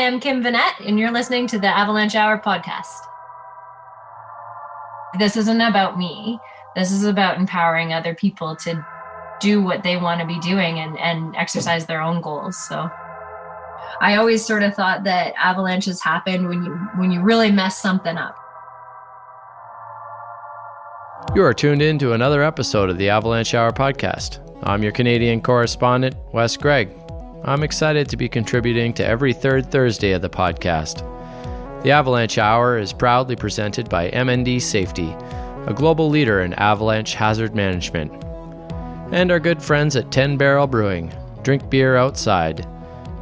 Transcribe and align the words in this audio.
I'm 0.00 0.18
Kim 0.18 0.42
Vinet, 0.42 0.86
and 0.86 0.98
you're 0.98 1.10
listening 1.10 1.46
to 1.48 1.58
the 1.58 1.66
Avalanche 1.66 2.14
Hour 2.14 2.38
podcast. 2.38 3.06
This 5.18 5.36
isn't 5.36 5.60
about 5.60 5.98
me. 5.98 6.38
This 6.74 6.90
is 6.90 7.04
about 7.04 7.36
empowering 7.36 7.92
other 7.92 8.14
people 8.14 8.56
to 8.56 8.84
do 9.40 9.62
what 9.62 9.82
they 9.82 9.98
want 9.98 10.20
to 10.22 10.26
be 10.26 10.38
doing 10.40 10.78
and, 10.78 10.98
and 10.98 11.36
exercise 11.36 11.84
their 11.84 12.00
own 12.00 12.22
goals. 12.22 12.56
So 12.56 12.90
I 14.00 14.16
always 14.16 14.44
sort 14.44 14.62
of 14.62 14.74
thought 14.74 15.04
that 15.04 15.34
avalanches 15.36 16.02
happen 16.02 16.48
when 16.48 16.64
you 16.64 16.72
when 16.96 17.10
you 17.10 17.20
really 17.20 17.52
mess 17.52 17.78
something 17.78 18.16
up. 18.16 18.36
You 21.34 21.44
are 21.44 21.52
tuned 21.52 21.82
in 21.82 21.98
to 21.98 22.14
another 22.14 22.42
episode 22.42 22.88
of 22.88 22.96
the 22.96 23.10
Avalanche 23.10 23.54
Hour 23.54 23.72
podcast. 23.72 24.38
I'm 24.62 24.82
your 24.82 24.92
Canadian 24.92 25.42
correspondent, 25.42 26.16
Wes 26.32 26.56
Gregg. 26.56 26.99
I'm 27.42 27.62
excited 27.62 28.06
to 28.10 28.18
be 28.18 28.28
contributing 28.28 28.92
to 28.94 29.06
every 29.06 29.32
third 29.32 29.70
Thursday 29.70 30.12
of 30.12 30.20
the 30.20 30.28
podcast. 30.28 30.98
The 31.82 31.90
Avalanche 31.90 32.36
Hour 32.36 32.76
is 32.76 32.92
proudly 32.92 33.34
presented 33.34 33.88
by 33.88 34.10
MND 34.10 34.60
Safety, 34.60 35.16
a 35.66 35.72
global 35.72 36.10
leader 36.10 36.42
in 36.42 36.52
avalanche 36.54 37.14
hazard 37.14 37.54
management, 37.54 38.12
and 39.10 39.30
our 39.30 39.40
good 39.40 39.62
friends 39.62 39.96
at 39.96 40.12
10 40.12 40.36
Barrel 40.36 40.66
Brewing, 40.66 41.14
drink 41.42 41.70
beer 41.70 41.96
outside, 41.96 42.66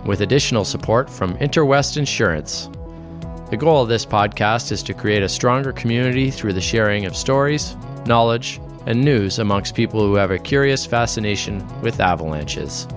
with 0.05 0.21
additional 0.21 0.65
support 0.65 1.09
from 1.09 1.39
Interwest 1.39 1.97
Insurance. 1.97 2.69
The 3.51 3.57
goal 3.57 3.83
of 3.83 3.89
this 3.89 4.05
podcast 4.05 4.73
is 4.73 4.83
to 4.83 4.95
create 4.95 5.23
a 5.23 5.29
stronger 5.29 5.73
community 5.73 6.33
through 6.33 6.55
the 6.55 6.61
sharing 6.61 7.07
of 7.07 7.17
stories, 7.17 7.77
knowledge, 8.05 8.61
and 8.87 9.01
news 9.01 9.39
amongst 9.39 9.77
people 9.77 10.01
who 10.01 10.17
have 10.17 10.33
a 10.33 10.39
curious 10.41 10.85
fascination 10.85 11.65
with 11.83 12.01
avalanches. 12.01 12.89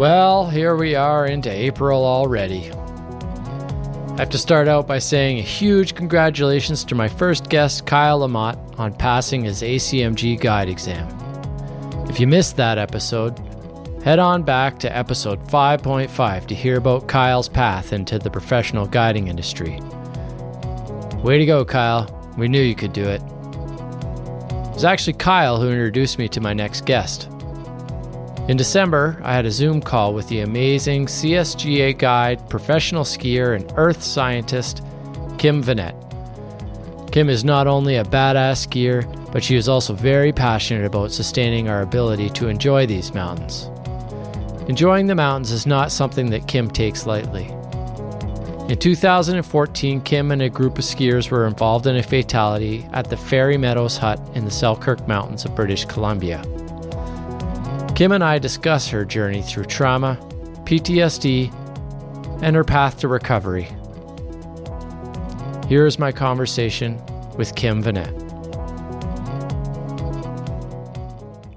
Well, 0.00 0.48
here 0.48 0.76
we 0.76 0.94
are 0.94 1.26
into 1.26 1.50
April 1.50 2.06
already. 2.06 2.70
I 2.72 4.16
have 4.16 4.30
to 4.30 4.38
start 4.38 4.66
out 4.66 4.86
by 4.86 4.98
saying 4.98 5.38
a 5.38 5.42
huge 5.42 5.94
congratulations 5.94 6.84
to 6.84 6.94
my 6.94 7.06
first 7.06 7.50
guest, 7.50 7.84
Kyle 7.84 8.20
Lamotte, 8.20 8.78
on 8.78 8.94
passing 8.94 9.44
his 9.44 9.60
ACMG 9.60 10.40
guide 10.40 10.70
exam. 10.70 11.06
If 12.08 12.18
you 12.18 12.26
missed 12.26 12.56
that 12.56 12.78
episode, 12.78 13.38
head 14.02 14.18
on 14.18 14.42
back 14.42 14.78
to 14.78 14.96
episode 14.96 15.38
5.5 15.46 16.46
to 16.46 16.54
hear 16.54 16.78
about 16.78 17.06
Kyle's 17.06 17.50
path 17.50 17.92
into 17.92 18.18
the 18.18 18.30
professional 18.30 18.86
guiding 18.86 19.28
industry. 19.28 19.80
Way 21.22 21.36
to 21.36 21.44
go, 21.44 21.62
Kyle. 21.62 22.08
We 22.38 22.48
knew 22.48 22.62
you 22.62 22.74
could 22.74 22.94
do 22.94 23.04
it. 23.04 23.20
It 23.20 24.72
was 24.72 24.84
actually 24.86 25.18
Kyle 25.18 25.60
who 25.60 25.68
introduced 25.68 26.18
me 26.18 26.26
to 26.28 26.40
my 26.40 26.54
next 26.54 26.86
guest. 26.86 27.29
In 28.50 28.56
December, 28.56 29.16
I 29.22 29.32
had 29.32 29.46
a 29.46 29.50
Zoom 29.52 29.80
call 29.80 30.12
with 30.12 30.26
the 30.26 30.40
amazing 30.40 31.06
CSGA 31.06 31.96
guide, 31.96 32.50
professional 32.50 33.04
skier, 33.04 33.54
and 33.54 33.72
earth 33.76 34.02
scientist, 34.02 34.82
Kim 35.38 35.62
Vinet. 35.62 35.94
Kim 37.12 37.28
is 37.28 37.44
not 37.44 37.68
only 37.68 37.94
a 37.94 38.02
badass 38.02 38.66
skier, 38.66 39.06
but 39.30 39.44
she 39.44 39.54
is 39.54 39.68
also 39.68 39.94
very 39.94 40.32
passionate 40.32 40.84
about 40.84 41.12
sustaining 41.12 41.68
our 41.68 41.82
ability 41.82 42.28
to 42.30 42.48
enjoy 42.48 42.86
these 42.86 43.14
mountains. 43.14 43.70
Enjoying 44.68 45.06
the 45.06 45.14
mountains 45.14 45.52
is 45.52 45.64
not 45.64 45.92
something 45.92 46.30
that 46.30 46.48
Kim 46.48 46.68
takes 46.68 47.06
lightly. 47.06 47.44
In 48.68 48.76
2014, 48.76 50.00
Kim 50.00 50.32
and 50.32 50.42
a 50.42 50.50
group 50.50 50.76
of 50.76 50.84
skiers 50.84 51.30
were 51.30 51.46
involved 51.46 51.86
in 51.86 51.94
a 51.94 52.02
fatality 52.02 52.84
at 52.94 53.10
the 53.10 53.16
Fairy 53.16 53.56
Meadows 53.56 53.96
Hut 53.96 54.20
in 54.34 54.44
the 54.44 54.50
Selkirk 54.50 55.06
Mountains 55.06 55.44
of 55.44 55.54
British 55.54 55.84
Columbia. 55.84 56.42
Kim 58.00 58.12
and 58.12 58.24
I 58.24 58.38
discuss 58.38 58.88
her 58.88 59.04
journey 59.04 59.42
through 59.42 59.66
trauma, 59.66 60.16
PTSD, 60.64 61.52
and 62.42 62.56
her 62.56 62.64
path 62.64 62.98
to 63.00 63.08
recovery. 63.08 63.68
Here 65.68 65.84
is 65.84 65.98
my 65.98 66.10
conversation 66.10 66.98
with 67.36 67.54
Kim 67.56 67.82
Vinet. 67.82 68.08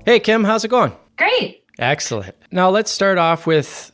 Hey, 0.03 0.19
Kim, 0.19 0.43
how's 0.43 0.65
it 0.65 0.67
going? 0.67 0.91
Great. 1.17 1.63
Excellent. 1.79 2.35
Now 2.51 2.69
let's 2.69 2.91
start 2.91 3.17
off 3.17 3.47
with 3.47 3.93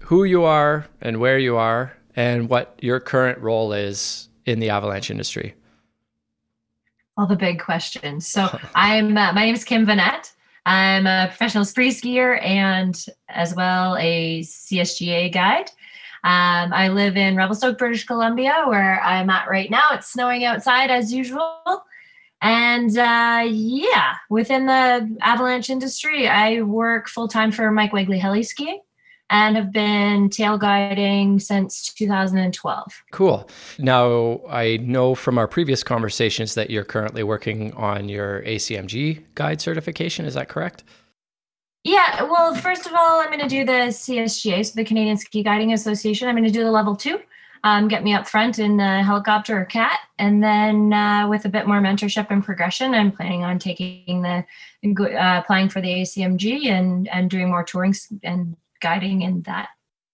who 0.00 0.24
you 0.24 0.44
are 0.44 0.86
and 1.02 1.20
where 1.20 1.38
you 1.38 1.58
are 1.58 1.94
and 2.16 2.48
what 2.48 2.74
your 2.80 3.00
current 3.00 3.38
role 3.38 3.74
is 3.74 4.30
in 4.46 4.60
the 4.60 4.70
avalanche 4.70 5.10
industry. 5.10 5.54
All 7.18 7.26
the 7.26 7.36
big 7.36 7.60
questions. 7.60 8.26
So 8.26 8.48
I'm 8.74 9.14
uh, 9.18 9.34
my 9.34 9.44
name 9.44 9.54
is 9.54 9.64
Kim 9.64 9.84
Vinet. 9.84 10.32
I'm 10.64 11.06
a 11.06 11.26
professional 11.28 11.64
spree 11.64 11.90
skier 11.90 12.42
and 12.44 12.94
as 13.28 13.54
well 13.54 13.96
a 13.96 14.40
CSGA 14.40 15.32
guide. 15.32 15.70
Um, 16.24 16.72
I 16.72 16.88
live 16.88 17.16
in 17.16 17.36
Revelstoke, 17.36 17.78
British 17.78 18.04
Columbia, 18.04 18.64
where 18.68 19.02
I'm 19.02 19.28
at 19.28 19.48
right 19.48 19.70
now. 19.70 19.88
It's 19.92 20.12
snowing 20.12 20.44
outside 20.44 20.90
as 20.90 21.12
usual. 21.12 21.84
And 22.40 22.96
uh, 22.96 23.44
yeah, 23.48 24.14
within 24.30 24.66
the 24.66 25.16
avalanche 25.20 25.68
industry, 25.68 26.28
I 26.28 26.62
work 26.62 27.08
full 27.08 27.28
time 27.28 27.50
for 27.50 27.70
Mike 27.72 27.92
Wiegele 27.92 28.20
Heli 28.20 28.44
Skiing 28.44 28.80
and 29.32 29.56
have 29.56 29.72
been 29.72 30.28
tail 30.28 30.58
guiding 30.58 31.40
since 31.40 31.92
2012. 31.94 33.02
Cool. 33.12 33.48
Now, 33.78 34.42
I 34.48 34.76
know 34.76 35.14
from 35.14 35.38
our 35.38 35.48
previous 35.48 35.82
conversations 35.82 36.54
that 36.54 36.68
you're 36.68 36.84
currently 36.84 37.22
working 37.22 37.72
on 37.72 38.10
your 38.10 38.42
ACMG 38.42 39.24
guide 39.34 39.62
certification. 39.62 40.26
Is 40.26 40.34
that 40.34 40.50
correct? 40.50 40.84
Yeah, 41.82 42.24
well, 42.24 42.54
first 42.54 42.86
of 42.86 42.92
all, 42.92 43.20
I'm 43.20 43.28
going 43.28 43.40
to 43.40 43.48
do 43.48 43.64
the 43.64 43.88
CSGA, 43.88 44.66
so 44.66 44.72
the 44.76 44.84
Canadian 44.84 45.16
Ski 45.16 45.42
Guiding 45.42 45.72
Association. 45.72 46.28
I'm 46.28 46.36
going 46.36 46.44
to 46.44 46.50
do 46.50 46.62
the 46.62 46.70
level 46.70 46.94
two, 46.94 47.18
um, 47.64 47.88
get 47.88 48.04
me 48.04 48.12
up 48.12 48.28
front 48.28 48.58
in 48.58 48.76
the 48.76 49.02
helicopter 49.02 49.58
or 49.58 49.64
cat. 49.64 49.98
And 50.18 50.44
then 50.44 50.92
uh, 50.92 51.26
with 51.26 51.46
a 51.46 51.48
bit 51.48 51.66
more 51.66 51.80
mentorship 51.80 52.26
and 52.30 52.44
progression, 52.44 52.94
I'm 52.94 53.10
planning 53.10 53.44
on 53.44 53.58
taking 53.58 54.22
the, 54.22 54.44
uh, 54.84 55.40
applying 55.42 55.70
for 55.70 55.80
the 55.80 55.88
ACMG 55.88 56.66
and, 56.66 57.08
and 57.08 57.30
doing 57.30 57.48
more 57.48 57.64
touring 57.64 57.94
and 58.22 58.56
guiding 58.82 59.22
in 59.22 59.40
that 59.42 59.68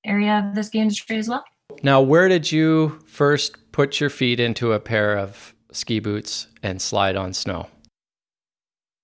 area 0.04 0.44
of 0.46 0.54
the 0.54 0.62
ski 0.62 0.78
industry 0.78 1.16
as 1.16 1.28
well. 1.28 1.44
Now, 1.82 2.00
where 2.00 2.28
did 2.28 2.52
you 2.52 2.98
first 3.06 3.72
put 3.72 4.00
your 4.00 4.10
feet 4.10 4.38
into 4.38 4.72
a 4.72 4.80
pair 4.80 5.18
of 5.18 5.54
ski 5.72 5.98
boots 5.98 6.46
and 6.62 6.80
slide 6.80 7.16
on 7.16 7.32
snow? 7.32 7.68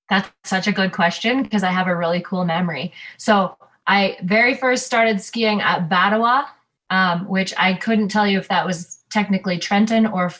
That's 0.08 0.30
such 0.44 0.66
a 0.66 0.72
good 0.72 0.92
question 0.92 1.42
because 1.42 1.62
I 1.62 1.70
have 1.70 1.88
a 1.88 1.96
really 1.96 2.20
cool 2.20 2.44
memory. 2.44 2.92
So, 3.16 3.56
I 3.86 4.16
very 4.22 4.54
first 4.54 4.86
started 4.86 5.20
skiing 5.20 5.60
at 5.60 5.90
Batawa, 5.90 6.46
um, 6.88 7.28
which 7.28 7.52
I 7.58 7.74
couldn't 7.74 8.08
tell 8.08 8.26
you 8.26 8.38
if 8.38 8.48
that 8.48 8.64
was 8.64 9.02
technically 9.10 9.58
Trenton 9.58 10.06
or 10.06 10.32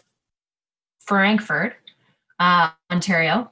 Frankford, 1.01 1.75
uh, 2.39 2.71
Ontario. 2.91 3.51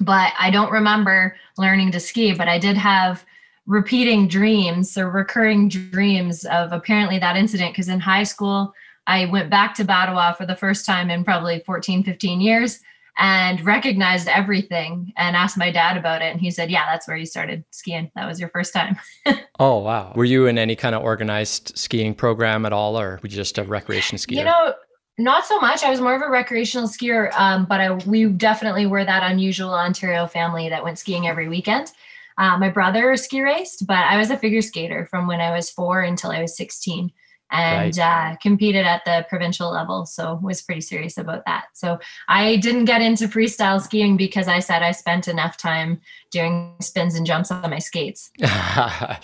But 0.00 0.32
I 0.38 0.50
don't 0.50 0.72
remember 0.72 1.36
learning 1.58 1.92
to 1.92 2.00
ski, 2.00 2.32
but 2.32 2.48
I 2.48 2.58
did 2.58 2.76
have 2.78 3.26
repeating 3.66 4.28
dreams 4.28 4.96
or 4.96 5.10
recurring 5.10 5.68
dreams 5.68 6.44
of 6.46 6.72
apparently 6.72 7.18
that 7.18 7.36
incident 7.36 7.72
because 7.72 7.88
in 7.88 7.98
high 7.98 8.22
school 8.22 8.72
i 9.06 9.24
went 9.26 9.50
back 9.50 9.74
to 9.74 9.84
Batawa 9.84 10.36
for 10.36 10.46
the 10.46 10.56
first 10.56 10.86
time 10.86 11.10
in 11.10 11.24
probably 11.24 11.62
14 11.66 12.04
15 12.04 12.40
years 12.40 12.80
and 13.18 13.64
recognized 13.64 14.28
everything 14.28 15.12
and 15.16 15.36
asked 15.36 15.56
my 15.56 15.70
dad 15.70 15.96
about 15.96 16.22
it 16.22 16.32
and 16.32 16.40
he 16.40 16.50
said 16.50 16.70
yeah 16.70 16.84
that's 16.86 17.08
where 17.08 17.16
you 17.16 17.26
started 17.26 17.64
skiing. 17.70 18.10
That 18.14 18.26
was 18.26 18.38
your 18.38 18.50
first 18.50 18.72
time. 18.72 18.96
Oh 19.58 19.78
wow. 19.78 20.12
Were 20.14 20.26
you 20.26 20.48
in 20.48 20.58
any 20.58 20.76
kind 20.76 20.94
of 20.94 21.02
organized 21.02 21.78
skiing 21.78 22.14
program 22.14 22.66
at 22.66 22.74
all 22.74 23.00
or 23.00 23.18
were 23.22 23.28
you 23.28 23.36
just 23.36 23.56
a 23.56 23.64
recreation 23.64 24.18
skier? 24.18 24.36
You 24.36 24.44
know 24.44 24.74
not 25.16 25.46
so 25.46 25.58
much. 25.60 25.82
I 25.82 25.88
was 25.88 25.98
more 25.98 26.14
of 26.14 26.20
a 26.20 26.28
recreational 26.28 26.86
skier 26.86 27.32
um, 27.32 27.64
but 27.64 27.80
I, 27.80 27.92
we 27.92 28.26
definitely 28.26 28.84
were 28.84 29.02
that 29.02 29.22
unusual 29.30 29.72
ontario 29.72 30.26
family 30.26 30.68
that 30.68 30.84
went 30.84 30.98
skiing 30.98 31.26
every 31.26 31.48
weekend 31.48 31.92
uh, 32.38 32.58
my 32.58 32.68
brother 32.68 33.16
ski 33.16 33.40
raced, 33.40 33.86
but 33.86 33.98
I 33.98 34.16
was 34.16 34.30
a 34.30 34.36
figure 34.36 34.62
skater 34.62 35.06
from 35.06 35.26
when 35.26 35.40
I 35.40 35.54
was 35.54 35.70
four 35.70 36.02
until 36.02 36.30
I 36.30 36.42
was 36.42 36.56
16 36.56 37.10
and 37.50 37.96
right. 37.96 38.32
uh, 38.32 38.36
competed 38.42 38.84
at 38.84 39.04
the 39.04 39.24
provincial 39.28 39.70
level. 39.70 40.04
So 40.06 40.38
was 40.42 40.62
pretty 40.62 40.80
serious 40.80 41.16
about 41.16 41.44
that. 41.46 41.66
So 41.74 41.98
I 42.28 42.56
didn't 42.56 42.86
get 42.86 43.02
into 43.02 43.28
freestyle 43.28 43.80
skiing 43.80 44.16
because 44.16 44.48
I 44.48 44.58
said 44.58 44.82
I 44.82 44.90
spent 44.92 45.28
enough 45.28 45.56
time 45.56 46.00
doing 46.30 46.74
spins 46.80 47.14
and 47.14 47.24
jumps 47.24 47.50
on 47.50 47.70
my 47.70 47.78
skates. 47.78 48.30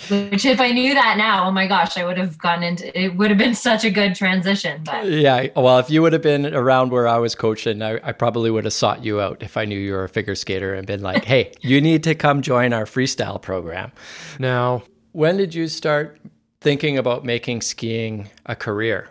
Which, 0.09 0.47
if 0.47 0.61
I 0.61 0.71
knew 0.71 0.95
that 0.95 1.17
now, 1.19 1.49
oh 1.49 1.51
my 1.51 1.67
gosh, 1.67 1.97
I 1.97 2.05
would 2.05 2.17
have 2.17 2.39
gone 2.39 2.63
into 2.63 2.97
it. 2.99 3.17
Would 3.17 3.31
have 3.31 3.39
been 3.39 3.55
such 3.55 3.85
a 3.85 3.91
good 3.91 4.15
transition. 4.15 4.83
But 4.85 5.09
yeah, 5.09 5.49
well, 5.57 5.79
if 5.79 5.91
you 5.91 6.01
would 6.03 6.13
have 6.13 6.23
been 6.23 6.55
around 6.55 6.91
where 6.91 7.09
I 7.09 7.19
was 7.19 7.35
coaching, 7.35 7.83
I, 7.83 7.99
I 8.03 8.13
probably 8.13 8.51
would 8.51 8.65
have 8.65 8.73
sought 8.73 9.05
you 9.05 9.21
out 9.21 9.43
if 9.43 9.57
I 9.57 9.65
knew 9.65 9.79
you 9.79 9.93
were 9.93 10.05
a 10.05 10.09
figure 10.09 10.35
skater 10.35 10.75
and 10.75 10.87
been 10.87 11.03
like, 11.03 11.25
"Hey, 11.33 11.53
you 11.61 11.81
need 11.81 12.05
to 12.05 12.15
come 12.15 12.41
join 12.41 12.73
our 12.73 12.85
freestyle 12.85 13.41
program." 13.41 13.93
Now, 14.39 14.85
when 15.13 15.37
did 15.37 15.55
you 15.55 15.69
start 15.69 16.19
thinking 16.63 16.97
about 16.97 17.25
making 17.25 17.61
skiing 17.61 18.31
a 18.47 18.55
career? 18.55 19.09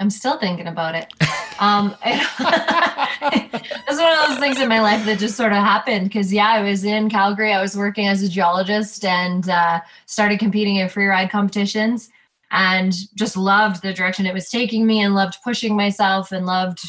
I'm 0.00 0.10
still 0.10 0.38
thinking 0.38 0.66
about 0.66 0.94
it. 0.94 1.12
Um, 1.60 1.96
it's 2.04 4.00
one 4.00 4.12
of 4.12 4.28
those 4.28 4.38
things 4.38 4.60
in 4.60 4.68
my 4.68 4.80
life 4.80 5.04
that 5.06 5.18
just 5.18 5.36
sort 5.36 5.52
of 5.52 5.58
happened 5.58 6.04
because 6.04 6.32
yeah 6.32 6.50
i 6.50 6.62
was 6.62 6.84
in 6.84 7.10
calgary 7.10 7.52
i 7.52 7.60
was 7.60 7.76
working 7.76 8.06
as 8.06 8.22
a 8.22 8.28
geologist 8.28 9.04
and 9.04 9.48
uh, 9.48 9.80
started 10.06 10.38
competing 10.38 10.76
in 10.76 10.88
free 10.88 11.06
ride 11.06 11.30
competitions 11.30 12.10
and 12.52 12.94
just 13.16 13.36
loved 13.36 13.82
the 13.82 13.92
direction 13.92 14.24
it 14.24 14.32
was 14.32 14.48
taking 14.48 14.86
me 14.86 15.00
and 15.00 15.16
loved 15.16 15.36
pushing 15.42 15.76
myself 15.76 16.30
and 16.30 16.46
loved 16.46 16.80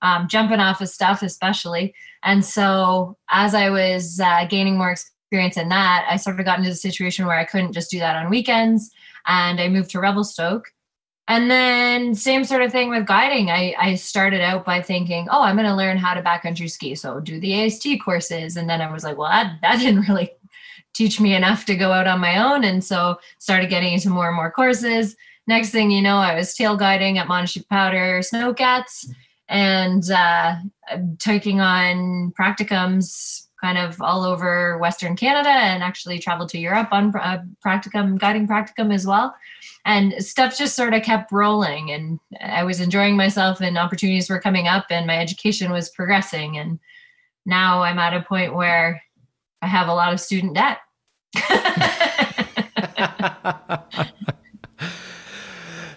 um, 0.00 0.26
jumping 0.26 0.58
off 0.58 0.80
of 0.80 0.88
stuff 0.88 1.22
especially 1.22 1.94
and 2.22 2.42
so 2.42 3.14
as 3.30 3.54
i 3.54 3.68
was 3.68 4.20
uh, 4.20 4.46
gaining 4.46 4.78
more 4.78 4.92
experience 4.92 5.13
in 5.38 5.68
that 5.68 6.06
i 6.08 6.16
sort 6.16 6.38
of 6.38 6.44
got 6.44 6.58
into 6.58 6.70
the 6.70 6.76
situation 6.76 7.26
where 7.26 7.38
i 7.38 7.44
couldn't 7.44 7.72
just 7.72 7.90
do 7.90 7.98
that 7.98 8.16
on 8.16 8.30
weekends 8.30 8.90
and 9.26 9.60
i 9.60 9.68
moved 9.68 9.90
to 9.90 10.00
revelstoke 10.00 10.72
and 11.26 11.50
then 11.50 12.14
same 12.14 12.44
sort 12.44 12.62
of 12.62 12.70
thing 12.70 12.90
with 12.90 13.06
guiding. 13.06 13.50
I, 13.50 13.74
I 13.78 13.94
started 13.94 14.42
out 14.42 14.66
by 14.66 14.82
thinking, 14.82 15.26
oh, 15.30 15.42
I'm 15.42 15.56
going 15.56 15.66
to 15.66 15.74
learn 15.74 15.96
how 15.96 16.12
to 16.12 16.22
backcountry 16.22 16.70
ski. 16.70 16.94
So 16.94 17.18
do 17.18 17.40
the 17.40 17.64
AST 17.64 17.88
courses. 18.04 18.56
And 18.58 18.68
then 18.68 18.82
I 18.82 18.92
was 18.92 19.04
like, 19.04 19.16
well, 19.16 19.30
that, 19.30 19.56
that 19.62 19.78
didn't 19.78 20.02
really 20.08 20.32
teach 20.92 21.20
me 21.20 21.34
enough 21.34 21.64
to 21.66 21.76
go 21.76 21.92
out 21.92 22.06
on 22.06 22.20
my 22.20 22.36
own. 22.36 22.64
And 22.64 22.84
so 22.84 23.18
started 23.38 23.70
getting 23.70 23.94
into 23.94 24.10
more 24.10 24.28
and 24.28 24.36
more 24.36 24.50
courses. 24.50 25.16
Next 25.46 25.70
thing 25.70 25.90
you 25.90 26.02
know, 26.02 26.16
I 26.16 26.34
was 26.34 26.54
tail 26.54 26.76
guiding 26.76 27.18
at 27.18 27.26
Monashee 27.26 27.66
Powder 27.68 28.20
Snowcats 28.20 29.08
and 29.48 30.10
uh, 30.10 30.56
taking 31.18 31.60
on 31.60 32.32
practicums 32.38 33.43
kind 33.64 33.78
of 33.78 34.02
all 34.02 34.24
over 34.24 34.76
Western 34.76 35.16
Canada 35.16 35.48
and 35.48 35.82
actually 35.82 36.18
traveled 36.18 36.50
to 36.50 36.58
Europe 36.58 36.88
on 36.92 37.16
uh, 37.16 37.42
practicum, 37.64 38.18
guiding 38.18 38.46
practicum 38.46 38.92
as 38.92 39.06
well. 39.06 39.34
And 39.86 40.12
stuff 40.22 40.58
just 40.58 40.76
sort 40.76 40.92
of 40.92 41.02
kept 41.02 41.32
rolling 41.32 41.90
and 41.90 42.20
i 42.42 42.62
was 42.62 42.80
enjoying 42.80 43.16
myself 43.16 43.62
and 43.62 43.78
opportunities 43.78 44.28
were 44.28 44.40
coming 44.40 44.68
up 44.68 44.84
and 44.90 45.06
my 45.06 45.18
education 45.18 45.72
was 45.72 45.88
progressing. 45.88 46.58
And 46.58 46.78
now 47.46 47.82
i'm 47.82 47.98
at 47.98 48.12
a 48.12 48.20
point 48.20 48.54
where 48.54 49.02
i 49.62 49.66
have 49.66 49.88
a 49.88 49.94
lot 49.94 50.12
of 50.12 50.20
student 50.20 50.54
debt 50.54 50.80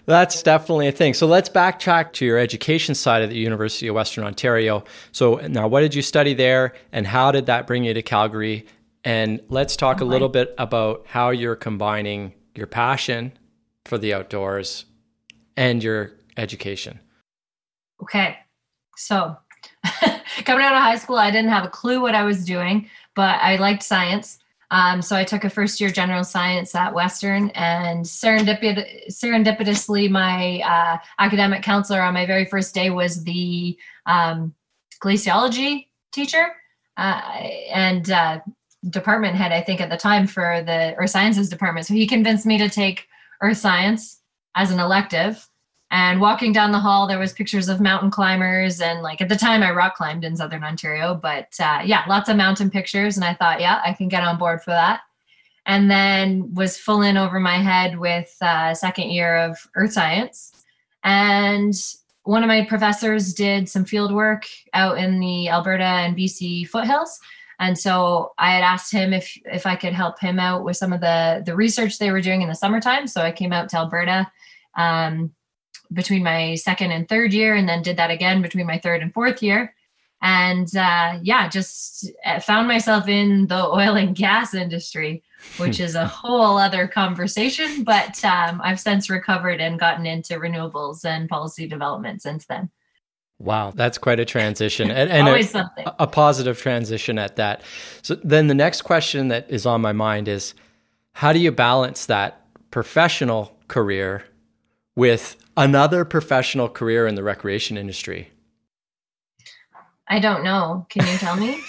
That's 0.07 0.41
definitely 0.41 0.87
a 0.87 0.93
thing. 0.93 1.13
So 1.13 1.27
let's 1.27 1.49
backtrack 1.49 2.13
to 2.13 2.25
your 2.25 2.37
education 2.37 2.95
side 2.95 3.23
of 3.23 3.29
the 3.29 3.37
University 3.37 3.89
of 3.89 3.95
Western 3.95 4.23
Ontario. 4.23 4.85
So 5.11 5.35
now, 5.35 5.67
what 5.67 5.81
did 5.81 5.93
you 5.93 6.01
study 6.01 6.33
there, 6.33 6.73
and 6.93 7.05
how 7.05 7.33
did 7.33 7.47
that 7.47 7.67
bring 7.67 7.83
you 7.83 7.93
to 7.93 8.01
Calgary? 8.01 8.65
And 9.03 9.41
let's 9.49 9.75
talk 9.75 10.01
oh 10.01 10.05
a 10.05 10.07
little 10.07 10.29
bit 10.29 10.55
about 10.57 11.05
how 11.07 11.31
you're 11.31 11.57
combining 11.57 12.33
your 12.55 12.67
passion 12.67 13.37
for 13.83 13.97
the 13.97 14.13
outdoors 14.13 14.85
and 15.57 15.83
your 15.83 16.13
education? 16.37 17.01
Okay. 18.01 18.37
So, 18.95 19.35
coming 20.45 20.65
out 20.65 20.73
of 20.73 20.81
high 20.81 20.97
school, 20.97 21.17
I 21.17 21.31
didn't 21.31 21.51
have 21.51 21.65
a 21.65 21.69
clue 21.69 21.99
what 21.99 22.15
I 22.15 22.23
was 22.23 22.45
doing, 22.45 22.89
but 23.13 23.41
I 23.41 23.57
liked 23.57 23.83
science. 23.83 24.39
Um, 24.69 25.01
so 25.01 25.15
I 25.15 25.23
took 25.23 25.43
a 25.43 25.49
first 25.49 25.79
year 25.79 25.89
general 25.89 26.23
science 26.23 26.75
at 26.75 26.93
Western, 26.93 27.49
and 27.51 28.03
serendipit- 28.03 29.09
serendipitously, 29.09 30.09
my 30.09 30.59
uh, 30.61 30.97
academic 31.19 31.63
counselor 31.63 32.01
on 32.01 32.13
my 32.13 32.25
very 32.25 32.45
first 32.45 32.75
day 32.75 32.89
was 32.89 33.23
the 33.23 33.77
um, 34.05 34.53
glaciology 35.01 35.87
teacher 36.11 36.47
uh, 36.97 37.21
and 37.73 38.11
uh, 38.11 38.39
department 38.89 39.35
head, 39.35 39.51
I 39.51 39.61
think, 39.61 39.79
at 39.79 39.89
the 39.89 39.97
time 39.97 40.27
for 40.27 40.61
the 40.65 40.95
earth 40.95 41.11
sciences 41.11 41.49
department. 41.49 41.85
So 41.85 41.93
he 41.93 42.07
convinced 42.07 42.45
me 42.45 42.57
to 42.57 42.69
take 42.69 43.07
earth 43.41 43.57
science 43.57 44.21
as 44.55 44.71
an 44.71 44.79
elective 44.79 45.47
and 45.91 46.19
walking 46.19 46.51
down 46.51 46.71
the 46.71 46.79
hall 46.79 47.07
there 47.07 47.19
was 47.19 47.33
pictures 47.33 47.69
of 47.69 47.79
mountain 47.79 48.11
climbers 48.11 48.81
and 48.81 49.01
like 49.01 49.21
at 49.21 49.29
the 49.29 49.35
time 49.35 49.63
i 49.63 49.71
rock 49.71 49.95
climbed 49.95 50.23
in 50.23 50.35
southern 50.35 50.63
ontario 50.63 51.15
but 51.15 51.53
uh, 51.59 51.81
yeah 51.85 52.03
lots 52.07 52.29
of 52.29 52.35
mountain 52.35 52.69
pictures. 52.69 53.17
And 53.17 53.25
i 53.25 53.33
thought 53.33 53.61
yeah 53.61 53.81
i 53.85 53.93
can 53.93 54.07
get 54.07 54.23
on 54.23 54.37
board 54.37 54.61
for 54.61 54.71
that. 54.71 55.01
And 55.65 55.91
then 55.91 56.53
was 56.53 56.77
full 56.77 57.01
in 57.01 57.17
over 57.17 57.41
my 57.41 57.57
head 57.57 57.99
with 57.99 58.33
uh, 58.41 58.73
second 58.73 59.09
year 59.11 59.35
of 59.35 59.57
earth 59.75 59.91
science. 59.91 60.53
And 61.03 61.73
one 62.23 62.41
of 62.41 62.47
my 62.47 62.65
professors 62.65 63.33
did 63.33 63.67
some 63.67 63.83
field 63.83 64.13
work 64.13 64.45
out 64.73 64.97
in 64.97 65.19
the 65.19 65.49
alberta 65.49 65.83
and 65.83 66.15
bc 66.15 66.67
foothills. 66.69 67.19
And 67.59 67.77
so 67.77 68.33
I 68.37 68.51
had 68.51 68.63
asked 68.63 68.91
him 68.91 69.13
if 69.13 69.37
if 69.45 69.65
I 69.65 69.75
could 69.75 69.93
help 69.93 70.19
him 70.19 70.39
out 70.39 70.63
with 70.63 70.77
some 70.77 70.93
of 70.93 71.01
the 71.01 71.43
the 71.45 71.55
research 71.55 71.97
they 71.97 72.11
were 72.11 72.21
doing 72.21 72.41
in 72.41 72.49
the 72.49 72.55
summertime. 72.55 73.07
So 73.07 73.21
I 73.21 73.31
came 73.31 73.51
out 73.51 73.69
to 73.69 73.77
Alberta 73.77 74.29
um, 74.77 75.31
between 75.93 76.23
my 76.23 76.55
second 76.55 76.91
and 76.91 77.07
third 77.07 77.33
year, 77.33 77.55
and 77.55 77.67
then 77.67 77.81
did 77.81 77.97
that 77.97 78.11
again 78.11 78.41
between 78.41 78.67
my 78.67 78.79
third 78.79 79.01
and 79.01 79.13
fourth 79.13 79.41
year. 79.41 79.73
And 80.21 80.75
uh, 80.75 81.19
yeah, 81.21 81.47
just 81.47 82.11
uh, 82.25 82.39
found 82.39 82.67
myself 82.67 83.07
in 83.07 83.47
the 83.47 83.65
oil 83.67 83.95
and 83.95 84.15
gas 84.15 84.53
industry, 84.53 85.23
which 85.57 85.79
is 85.79 85.95
a 85.95 86.07
whole 86.07 86.57
other 86.57 86.87
conversation. 86.87 87.83
But 87.83 88.23
um, 88.25 88.61
I've 88.63 88.79
since 88.79 89.09
recovered 89.09 89.61
and 89.61 89.79
gotten 89.79 90.05
into 90.05 90.35
renewables 90.35 91.05
and 91.05 91.29
policy 91.29 91.67
development 91.67 92.21
since 92.21 92.45
then. 92.45 92.69
Wow, 93.39 93.71
that's 93.75 93.99
quite 93.99 94.19
a 94.19 94.25
transition 94.25 94.89
and, 94.89 95.11
and 95.11 95.27
a, 95.27 96.03
a, 96.03 96.07
positive 96.07 96.59
transition 96.59 97.19
at 97.19 97.35
that. 97.35 97.61
So 98.01 98.15
then 98.15 98.47
the 98.47 98.55
next 98.55 98.81
question 98.81 99.27
that 99.27 99.47
is 99.47 99.67
on 99.67 99.79
my 99.79 99.93
mind 99.93 100.27
is 100.27 100.55
how 101.13 101.33
do 101.33 101.39
you 101.39 101.51
balance 101.51 102.07
that 102.07 102.41
professional 102.71 103.55
career 103.67 104.23
with 104.95 105.35
another 105.57 106.05
professional 106.05 106.69
career 106.69 107.07
in 107.07 107.15
the 107.15 107.23
recreation 107.23 107.77
industry? 107.77 108.31
I 110.07 110.19
don't 110.19 110.43
know. 110.43 110.85
Can 110.89 111.05
you 111.05 111.17
tell 111.17 111.35
me? 111.35 111.61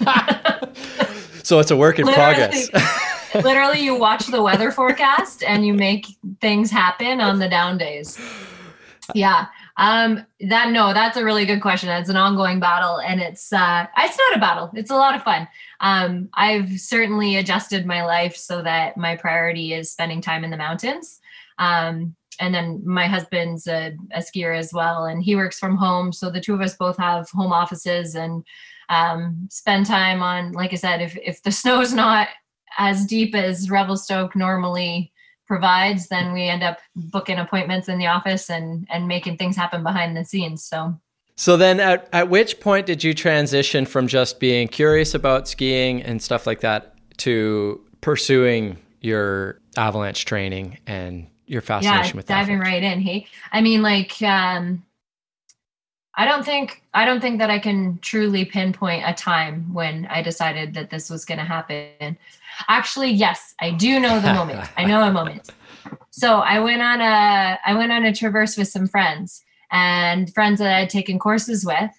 so 1.42 1.58
it's 1.58 1.70
a 1.70 1.76
work 1.76 1.98
in 1.98 2.06
literally, 2.06 2.68
progress. 2.68 3.34
literally, 3.34 3.80
you 3.80 3.94
watch 3.98 4.26
the 4.28 4.42
weather 4.42 4.70
forecast 4.70 5.42
and 5.42 5.66
you 5.66 5.74
make 5.74 6.06
things 6.40 6.70
happen 6.70 7.20
on 7.20 7.38
the 7.38 7.48
down 7.48 7.76
days. 7.76 8.18
Yeah. 9.14 9.46
Um, 9.76 10.24
that 10.48 10.70
no, 10.70 10.94
that's 10.94 11.16
a 11.16 11.24
really 11.24 11.44
good 11.44 11.60
question. 11.60 11.88
It's 11.88 12.08
an 12.08 12.16
ongoing 12.16 12.60
battle, 12.60 13.00
and 13.00 13.20
it's 13.20 13.52
uh, 13.52 13.86
it's 13.98 14.18
not 14.18 14.36
a 14.36 14.40
battle. 14.40 14.70
It's 14.74 14.90
a 14.90 14.96
lot 14.96 15.14
of 15.14 15.22
fun. 15.22 15.48
Um, 15.80 16.28
I've 16.34 16.78
certainly 16.78 17.36
adjusted 17.36 17.86
my 17.86 18.04
life 18.04 18.36
so 18.36 18.62
that 18.62 18.96
my 18.96 19.16
priority 19.16 19.72
is 19.72 19.90
spending 19.90 20.20
time 20.20 20.44
in 20.44 20.50
the 20.50 20.58
mountains. 20.58 21.20
Um, 21.58 22.14
and 22.42 22.52
then 22.52 22.82
my 22.84 23.06
husband's 23.06 23.68
a, 23.68 23.96
a, 24.12 24.18
skier 24.18 24.58
as 24.58 24.72
well, 24.72 25.04
and 25.04 25.22
he 25.22 25.36
works 25.36 25.60
from 25.60 25.76
home. 25.76 26.12
So 26.12 26.28
the 26.28 26.40
two 26.40 26.54
of 26.54 26.60
us 26.60 26.74
both 26.76 26.96
have 26.96 27.30
home 27.30 27.52
offices 27.52 28.16
and 28.16 28.44
um, 28.88 29.46
spend 29.48 29.86
time 29.86 30.22
on. 30.22 30.50
Like 30.52 30.72
I 30.72 30.76
said, 30.76 31.00
if 31.00 31.16
if 31.22 31.42
the 31.44 31.52
snow's 31.62 31.94
not 31.94 32.28
as 32.78 33.06
deep 33.06 33.34
as 33.36 33.70
Revelstoke 33.70 34.34
normally 34.34 35.12
provides, 35.46 36.08
then 36.08 36.32
we 36.32 36.48
end 36.48 36.64
up 36.64 36.78
booking 36.96 37.38
appointments 37.38 37.88
in 37.88 37.98
the 37.98 38.08
office 38.08 38.50
and 38.50 38.88
and 38.90 39.06
making 39.06 39.36
things 39.36 39.56
happen 39.56 39.84
behind 39.84 40.16
the 40.16 40.24
scenes. 40.24 40.64
So 40.64 40.98
so 41.36 41.56
then 41.56 41.78
at, 41.78 42.08
at 42.12 42.28
which 42.28 42.58
point 42.58 42.86
did 42.86 43.04
you 43.04 43.14
transition 43.14 43.86
from 43.86 44.08
just 44.08 44.40
being 44.40 44.66
curious 44.66 45.14
about 45.14 45.48
skiing 45.48 46.02
and 46.02 46.20
stuff 46.20 46.46
like 46.46 46.60
that 46.60 46.96
to 47.18 47.80
pursuing 48.00 48.78
your 49.00 49.60
avalanche 49.76 50.24
training 50.24 50.78
and 50.86 51.26
your 51.46 51.60
fascination 51.60 52.14
yeah, 52.14 52.16
with 52.16 52.26
diving 52.26 52.58
right 52.58 52.82
in. 52.82 53.00
Hey, 53.00 53.26
I 53.52 53.60
mean, 53.60 53.82
like, 53.82 54.20
um, 54.22 54.84
I 56.14 56.26
don't 56.26 56.44
think 56.44 56.82
I 56.92 57.04
don't 57.04 57.20
think 57.20 57.38
that 57.38 57.50
I 57.50 57.58
can 57.58 57.98
truly 58.02 58.44
pinpoint 58.44 59.04
a 59.06 59.14
time 59.14 59.72
when 59.72 60.06
I 60.06 60.22
decided 60.22 60.74
that 60.74 60.90
this 60.90 61.08
was 61.08 61.24
going 61.24 61.38
to 61.38 61.44
happen. 61.44 62.18
Actually, 62.68 63.10
yes, 63.10 63.54
I 63.60 63.70
do 63.70 63.98
know 63.98 64.20
the 64.20 64.34
moment. 64.34 64.68
I 64.76 64.84
know 64.84 65.02
a 65.02 65.12
moment. 65.12 65.50
So 66.10 66.40
I 66.40 66.58
went 66.58 66.82
on 66.82 67.00
a 67.00 67.58
I 67.64 67.74
went 67.74 67.92
on 67.92 68.04
a 68.04 68.14
traverse 68.14 68.56
with 68.56 68.68
some 68.68 68.86
friends 68.86 69.42
and 69.70 70.32
friends 70.34 70.58
that 70.58 70.74
I 70.74 70.80
had 70.80 70.90
taken 70.90 71.18
courses 71.18 71.64
with, 71.64 71.90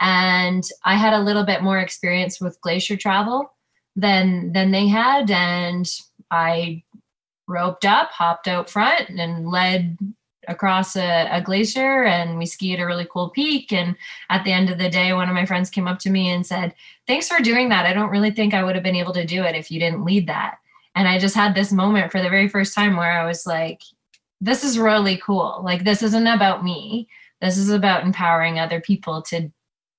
and 0.00 0.64
I 0.84 0.96
had 0.96 1.12
a 1.12 1.20
little 1.20 1.44
bit 1.44 1.62
more 1.62 1.78
experience 1.78 2.40
with 2.40 2.60
glacier 2.60 2.96
travel 2.96 3.52
than 3.94 4.52
than 4.52 4.72
they 4.72 4.88
had, 4.88 5.30
and 5.30 5.88
I 6.32 6.82
roped 7.50 7.84
up, 7.84 8.10
hopped 8.10 8.48
out 8.48 8.70
front, 8.70 9.08
and 9.10 9.48
led 9.48 9.98
across 10.48 10.96
a, 10.96 11.28
a, 11.30 11.42
glacier 11.42 12.04
and 12.04 12.38
we 12.38 12.46
skied 12.46 12.80
a 12.80 12.86
really 12.86 13.06
cool 13.12 13.28
peak. 13.28 13.72
And 13.72 13.94
at 14.30 14.42
the 14.42 14.52
end 14.52 14.70
of 14.70 14.78
the 14.78 14.88
day 14.88 15.12
one 15.12 15.28
of 15.28 15.34
my 15.34 15.44
friends 15.44 15.68
came 15.68 15.86
up 15.86 15.98
to 16.00 16.10
me 16.10 16.30
and 16.30 16.46
said 16.46 16.74
thanks 17.06 17.28
for 17.28 17.42
doing 17.42 17.68
that. 17.68 17.84
I 17.84 17.92
don't 17.92 18.10
really 18.10 18.30
think 18.30 18.54
i 18.54 18.64
would 18.64 18.74
have 18.74 18.82
been 18.82 18.96
able 18.96 19.12
to 19.12 19.26
do 19.26 19.44
it 19.44 19.54
if 19.54 19.70
you 19.70 19.78
didn't 19.78 20.04
lead 20.04 20.26
that. 20.28 20.56
And 20.94 21.06
i 21.06 21.18
just 21.18 21.34
had 21.34 21.54
this 21.54 21.70
moment 21.70 22.10
for 22.10 22.22
the 22.22 22.30
very 22.30 22.48
first 22.48 22.74
time 22.74 22.96
where 22.96 23.12
i 23.12 23.26
was 23.26 23.46
like 23.46 23.82
this 24.40 24.64
is 24.64 24.78
really 24.78 25.18
cool. 25.18 25.60
Like 25.62 25.84
this 25.84 26.02
isn't 26.02 26.26
about 26.26 26.64
me. 26.64 27.08
This 27.40 27.58
is 27.58 27.70
about 27.70 28.04
empowering 28.04 28.58
other 28.58 28.80
people 28.80 29.22
to 29.22 29.50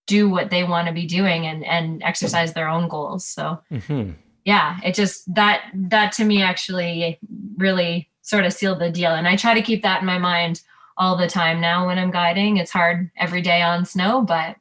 do 0.08 0.30
what 0.30 0.50
they 0.50 0.64
want 0.64 0.88
to 0.88 0.94
be 0.94 1.06
doing 1.06 1.46
and 1.46 1.64
and 1.64 2.02
exercise 2.04 2.54
their 2.54 2.68
own 2.68 2.88
goals. 2.88 3.26
So 3.26 3.62
mm-hmm. 3.72 4.12
Yeah 4.46 4.80
it 4.84 4.96
just 4.96 5.34
that 5.34 5.64
that 5.74 6.12
to 6.12 6.26
me 6.26 6.42
actually 6.42 7.20
really 7.58 8.10
sort 8.22 8.46
of 8.46 8.54
sealed 8.54 8.80
the 8.80 8.90
deal. 8.90 9.12
And 9.12 9.28
I 9.28 9.36
try 9.36 9.54
to 9.54 9.62
keep 9.62 9.84
that 9.84 10.02
in 10.02 10.06
my 10.06 10.18
mind 10.18 10.62
all 10.98 11.18
the 11.18 11.28
time 11.28 11.60
now 11.60 11.88
when 11.88 11.98
I'm 11.98 12.12
guiding. 12.12 12.58
It's 12.58 12.72
hard 12.72 13.12
every 13.18 13.42
day 13.42 13.62
on 13.62 13.86
snow, 13.86 14.22
but 14.22 14.56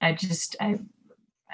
I 0.00 0.12
just 0.12 0.56
I 0.60 0.78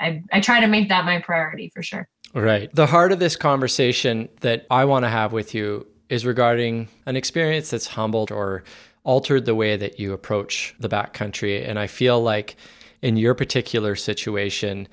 I, 0.01 0.23
I 0.33 0.41
try 0.41 0.61
to 0.61 0.69
make 0.69 0.89
that 0.91 1.05
my 1.05 1.21
priority 1.21 1.71
for 1.75 1.83
sure. 1.83 2.09
Right. 2.35 2.73
The 2.73 2.87
heart 2.87 3.11
of 3.11 3.19
this 3.19 3.35
conversation 3.35 4.29
that 4.41 4.67
I 4.71 4.85
want 4.85 5.05
to 5.05 5.09
have 5.09 5.33
with 5.33 5.55
you 5.55 5.87
is 6.09 6.25
regarding 6.25 6.89
an 7.07 7.17
experience 7.17 7.71
that's 7.71 7.89
humbled 7.89 8.31
or 8.31 8.63
altered 9.03 9.45
the 9.45 9.55
way 9.55 9.77
that 9.77 9.99
you 9.99 10.13
approach 10.13 10.75
the 10.79 10.89
backcountry. 10.89 11.69
And 11.69 11.79
I 11.79 11.87
feel 11.89 12.23
like 12.23 12.57
in 13.03 13.17
your 13.17 13.35
particular 13.35 13.97
situation, 13.97 14.87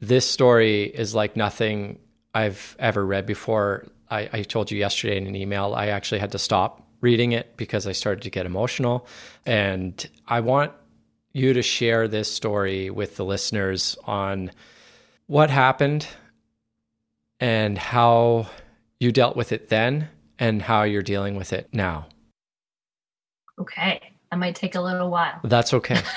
this 0.00 0.28
story 0.28 0.84
is 0.84 1.14
like 1.14 1.36
nothing 1.36 1.98
I've 2.34 2.76
ever 2.78 3.04
read 3.04 3.26
before. 3.26 3.86
I, 4.10 4.28
I, 4.32 4.42
told 4.42 4.70
you 4.70 4.78
yesterday 4.78 5.16
in 5.16 5.26
an 5.26 5.36
email, 5.36 5.74
I 5.74 5.88
actually 5.88 6.18
had 6.18 6.32
to 6.32 6.38
stop 6.38 6.86
reading 7.00 7.32
it 7.32 7.56
because 7.56 7.86
I 7.86 7.92
started 7.92 8.22
to 8.22 8.30
get 8.30 8.46
emotional. 8.46 9.06
And 9.46 10.08
I 10.26 10.40
want 10.40 10.72
you 11.32 11.52
to 11.52 11.62
share 11.62 12.08
this 12.08 12.32
story 12.32 12.90
with 12.90 13.16
the 13.16 13.24
listeners 13.24 13.96
on 14.04 14.50
what 15.26 15.50
happened 15.50 16.06
and 17.38 17.78
how 17.78 18.48
you 18.98 19.12
dealt 19.12 19.36
with 19.36 19.52
it 19.52 19.68
then 19.68 20.08
and 20.38 20.60
how 20.60 20.82
you're 20.82 21.02
dealing 21.02 21.36
with 21.36 21.52
it 21.52 21.68
now. 21.72 22.06
Okay. 23.58 24.09
That 24.30 24.38
might 24.38 24.54
take 24.54 24.76
a 24.76 24.80
little 24.80 25.10
while. 25.10 25.40
That's 25.42 25.74
okay. 25.74 25.94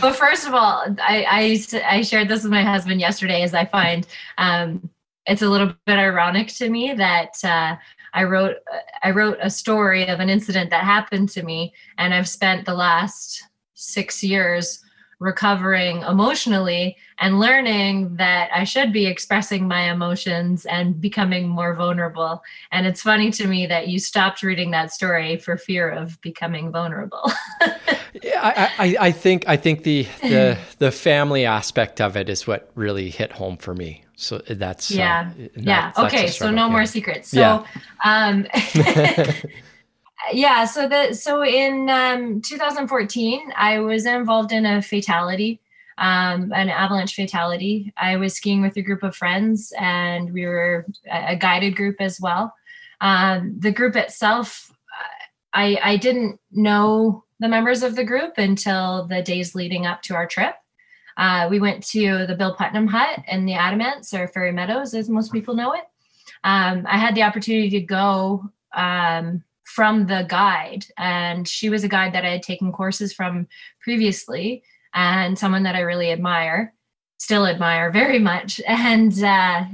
but 0.00 0.16
first 0.16 0.46
of 0.46 0.54
all, 0.54 0.86
I, 0.98 1.26
I, 1.28 1.80
I 1.86 2.02
shared 2.02 2.28
this 2.28 2.42
with 2.42 2.52
my 2.52 2.62
husband 2.62 3.00
yesterday 3.00 3.42
as 3.42 3.52
I 3.52 3.66
find 3.66 4.06
um, 4.38 4.88
it's 5.26 5.42
a 5.42 5.48
little 5.48 5.74
bit 5.86 5.98
ironic 5.98 6.48
to 6.48 6.70
me 6.70 6.94
that 6.94 7.34
uh, 7.44 7.76
I 8.14 8.24
wrote 8.24 8.56
I 9.02 9.10
wrote 9.10 9.38
a 9.40 9.50
story 9.50 10.06
of 10.08 10.20
an 10.20 10.28
incident 10.28 10.70
that 10.70 10.84
happened 10.84 11.28
to 11.30 11.42
me, 11.42 11.72
and 11.98 12.12
I've 12.12 12.28
spent 12.28 12.64
the 12.64 12.74
last 12.74 13.44
six 13.74 14.22
years 14.22 14.82
recovering 15.20 16.00
emotionally 16.02 16.96
and 17.18 17.38
learning 17.38 18.16
that 18.16 18.48
I 18.52 18.64
should 18.64 18.90
be 18.90 19.06
expressing 19.06 19.68
my 19.68 19.92
emotions 19.92 20.64
and 20.64 20.98
becoming 20.98 21.46
more 21.46 21.74
vulnerable. 21.74 22.42
And 22.72 22.86
it's 22.86 23.02
funny 23.02 23.30
to 23.32 23.46
me 23.46 23.66
that 23.66 23.88
you 23.88 23.98
stopped 23.98 24.42
reading 24.42 24.70
that 24.70 24.92
story 24.92 25.36
for 25.36 25.58
fear 25.58 25.90
of 25.90 26.18
becoming 26.22 26.72
vulnerable. 26.72 27.30
yeah, 28.22 28.40
I, 28.42 28.70
I, 28.78 28.96
I, 29.08 29.12
think 29.12 29.44
I 29.46 29.58
think 29.58 29.82
the, 29.82 30.08
the 30.22 30.58
the 30.78 30.90
family 30.90 31.44
aspect 31.44 32.00
of 32.00 32.16
it 32.16 32.30
is 32.30 32.46
what 32.46 32.70
really 32.74 33.10
hit 33.10 33.32
home 33.32 33.58
for 33.58 33.74
me. 33.74 34.04
So 34.16 34.38
that's 34.38 34.90
yeah, 34.90 35.30
uh, 35.38 35.48
yeah. 35.56 35.92
okay, 35.96 36.26
so 36.28 36.50
no 36.50 36.66
yeah. 36.66 36.72
more 36.72 36.86
secrets. 36.86 37.28
So 37.28 37.40
yeah. 37.40 37.64
um 38.04 38.46
yeah 40.32 40.64
so 40.64 40.88
the 40.88 41.12
so 41.12 41.42
in 41.44 41.88
um, 41.90 42.40
2014 42.40 43.52
i 43.56 43.78
was 43.78 44.06
involved 44.06 44.52
in 44.52 44.66
a 44.66 44.82
fatality 44.82 45.60
um, 45.98 46.50
an 46.54 46.70
avalanche 46.70 47.14
fatality. 47.14 47.92
I 47.98 48.16
was 48.16 48.34
skiing 48.34 48.62
with 48.62 48.74
a 48.78 48.82
group 48.82 49.02
of 49.02 49.14
friends 49.14 49.70
and 49.78 50.32
we 50.32 50.46
were 50.46 50.86
a 51.12 51.36
guided 51.36 51.76
group 51.76 51.96
as 52.00 52.18
well. 52.18 52.54
Um, 53.02 53.54
the 53.58 53.70
group 53.70 53.96
itself 53.96 54.72
I, 55.52 55.78
I 55.82 55.96
didn't 55.96 56.38
know 56.52 57.24
the 57.38 57.48
members 57.48 57.82
of 57.82 57.96
the 57.96 58.04
group 58.04 58.38
until 58.38 59.06
the 59.06 59.22
days 59.22 59.54
leading 59.54 59.86
up 59.86 60.02
to 60.02 60.14
our 60.14 60.26
trip. 60.26 60.54
Uh, 61.16 61.48
we 61.50 61.60
went 61.60 61.84
to 61.88 62.26
the 62.26 62.34
bill 62.34 62.54
putnam 62.54 62.86
hut 62.86 63.20
in 63.28 63.44
the 63.44 63.52
adamants 63.52 64.14
or 64.14 64.28
fairy 64.28 64.52
meadows 64.52 64.94
as 64.94 65.08
most 65.08 65.32
people 65.32 65.54
know 65.54 65.72
it. 65.72 65.84
Um, 66.44 66.86
i 66.88 66.96
had 66.96 67.14
the 67.14 67.22
opportunity 67.22 67.68
to 67.70 67.80
go 67.80 68.50
um, 68.74 69.42
from 69.74 70.06
the 70.06 70.26
guide. 70.28 70.84
And 70.98 71.46
she 71.46 71.70
was 71.70 71.84
a 71.84 71.88
guide 71.88 72.12
that 72.14 72.24
I 72.24 72.30
had 72.30 72.42
taken 72.42 72.72
courses 72.72 73.12
from 73.12 73.46
previously 73.80 74.64
and 74.94 75.38
someone 75.38 75.62
that 75.62 75.76
I 75.76 75.80
really 75.80 76.10
admire, 76.10 76.74
still 77.18 77.46
admire 77.46 77.92
very 77.92 78.18
much, 78.18 78.60
and 78.66 79.22
uh, 79.22 79.64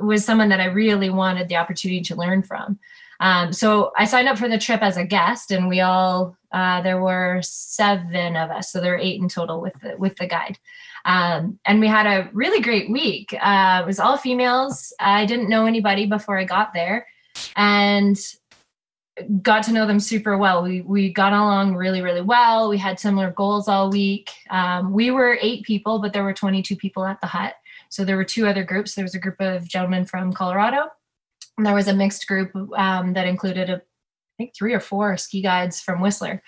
was 0.00 0.24
someone 0.24 0.48
that 0.48 0.60
I 0.60 0.66
really 0.66 1.10
wanted 1.10 1.48
the 1.48 1.56
opportunity 1.56 2.00
to 2.02 2.16
learn 2.16 2.42
from. 2.42 2.78
Um, 3.20 3.52
so 3.52 3.92
I 3.96 4.06
signed 4.06 4.28
up 4.28 4.38
for 4.38 4.48
the 4.48 4.58
trip 4.58 4.82
as 4.82 4.96
a 4.96 5.04
guest, 5.04 5.50
and 5.50 5.68
we 5.68 5.80
all 5.80 6.36
uh, 6.50 6.80
there 6.82 7.00
were 7.00 7.40
seven 7.42 8.36
of 8.36 8.50
us, 8.50 8.72
so 8.72 8.80
there 8.80 8.92
were 8.92 8.98
eight 8.98 9.20
in 9.20 9.28
total 9.28 9.60
with 9.60 9.74
the, 9.82 9.96
with 9.98 10.16
the 10.16 10.26
guide. 10.26 10.58
Um, 11.04 11.58
and 11.66 11.78
we 11.78 11.88
had 11.88 12.06
a 12.06 12.30
really 12.32 12.60
great 12.60 12.90
week. 12.90 13.34
Uh, 13.40 13.80
it 13.82 13.86
was 13.86 14.00
all 14.00 14.16
females. 14.16 14.92
I 14.98 15.26
didn't 15.26 15.48
know 15.48 15.66
anybody 15.66 16.06
before 16.06 16.38
I 16.38 16.44
got 16.44 16.72
there, 16.72 17.06
and 17.54 18.18
got 19.42 19.62
to 19.64 19.72
know 19.72 19.86
them 19.86 20.00
super 20.00 20.36
well. 20.36 20.62
We 20.62 20.80
we 20.82 21.12
got 21.12 21.32
along 21.32 21.74
really 21.74 22.02
really 22.02 22.20
well. 22.20 22.68
We 22.68 22.78
had 22.78 23.00
similar 23.00 23.30
goals 23.30 23.68
all 23.68 23.90
week. 23.90 24.30
Um, 24.50 24.92
we 24.92 25.10
were 25.10 25.38
eight 25.40 25.64
people, 25.64 26.00
but 26.00 26.12
there 26.12 26.24
were 26.24 26.32
22 26.32 26.76
people 26.76 27.04
at 27.04 27.20
the 27.20 27.26
hut. 27.26 27.54
So 27.88 28.04
there 28.04 28.16
were 28.16 28.24
two 28.24 28.46
other 28.46 28.64
groups. 28.64 28.94
There 28.94 29.04
was 29.04 29.14
a 29.14 29.20
group 29.20 29.40
of 29.40 29.68
gentlemen 29.68 30.04
from 30.04 30.32
Colorado, 30.32 30.88
and 31.56 31.66
there 31.66 31.74
was 31.74 31.88
a 31.88 31.94
mixed 31.94 32.26
group 32.26 32.54
um, 32.76 33.12
that 33.12 33.26
included 33.26 33.68
a, 33.68 33.76
I 33.76 33.80
think 34.38 34.54
three 34.54 34.72
or 34.72 34.80
four 34.80 35.16
ski 35.16 35.42
guides 35.42 35.80
from 35.80 36.00
Whistler. 36.00 36.42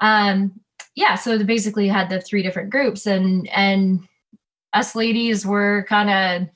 Um, 0.00 0.60
yeah, 0.94 1.14
so 1.14 1.38
they 1.38 1.44
basically 1.44 1.88
had 1.88 2.10
the 2.10 2.20
three 2.20 2.42
different 2.42 2.70
groups, 2.70 3.06
and 3.06 3.48
and 3.48 4.06
us 4.72 4.94
ladies 4.94 5.46
were 5.46 5.86
kind 5.88 6.10
of 6.10 6.48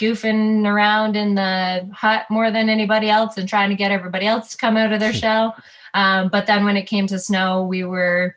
goofing 0.00 0.66
around 0.66 1.16
in 1.16 1.34
the 1.34 1.88
hut 1.92 2.26
more 2.30 2.50
than 2.50 2.68
anybody 2.68 3.08
else 3.08 3.36
and 3.36 3.48
trying 3.48 3.70
to 3.70 3.76
get 3.76 3.92
everybody 3.92 4.26
else 4.26 4.50
to 4.50 4.56
come 4.56 4.76
out 4.76 4.92
of 4.92 5.00
their 5.00 5.12
shell. 5.24 5.56
Um, 5.94 6.28
but 6.28 6.46
then 6.46 6.64
when 6.64 6.76
it 6.76 6.86
came 6.86 7.06
to 7.06 7.18
snow, 7.18 7.64
we 7.64 7.84
were 7.84 8.36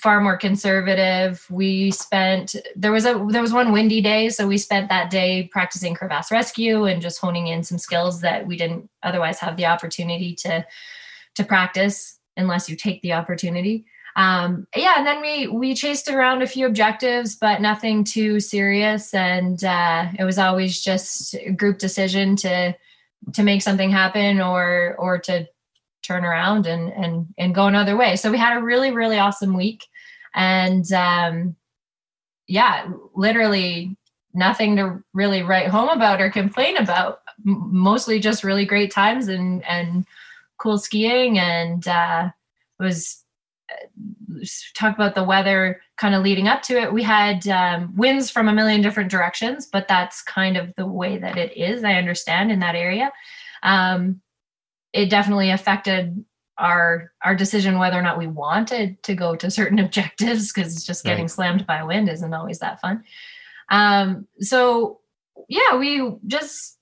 far 0.00 0.20
more 0.20 0.36
conservative. 0.36 1.46
We 1.50 1.90
spent 1.92 2.56
there 2.74 2.92
was 2.92 3.06
a 3.06 3.26
there 3.30 3.42
was 3.42 3.52
one 3.52 3.72
windy 3.72 4.00
day, 4.00 4.28
so 4.28 4.46
we 4.46 4.58
spent 4.58 4.88
that 4.88 5.10
day 5.10 5.48
practicing 5.52 5.94
crevasse 5.94 6.30
rescue 6.30 6.84
and 6.84 7.00
just 7.00 7.20
honing 7.20 7.48
in 7.48 7.62
some 7.62 7.78
skills 7.78 8.20
that 8.20 8.46
we 8.46 8.56
didn't 8.56 8.88
otherwise 9.02 9.38
have 9.38 9.56
the 9.56 9.66
opportunity 9.66 10.34
to 10.36 10.66
to 11.36 11.44
practice 11.44 12.18
unless 12.36 12.68
you 12.68 12.76
take 12.76 13.00
the 13.02 13.12
opportunity 13.12 13.86
um, 14.16 14.66
yeah, 14.74 14.94
and 14.96 15.06
then 15.06 15.20
we 15.20 15.46
we 15.46 15.74
chased 15.74 16.08
around 16.08 16.40
a 16.40 16.46
few 16.46 16.66
objectives, 16.66 17.36
but 17.36 17.60
nothing 17.60 18.02
too 18.02 18.40
serious. 18.40 19.12
And 19.12 19.62
uh, 19.62 20.08
it 20.18 20.24
was 20.24 20.38
always 20.38 20.80
just 20.80 21.34
a 21.34 21.52
group 21.52 21.78
decision 21.78 22.34
to 22.36 22.74
to 23.34 23.42
make 23.42 23.60
something 23.60 23.90
happen 23.90 24.40
or 24.40 24.96
or 24.98 25.18
to 25.18 25.46
turn 26.02 26.24
around 26.24 26.66
and 26.66 26.90
and 26.94 27.26
and 27.36 27.54
go 27.54 27.66
another 27.66 27.94
way. 27.94 28.16
So 28.16 28.30
we 28.30 28.38
had 28.38 28.56
a 28.56 28.62
really 28.62 28.90
really 28.90 29.18
awesome 29.18 29.54
week, 29.54 29.84
and 30.34 30.90
um, 30.92 31.54
yeah, 32.48 32.88
literally 33.14 33.98
nothing 34.32 34.76
to 34.76 35.02
really 35.12 35.42
write 35.42 35.68
home 35.68 35.90
about 35.90 36.22
or 36.22 36.30
complain 36.30 36.78
about. 36.78 37.20
Mostly 37.44 38.18
just 38.18 38.44
really 38.44 38.64
great 38.64 38.90
times 38.90 39.28
and 39.28 39.62
and 39.66 40.06
cool 40.58 40.78
skiing 40.78 41.38
and 41.38 41.86
uh, 41.86 42.30
was 42.78 43.25
talk 44.74 44.94
about 44.94 45.14
the 45.14 45.24
weather 45.24 45.80
kind 45.96 46.14
of 46.14 46.22
leading 46.22 46.48
up 46.48 46.62
to 46.62 46.80
it. 46.80 46.92
We 46.92 47.02
had 47.02 47.46
um, 47.48 47.94
winds 47.96 48.30
from 48.30 48.48
a 48.48 48.52
million 48.52 48.82
different 48.82 49.10
directions 49.10 49.66
but 49.66 49.88
that's 49.88 50.22
kind 50.22 50.56
of 50.56 50.72
the 50.76 50.86
way 50.86 51.18
that 51.18 51.36
it 51.36 51.56
is 51.56 51.84
i 51.84 51.94
understand 51.94 52.50
in 52.50 52.60
that 52.60 52.74
area. 52.74 53.12
Um, 53.62 54.20
it 54.92 55.10
definitely 55.10 55.50
affected 55.50 56.24
our 56.58 57.12
our 57.22 57.34
decision 57.34 57.78
whether 57.78 57.98
or 57.98 58.02
not 58.02 58.18
we 58.18 58.26
wanted 58.26 59.02
to 59.02 59.14
go 59.14 59.36
to 59.36 59.50
certain 59.58 59.78
objectives 59.78 60.52
because 60.52 60.84
just 60.84 61.04
getting 61.04 61.24
right. 61.24 61.30
slammed 61.30 61.66
by 61.66 61.82
wind 61.82 62.08
isn't 62.08 62.34
always 62.34 62.58
that 62.60 62.80
fun. 62.80 63.04
Um, 63.70 64.26
so 64.40 65.00
yeah 65.48 65.76
we 65.76 66.14
just 66.26 66.78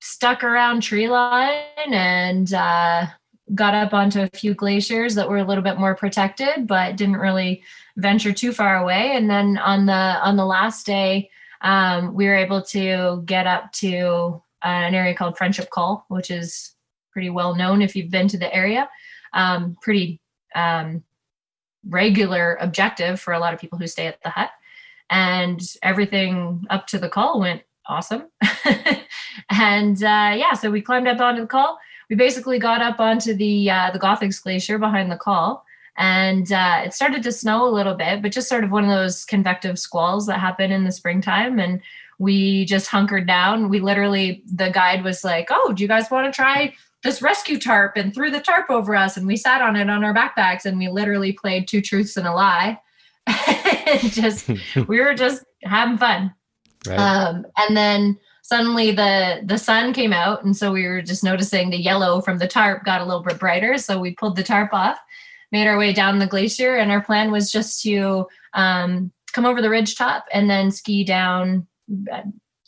stuck 0.00 0.44
around 0.44 0.82
tree 0.82 1.08
line 1.08 1.62
and 1.86 2.52
uh, 2.52 3.06
got 3.54 3.74
up 3.74 3.92
onto 3.92 4.22
a 4.22 4.28
few 4.28 4.54
glaciers 4.54 5.14
that 5.14 5.28
were 5.28 5.38
a 5.38 5.44
little 5.44 5.62
bit 5.62 5.78
more 5.78 5.94
protected, 5.94 6.66
but 6.66 6.96
didn't 6.96 7.16
really 7.16 7.62
venture 7.96 8.32
too 8.32 8.52
far 8.52 8.78
away. 8.78 9.12
And 9.14 9.28
then 9.28 9.58
on 9.58 9.86
the 9.86 9.92
on 9.92 10.36
the 10.36 10.46
last 10.46 10.86
day, 10.86 11.30
um, 11.60 12.14
we 12.14 12.26
were 12.26 12.36
able 12.36 12.62
to 12.62 13.22
get 13.26 13.46
up 13.46 13.72
to 13.72 14.42
uh, 14.64 14.68
an 14.68 14.94
area 14.94 15.14
called 15.14 15.36
Friendship 15.36 15.68
Col, 15.70 16.04
which 16.08 16.30
is 16.30 16.72
pretty 17.12 17.30
well 17.30 17.54
known 17.54 17.82
if 17.82 17.94
you've 17.94 18.10
been 18.10 18.28
to 18.28 18.38
the 18.38 18.54
area. 18.54 18.88
Um, 19.34 19.76
pretty 19.82 20.20
um, 20.54 21.02
regular 21.88 22.56
objective 22.60 23.20
for 23.20 23.34
a 23.34 23.38
lot 23.38 23.52
of 23.52 23.60
people 23.60 23.78
who 23.78 23.86
stay 23.86 24.06
at 24.06 24.22
the 24.22 24.30
hut. 24.30 24.50
And 25.10 25.60
everything 25.82 26.64
up 26.70 26.86
to 26.88 26.98
the 26.98 27.08
col 27.08 27.40
went 27.40 27.62
awesome. 27.86 28.24
and 29.50 30.02
uh, 30.02 30.32
yeah, 30.34 30.54
so 30.54 30.70
we 30.70 30.80
climbed 30.80 31.08
up 31.08 31.20
onto 31.20 31.42
the 31.42 31.46
col 31.46 31.78
we 32.08 32.16
basically 32.16 32.58
got 32.58 32.82
up 32.82 33.00
onto 33.00 33.34
the 33.34 33.70
uh, 33.70 33.90
the 33.92 33.98
Gothics 33.98 34.42
Glacier 34.42 34.78
behind 34.78 35.10
the 35.10 35.16
col, 35.16 35.64
and 35.96 36.50
uh, 36.52 36.82
it 36.84 36.94
started 36.94 37.22
to 37.22 37.32
snow 37.32 37.66
a 37.66 37.70
little 37.70 37.94
bit, 37.94 38.22
but 38.22 38.32
just 38.32 38.48
sort 38.48 38.64
of 38.64 38.70
one 38.70 38.84
of 38.84 38.90
those 38.90 39.24
convective 39.24 39.78
squalls 39.78 40.26
that 40.26 40.40
happen 40.40 40.72
in 40.72 40.84
the 40.84 40.92
springtime. 40.92 41.58
And 41.58 41.80
we 42.18 42.64
just 42.64 42.88
hunkered 42.88 43.26
down. 43.26 43.68
We 43.68 43.80
literally, 43.80 44.42
the 44.52 44.70
guide 44.70 45.04
was 45.04 45.24
like, 45.24 45.48
"Oh, 45.50 45.72
do 45.72 45.82
you 45.82 45.88
guys 45.88 46.10
want 46.10 46.32
to 46.32 46.36
try 46.36 46.74
this 47.02 47.22
rescue 47.22 47.58
tarp?" 47.58 47.96
and 47.96 48.14
threw 48.14 48.30
the 48.30 48.40
tarp 48.40 48.70
over 48.70 48.94
us, 48.94 49.16
and 49.16 49.26
we 49.26 49.36
sat 49.36 49.62
on 49.62 49.76
it 49.76 49.90
on 49.90 50.04
our 50.04 50.14
backpacks, 50.14 50.64
and 50.64 50.78
we 50.78 50.88
literally 50.88 51.32
played 51.32 51.68
two 51.68 51.80
truths 51.80 52.16
and 52.16 52.26
a 52.26 52.32
lie 52.32 52.78
and 53.26 54.00
just 54.12 54.48
we 54.88 55.00
were 55.00 55.14
just 55.14 55.44
having 55.62 55.98
fun. 55.98 56.34
Right. 56.86 56.98
Um, 56.98 57.46
and 57.56 57.76
then 57.76 58.18
suddenly 58.44 58.92
the 58.92 59.40
the 59.46 59.56
sun 59.56 59.94
came 59.94 60.12
out, 60.12 60.44
and 60.44 60.54
so 60.54 60.70
we 60.70 60.86
were 60.86 61.00
just 61.00 61.24
noticing 61.24 61.70
the 61.70 61.80
yellow 61.80 62.20
from 62.20 62.38
the 62.38 62.46
tarp 62.46 62.84
got 62.84 63.00
a 63.00 63.04
little 63.04 63.22
bit 63.22 63.40
brighter. 63.40 63.78
So 63.78 63.98
we 63.98 64.14
pulled 64.14 64.36
the 64.36 64.42
tarp 64.42 64.72
off, 64.72 64.98
made 65.50 65.66
our 65.66 65.78
way 65.78 65.94
down 65.94 66.18
the 66.18 66.26
glacier, 66.26 66.76
and 66.76 66.90
our 66.90 67.00
plan 67.00 67.32
was 67.32 67.50
just 67.50 67.82
to 67.82 68.26
um, 68.52 69.10
come 69.32 69.46
over 69.46 69.62
the 69.62 69.70
ridge 69.70 69.96
top 69.96 70.26
and 70.32 70.48
then 70.48 70.70
ski 70.70 71.02
down. 71.04 71.66
Uh, 72.12 72.22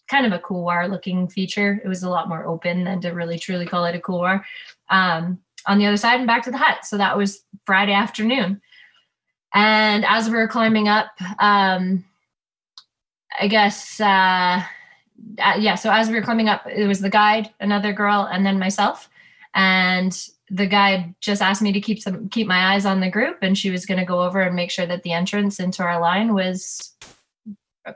kind 0.09 0.25
of 0.25 0.33
a 0.33 0.39
couloir 0.39 0.89
looking 0.89 1.27
feature. 1.27 1.81
It 1.85 1.89
was 1.89 2.05
a 2.05 2.09
lot 2.09 2.29
more 2.29 2.47
open 2.47 2.85
than 2.85 3.01
to 3.01 3.11
really 3.11 3.41
truly 3.41 3.67
call 3.67 3.85
it 3.87 3.97
a 3.97 4.01
couloir. 4.01 4.45
Um, 4.89 5.41
on 5.67 5.79
the 5.79 5.87
other 5.87 5.97
side 5.97 6.21
and 6.21 6.29
back 6.29 6.45
to 6.45 6.53
the 6.53 6.59
hut. 6.59 6.85
So 6.85 6.97
that 6.97 7.17
was 7.17 7.43
Friday 7.65 7.93
afternoon. 7.93 8.61
And 9.53 10.05
as 10.05 10.29
we 10.29 10.37
were 10.37 10.47
climbing 10.47 10.87
up, 10.87 11.09
um, 11.41 12.05
I 13.41 13.49
guess, 13.49 14.01
uh, 14.01 14.63
uh, 15.39 15.57
yeah, 15.59 15.75
so 15.75 15.91
as 15.91 16.09
we 16.09 16.15
were 16.15 16.23
climbing 16.23 16.49
up, 16.49 16.67
it 16.67 16.87
was 16.87 17.01
the 17.01 17.11
guide, 17.11 17.51
another 17.61 17.93
girl, 17.93 18.29
and 18.31 18.45
then 18.45 18.59
myself. 18.59 19.09
And 19.55 20.17
the 20.51 20.67
guide 20.67 21.15
just 21.21 21.43
asked 21.43 21.63
me 21.63 21.73
to 21.73 21.81
keep 21.81 22.01
some 22.01 22.29
keep 22.29 22.47
my 22.47 22.75
eyes 22.75 22.87
on 22.87 23.01
the 23.01 23.11
group, 23.11 23.39
and 23.43 23.57
she 23.57 23.71
was 23.71 23.87
going 23.87 23.99
to 23.99 24.07
go 24.07 24.23
over 24.23 24.41
and 24.41 24.55
make 24.55 24.71
sure 24.71 24.87
that 24.87 25.03
the 25.03 25.13
entrance 25.13 25.59
into 25.61 25.83
our 25.83 26.01
line 26.01 26.35
was 26.35 26.95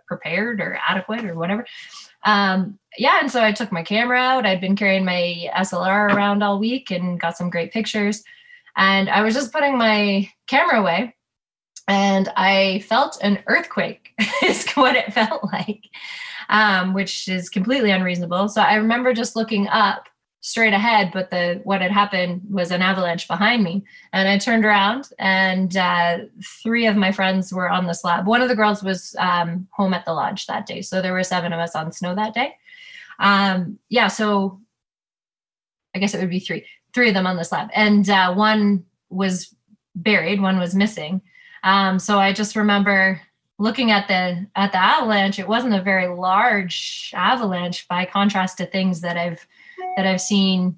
prepared 0.07 0.61
or 0.61 0.79
adequate 0.89 1.25
or 1.25 1.35
whatever. 1.35 1.67
Um, 2.25 2.79
yeah, 2.99 3.19
and 3.21 3.31
so 3.31 3.43
I 3.43 3.53
took 3.53 3.73
my 3.73 3.83
camera 3.83 4.19
out. 4.19 4.47
I'd 4.47 4.61
been 4.61 4.77
carrying 4.77 5.05
my 5.05 5.49
SLR 5.57 6.13
around 6.13 6.43
all 6.43 6.59
week 6.59 6.91
and 6.91 7.21
got 7.21 7.37
some 7.37 7.51
great 7.51 7.73
pictures. 7.73 8.23
And 8.77 9.09
I 9.09 9.23
was 9.23 9.35
just 9.35 9.53
putting 9.53 9.79
my 9.79 10.29
camera 10.47 10.81
away 10.81 11.15
and 11.91 12.29
I 12.37 12.85
felt 12.89 13.19
an 13.21 13.43
earthquake, 13.49 14.15
is 14.45 14.65
what 14.75 14.95
it 14.95 15.13
felt 15.13 15.43
like, 15.53 15.83
um, 16.49 16.95
which 16.95 17.27
is 17.27 17.51
completely 17.51 17.91
unreasonable. 17.91 18.49
So 18.49 18.63
I 18.63 18.77
remember 18.77 19.13
just 19.13 19.35
looking 19.35 19.67
up 19.67 20.09
straight 20.41 20.73
ahead, 20.73 21.11
but 21.13 21.31
the 21.31 21.61
what 21.65 21.83
had 21.83 21.91
happened 21.91 22.43
was 22.49 22.71
an 22.71 22.81
avalanche 22.81 23.27
behind 23.27 23.65
me. 23.65 23.85
And 24.13 24.29
I 24.29 24.39
turned 24.39 24.65
around, 24.65 25.09
and 25.19 25.77
uh, 25.77 26.19
three 26.63 26.87
of 26.87 26.95
my 26.95 27.11
friends 27.11 27.53
were 27.53 27.69
on 27.69 27.89
the 27.89 27.93
slab. 27.93 28.25
One 28.25 28.41
of 28.41 28.49
the 28.49 28.55
girls 28.55 28.85
was 28.85 29.17
um, 29.19 29.67
home 29.73 29.93
at 29.93 30.05
the 30.05 30.15
lodge 30.15 30.47
that 30.47 30.67
day, 30.67 30.83
so 30.83 31.03
there 31.03 31.13
were 31.13 31.25
seven 31.25 31.53
of 31.53 31.59
us 31.59 31.75
on 31.75 31.91
snow 31.91 32.15
that 32.15 32.35
day. 32.35 32.55
Um, 33.19 33.81
yeah, 33.89 34.07
so 34.07 34.61
I 35.93 35.99
guess 35.99 36.15
it 36.15 36.21
would 36.21 36.31
be 36.31 36.39
three, 36.39 36.65
three 36.95 37.09
of 37.09 37.15
them 37.15 37.27
on 37.27 37.37
the 37.37 37.45
slab, 37.45 37.69
and 37.75 38.09
uh, 38.09 38.33
one 38.33 38.85
was 39.09 39.53
buried, 39.97 40.41
one 40.41 40.61
was 40.61 40.73
missing. 40.77 41.21
Um, 41.63 41.99
so 41.99 42.19
I 42.19 42.33
just 42.33 42.57
remember 42.57 43.21
looking 43.59 43.91
at 43.91 44.09
the 44.09 44.47
at 44.57 44.73
the 44.73 44.79
avalanche. 44.79 45.39
It 45.39 45.49
wasn't 45.49 45.75
a 45.75 45.83
very 45.83 46.09
large 46.09 47.13
avalanche 47.15 47.87
by 47.89 48.05
contrast 48.05 48.59
to 48.59 48.67
things 48.67 49.01
that 49.03 49.17
I've 49.17 49.47
that 49.97 50.07
I've 50.07 50.21
seen 50.21 50.77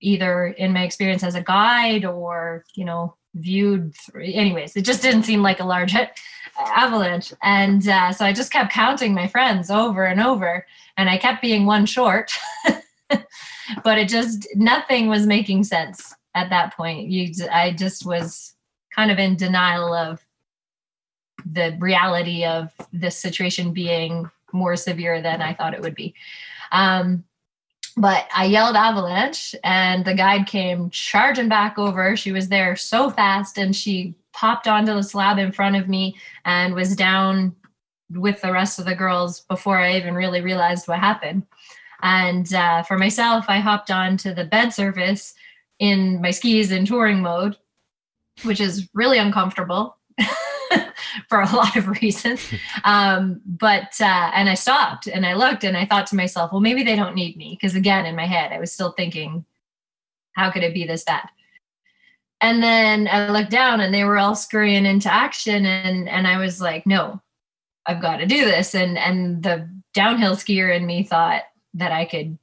either 0.00 0.48
in 0.48 0.72
my 0.72 0.82
experience 0.82 1.22
as 1.22 1.34
a 1.34 1.42
guide 1.42 2.04
or 2.04 2.64
you 2.74 2.84
know 2.84 3.14
viewed 3.34 3.94
through, 3.94 4.24
anyways 4.24 4.76
it 4.76 4.84
just 4.84 5.00
didn't 5.00 5.22
seem 5.22 5.42
like 5.42 5.60
a 5.60 5.64
large 5.64 5.94
avalanche. 6.58 7.32
And 7.42 7.86
uh, 7.88 8.12
so 8.12 8.24
i 8.24 8.32
just 8.32 8.52
kept 8.52 8.72
counting 8.72 9.14
my 9.14 9.26
friends 9.26 9.70
over 9.70 10.04
and 10.04 10.20
over 10.20 10.66
and 10.96 11.08
i 11.08 11.16
kept 11.18 11.42
being 11.42 11.66
one 11.66 11.86
short. 11.86 12.32
But 13.84 13.98
it 13.98 14.08
just 14.08 14.48
nothing 14.54 15.08
was 15.08 15.26
making 15.26 15.64
sense 15.64 16.14
at 16.34 16.50
that 16.50 16.76
point. 16.76 17.08
You 17.08 17.32
i 17.50 17.72
just 17.72 18.04
was 18.04 18.54
kind 18.94 19.10
of 19.10 19.18
in 19.18 19.36
denial 19.36 19.94
of 19.94 20.24
the 21.44 21.76
reality 21.80 22.44
of 22.44 22.70
this 22.92 23.16
situation 23.16 23.72
being 23.72 24.30
more 24.52 24.76
severe 24.76 25.20
than 25.20 25.42
i 25.42 25.52
thought 25.52 25.74
it 25.74 25.80
would 25.80 25.94
be 25.94 26.14
um, 26.72 27.24
but 27.96 28.26
I 28.34 28.46
yelled 28.46 28.76
avalanche 28.76 29.54
and 29.62 30.04
the 30.04 30.14
guide 30.14 30.46
came 30.46 30.90
charging 30.90 31.48
back 31.48 31.78
over. 31.78 32.16
She 32.16 32.32
was 32.32 32.48
there 32.48 32.74
so 32.74 33.10
fast 33.10 33.58
and 33.58 33.76
she 33.76 34.14
popped 34.32 34.66
onto 34.66 34.94
the 34.94 35.02
slab 35.02 35.38
in 35.38 35.52
front 35.52 35.76
of 35.76 35.88
me 35.88 36.16
and 36.44 36.74
was 36.74 36.96
down 36.96 37.54
with 38.10 38.40
the 38.40 38.52
rest 38.52 38.78
of 38.78 38.86
the 38.86 38.94
girls 38.94 39.40
before 39.40 39.78
I 39.78 39.96
even 39.96 40.14
really 40.14 40.40
realized 40.40 40.88
what 40.88 40.98
happened. 40.98 41.46
And 42.02 42.52
uh, 42.52 42.82
for 42.82 42.98
myself, 42.98 43.44
I 43.48 43.58
hopped 43.58 43.90
onto 43.90 44.34
the 44.34 44.44
bed 44.44 44.70
surface 44.70 45.34
in 45.78 46.20
my 46.20 46.30
skis 46.30 46.72
in 46.72 46.86
touring 46.86 47.20
mode, 47.20 47.56
which 48.42 48.60
is 48.60 48.88
really 48.94 49.18
uncomfortable. 49.18 49.96
for 51.28 51.40
a 51.40 51.50
lot 51.54 51.76
of 51.76 51.88
reasons. 51.88 52.52
Um, 52.84 53.40
but 53.44 53.92
uh, 54.00 54.30
and 54.34 54.48
I 54.48 54.54
stopped 54.54 55.06
and 55.06 55.24
I 55.24 55.34
looked 55.34 55.62
and 55.62 55.76
I 55.76 55.86
thought 55.86 56.08
to 56.08 56.16
myself, 56.16 56.50
well, 56.50 56.60
maybe 56.60 56.82
they 56.82 56.96
don't 56.96 57.14
need 57.14 57.36
me 57.36 57.56
because 57.58 57.76
again, 57.76 58.06
in 58.06 58.16
my 58.16 58.26
head, 58.26 58.50
I 58.52 58.58
was 58.58 58.72
still 58.72 58.90
thinking, 58.92 59.44
how 60.32 60.50
could 60.50 60.64
it 60.64 60.74
be 60.74 60.84
this 60.84 61.04
bad? 61.04 61.28
And 62.40 62.60
then 62.60 63.06
I 63.06 63.28
looked 63.28 63.50
down 63.50 63.80
and 63.80 63.94
they 63.94 64.02
were 64.02 64.18
all 64.18 64.34
scurrying 64.34 64.84
into 64.84 65.12
action, 65.12 65.64
and 65.64 66.08
and 66.08 66.26
I 66.26 66.38
was 66.38 66.60
like, 66.60 66.86
no, 66.86 67.22
I've 67.86 68.02
got 68.02 68.16
to 68.16 68.26
do 68.26 68.44
this. 68.44 68.74
And 68.74 68.98
and 68.98 69.42
the 69.42 69.68
downhill 69.94 70.34
skier 70.34 70.74
in 70.74 70.84
me 70.84 71.04
thought 71.04 71.42
that 71.74 71.92
I 71.92 72.04
could 72.04 72.36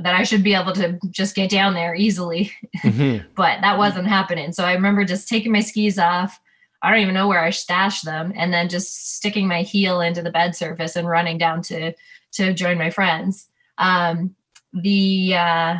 that 0.00 0.14
I 0.14 0.22
should 0.22 0.42
be 0.42 0.54
able 0.54 0.72
to 0.72 0.98
just 1.10 1.34
get 1.34 1.50
down 1.50 1.74
there 1.74 1.94
easily. 1.94 2.52
Mm-hmm. 2.82 3.28
but 3.36 3.60
that 3.60 3.78
wasn't 3.78 4.08
happening. 4.08 4.52
So 4.52 4.64
I 4.64 4.72
remember 4.72 5.04
just 5.04 5.28
taking 5.28 5.52
my 5.52 5.60
skis 5.60 6.00
off, 6.00 6.40
I 6.82 6.90
don't 6.90 6.98
even 6.98 7.14
know 7.14 7.28
where 7.28 7.44
I 7.44 7.50
stashed 7.50 8.04
them, 8.04 8.32
and 8.34 8.52
then 8.52 8.68
just 8.68 9.14
sticking 9.14 9.46
my 9.46 9.62
heel 9.62 10.00
into 10.00 10.20
the 10.20 10.32
bed 10.32 10.56
surface 10.56 10.96
and 10.96 11.08
running 11.08 11.38
down 11.38 11.62
to 11.62 11.92
to 12.32 12.52
join 12.54 12.78
my 12.78 12.90
friends. 12.90 13.46
Um, 13.78 14.34
the 14.72 15.34
uh, 15.36 15.76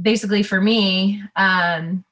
basically 0.00 0.42
for 0.42 0.60
me, 0.60 1.22
um, 1.36 2.04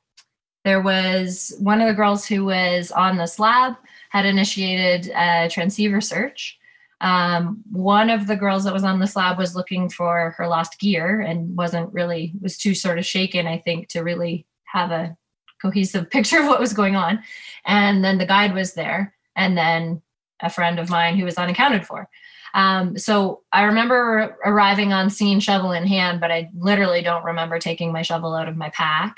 there 0.65 0.83
was 0.83 1.55
one 1.61 1.81
of 1.81 1.89
the 1.89 1.95
girls 1.95 2.27
who 2.27 2.45
was 2.45 2.91
on 2.93 3.17
the 3.17 3.27
slab 3.27 3.77
had 4.11 4.27
initiated 4.27 5.11
a 5.15 5.49
transceiver 5.51 6.01
search. 6.01 6.58
Um, 7.01 7.63
one 7.71 8.11
of 8.11 8.27
the 8.27 8.37
girls 8.37 8.65
that 8.65 8.73
was 8.73 8.85
on 8.85 8.99
the 8.99 9.07
slab 9.07 9.39
was 9.39 9.55
looking 9.55 9.89
for 9.89 10.35
her 10.37 10.49
lost 10.49 10.81
gear 10.81 11.21
and 11.21 11.57
wasn't 11.57 11.93
really 11.93 12.33
was 12.41 12.59
too 12.59 12.75
sort 12.75 12.99
of 12.99 13.07
shaken, 13.07 13.47
I 13.47 13.59
think, 13.59 13.89
to 13.89 14.01
really 14.01 14.47
have 14.65 14.91
a 14.91 15.17
cohesive 15.63 16.11
picture 16.11 16.41
of 16.41 16.47
what 16.47 16.61
was 16.61 16.73
going 16.73 16.97
on. 16.97 17.23
And 17.67 18.05
then 18.05 18.19
the 18.19 18.27
guide 18.27 18.55
was 18.55 18.75
there, 18.75 19.15
and 19.37 19.57
then 19.57 20.03
a 20.41 20.51
friend 20.51 20.79
of 20.79 20.91
mine 20.91 21.17
who 21.17 21.25
was 21.25 21.37
unaccounted 21.37 21.87
for. 21.87 22.09
Um, 22.55 22.97
so 22.97 23.43
I 23.53 23.65
remember 23.65 24.37
arriving 24.45 24.93
on 24.93 25.11
scene, 25.11 25.41
shovel 25.41 25.73
in 25.73 25.87
hand, 25.87 26.21
but 26.21 26.31
I 26.31 26.51
literally 26.57 27.03
don't 27.03 27.25
remember 27.25 27.59
taking 27.59 27.93
my 27.93 28.03
shovel 28.03 28.35
out 28.35 28.49
of 28.49 28.57
my 28.57 28.71
pack. 28.71 29.17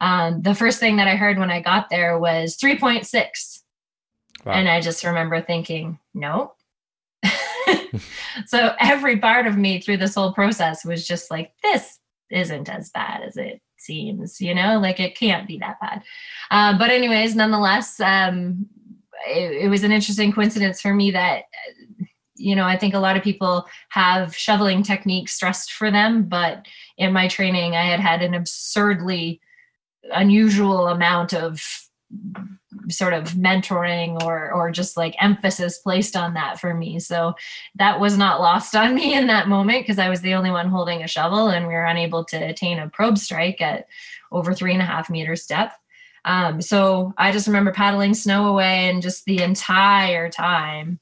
Um, 0.00 0.42
the 0.42 0.54
first 0.54 0.80
thing 0.80 0.96
that 0.96 1.08
I 1.08 1.16
heard 1.16 1.38
when 1.38 1.50
I 1.50 1.60
got 1.60 1.88
there 1.88 2.18
was 2.18 2.56
3.6. 2.56 3.60
Wow. 4.44 4.52
And 4.52 4.68
I 4.68 4.80
just 4.80 5.04
remember 5.04 5.40
thinking, 5.40 5.98
no. 6.12 6.54
so 8.46 8.74
every 8.78 9.18
part 9.18 9.46
of 9.46 9.56
me 9.56 9.80
through 9.80 9.98
this 9.98 10.14
whole 10.14 10.32
process 10.32 10.84
was 10.84 11.06
just 11.06 11.30
like, 11.30 11.52
this 11.62 11.98
isn't 12.30 12.68
as 12.68 12.90
bad 12.90 13.22
as 13.22 13.36
it 13.36 13.60
seems, 13.78 14.40
you 14.40 14.54
know, 14.54 14.78
like 14.78 15.00
it 15.00 15.16
can't 15.16 15.46
be 15.46 15.58
that 15.58 15.80
bad. 15.80 16.02
Uh, 16.50 16.76
but, 16.78 16.90
anyways, 16.90 17.34
nonetheless, 17.34 18.00
um, 18.00 18.66
it, 19.26 19.64
it 19.64 19.68
was 19.68 19.84
an 19.84 19.92
interesting 19.92 20.32
coincidence 20.32 20.80
for 20.80 20.94
me 20.94 21.10
that 21.10 21.44
you 22.36 22.56
know, 22.56 22.64
I 22.64 22.76
think 22.76 22.94
a 22.94 22.98
lot 22.98 23.16
of 23.16 23.22
people 23.22 23.66
have 23.90 24.36
shoveling 24.36 24.82
techniques 24.82 25.32
stressed 25.32 25.72
for 25.72 25.90
them, 25.90 26.24
but 26.24 26.66
in 26.98 27.12
my 27.12 27.28
training, 27.28 27.76
I 27.76 27.84
had 27.84 28.00
had 28.00 28.22
an 28.22 28.34
absurdly 28.34 29.40
unusual 30.12 30.88
amount 30.88 31.32
of 31.32 31.62
sort 32.90 33.14
of 33.14 33.30
mentoring 33.30 34.22
or 34.22 34.52
or 34.52 34.70
just 34.70 34.96
like 34.96 35.14
emphasis 35.20 35.78
placed 35.78 36.16
on 36.16 36.34
that 36.34 36.60
for 36.60 36.74
me. 36.74 36.98
So 36.98 37.34
that 37.76 38.00
was 38.00 38.18
not 38.18 38.40
lost 38.40 38.74
on 38.76 38.94
me 38.94 39.14
in 39.14 39.26
that 39.28 39.48
moment 39.48 39.82
because 39.82 39.98
i 39.98 40.08
was 40.08 40.20
the 40.20 40.34
only 40.34 40.50
one 40.50 40.68
holding 40.68 41.02
a 41.02 41.08
shovel 41.08 41.48
and 41.48 41.66
we 41.66 41.74
were 41.74 41.84
unable 41.84 42.24
to 42.26 42.36
attain 42.36 42.78
a 42.78 42.88
probe 42.88 43.18
strike 43.18 43.60
at 43.60 43.86
over 44.32 44.54
three 44.54 44.72
and 44.72 44.82
a 44.82 44.86
half 44.86 45.10
meters 45.10 45.46
depth. 45.46 45.76
Um, 46.26 46.60
so 46.62 47.12
i 47.18 47.32
just 47.32 47.46
remember 47.46 47.72
paddling 47.72 48.14
snow 48.14 48.46
away 48.46 48.88
and 48.88 49.02
just 49.02 49.24
the 49.24 49.42
entire 49.42 50.30
time 50.30 50.98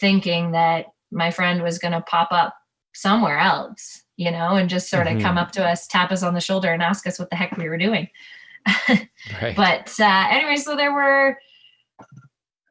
thinking 0.00 0.52
that 0.52 0.86
my 1.10 1.30
friend 1.30 1.62
was 1.62 1.78
going 1.78 1.92
to 1.92 2.00
pop 2.02 2.28
up 2.32 2.54
somewhere 2.92 3.38
else 3.38 4.02
you 4.16 4.30
know 4.30 4.56
and 4.56 4.68
just 4.68 4.90
sort 4.90 5.06
of 5.06 5.14
mm-hmm. 5.14 5.22
come 5.22 5.38
up 5.38 5.52
to 5.52 5.64
us 5.64 5.86
tap 5.86 6.10
us 6.10 6.22
on 6.22 6.34
the 6.34 6.40
shoulder 6.40 6.72
and 6.72 6.82
ask 6.82 7.06
us 7.06 7.18
what 7.18 7.30
the 7.30 7.36
heck 7.36 7.56
we 7.56 7.68
were 7.68 7.78
doing 7.78 8.08
right. 8.88 9.08
But 9.56 9.92
uh, 9.98 10.26
anyway, 10.30 10.56
so 10.56 10.76
there 10.76 10.92
were 10.92 11.36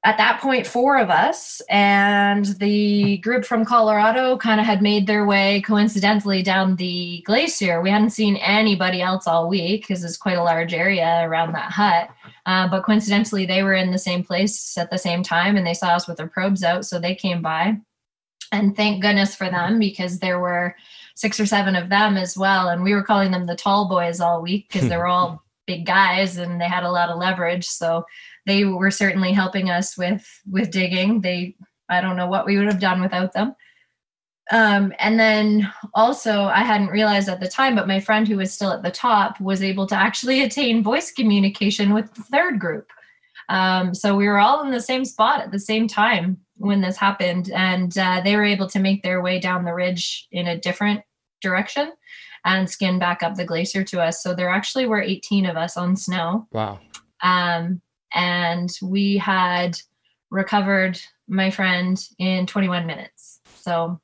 at 0.05 0.17
that 0.17 0.39
point, 0.39 0.67
four 0.67 0.99
of 0.99 1.09
us, 1.09 1.63
and 1.67 2.45
the 2.59 3.17
group 3.17 3.43
from 3.43 3.65
Colorado 3.65 4.37
kind 4.37 4.59
of 4.59 4.65
had 4.65 4.83
made 4.83 5.07
their 5.07 5.25
way 5.25 5.61
coincidentally 5.61 6.43
down 6.43 6.75
the 6.75 7.23
glacier. 7.25 7.81
We 7.81 7.89
hadn't 7.89 8.11
seen 8.11 8.35
anybody 8.35 9.01
else 9.01 9.25
all 9.25 9.49
week 9.49 9.81
because 9.81 10.03
it's 10.03 10.15
quite 10.15 10.37
a 10.37 10.43
large 10.43 10.75
area 10.75 11.21
around 11.23 11.53
that 11.53 11.71
hut. 11.71 12.09
Uh, 12.45 12.67
but 12.67 12.83
coincidentally, 12.83 13.47
they 13.47 13.63
were 13.63 13.73
in 13.73 13.91
the 13.91 13.97
same 13.97 14.23
place 14.23 14.77
at 14.77 14.91
the 14.91 14.97
same 14.99 15.23
time 15.23 15.57
and 15.57 15.65
they 15.65 15.73
saw 15.73 15.87
us 15.87 16.07
with 16.07 16.17
their 16.17 16.27
probes 16.27 16.63
out. 16.63 16.85
So 16.85 16.99
they 16.99 17.15
came 17.15 17.41
by. 17.41 17.75
And 18.51 18.75
thank 18.75 19.01
goodness 19.01 19.35
for 19.35 19.49
them 19.49 19.79
because 19.79 20.19
there 20.19 20.39
were 20.39 20.75
six 21.15 21.39
or 21.39 21.47
seven 21.47 21.75
of 21.75 21.89
them 21.89 22.15
as 22.15 22.37
well. 22.37 22.69
And 22.69 22.83
we 22.83 22.93
were 22.93 23.01
calling 23.01 23.31
them 23.31 23.47
the 23.47 23.55
tall 23.55 23.89
boys 23.89 24.19
all 24.19 24.43
week 24.43 24.67
because 24.71 24.87
they 24.87 24.97
were 24.97 25.07
all 25.07 25.43
big 25.67 25.85
guys 25.85 26.37
and 26.37 26.59
they 26.59 26.67
had 26.67 26.83
a 26.83 26.91
lot 26.91 27.09
of 27.09 27.17
leverage. 27.17 27.65
So 27.65 28.05
they 28.45 28.65
were 28.65 28.91
certainly 28.91 29.31
helping 29.31 29.69
us 29.69 29.97
with 29.97 30.27
with 30.49 30.71
digging. 30.71 31.21
They 31.21 31.55
I 31.89 32.01
don't 32.01 32.17
know 32.17 32.27
what 32.27 32.45
we 32.45 32.57
would 32.57 32.67
have 32.67 32.79
done 32.79 33.01
without 33.01 33.33
them. 33.33 33.55
Um, 34.51 34.93
and 34.99 35.19
then 35.19 35.71
also, 35.95 36.43
I 36.43 36.59
hadn't 36.59 36.89
realized 36.89 37.29
at 37.29 37.39
the 37.39 37.47
time, 37.47 37.75
but 37.75 37.87
my 37.87 37.99
friend 37.99 38.27
who 38.27 38.37
was 38.37 38.53
still 38.53 38.71
at 38.71 38.83
the 38.83 38.91
top 38.91 39.39
was 39.41 39.63
able 39.63 39.87
to 39.87 39.95
actually 39.95 40.43
attain 40.43 40.83
voice 40.83 41.11
communication 41.11 41.93
with 41.93 42.13
the 42.13 42.21
third 42.23 42.59
group. 42.59 42.91
Um, 43.49 43.93
so 43.95 44.15
we 44.15 44.27
were 44.27 44.39
all 44.39 44.63
in 44.63 44.71
the 44.71 44.81
same 44.81 45.03
spot 45.03 45.41
at 45.41 45.51
the 45.51 45.59
same 45.59 45.87
time 45.87 46.37
when 46.57 46.81
this 46.81 46.97
happened, 46.97 47.51
and 47.51 47.97
uh, 47.97 48.21
they 48.23 48.35
were 48.35 48.45
able 48.45 48.67
to 48.69 48.79
make 48.79 49.01
their 49.01 49.21
way 49.21 49.39
down 49.39 49.65
the 49.65 49.73
ridge 49.73 50.27
in 50.31 50.47
a 50.47 50.59
different 50.59 51.01
direction 51.41 51.91
and 52.45 52.69
skin 52.69 52.99
back 52.99 53.23
up 53.23 53.35
the 53.35 53.43
glacier 53.43 53.83
to 53.83 54.01
us. 54.01 54.21
So 54.21 54.33
there 54.33 54.49
actually 54.49 54.85
were 54.85 55.01
18 55.01 55.45
of 55.45 55.57
us 55.57 55.75
on 55.75 55.95
snow. 55.95 56.47
Wow. 56.51 56.79
Um, 57.21 57.81
and 58.13 58.71
we 58.81 59.17
had 59.17 59.77
recovered 60.29 60.99
my 61.27 61.49
friend 61.49 62.01
in 62.19 62.45
21 62.45 62.85
minutes. 62.85 63.39
So 63.55 63.99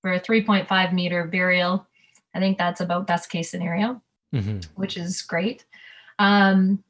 for 0.00 0.14
a 0.14 0.20
3.5 0.20 0.92
meter 0.92 1.26
burial, 1.26 1.86
I 2.34 2.40
think 2.40 2.56
that's 2.56 2.80
about 2.80 3.06
best 3.06 3.30
case 3.30 3.50
scenario, 3.50 4.00
mm-hmm. 4.34 4.60
which 4.74 4.96
is 4.96 5.20
great. 5.20 5.66
Um, 6.18 6.82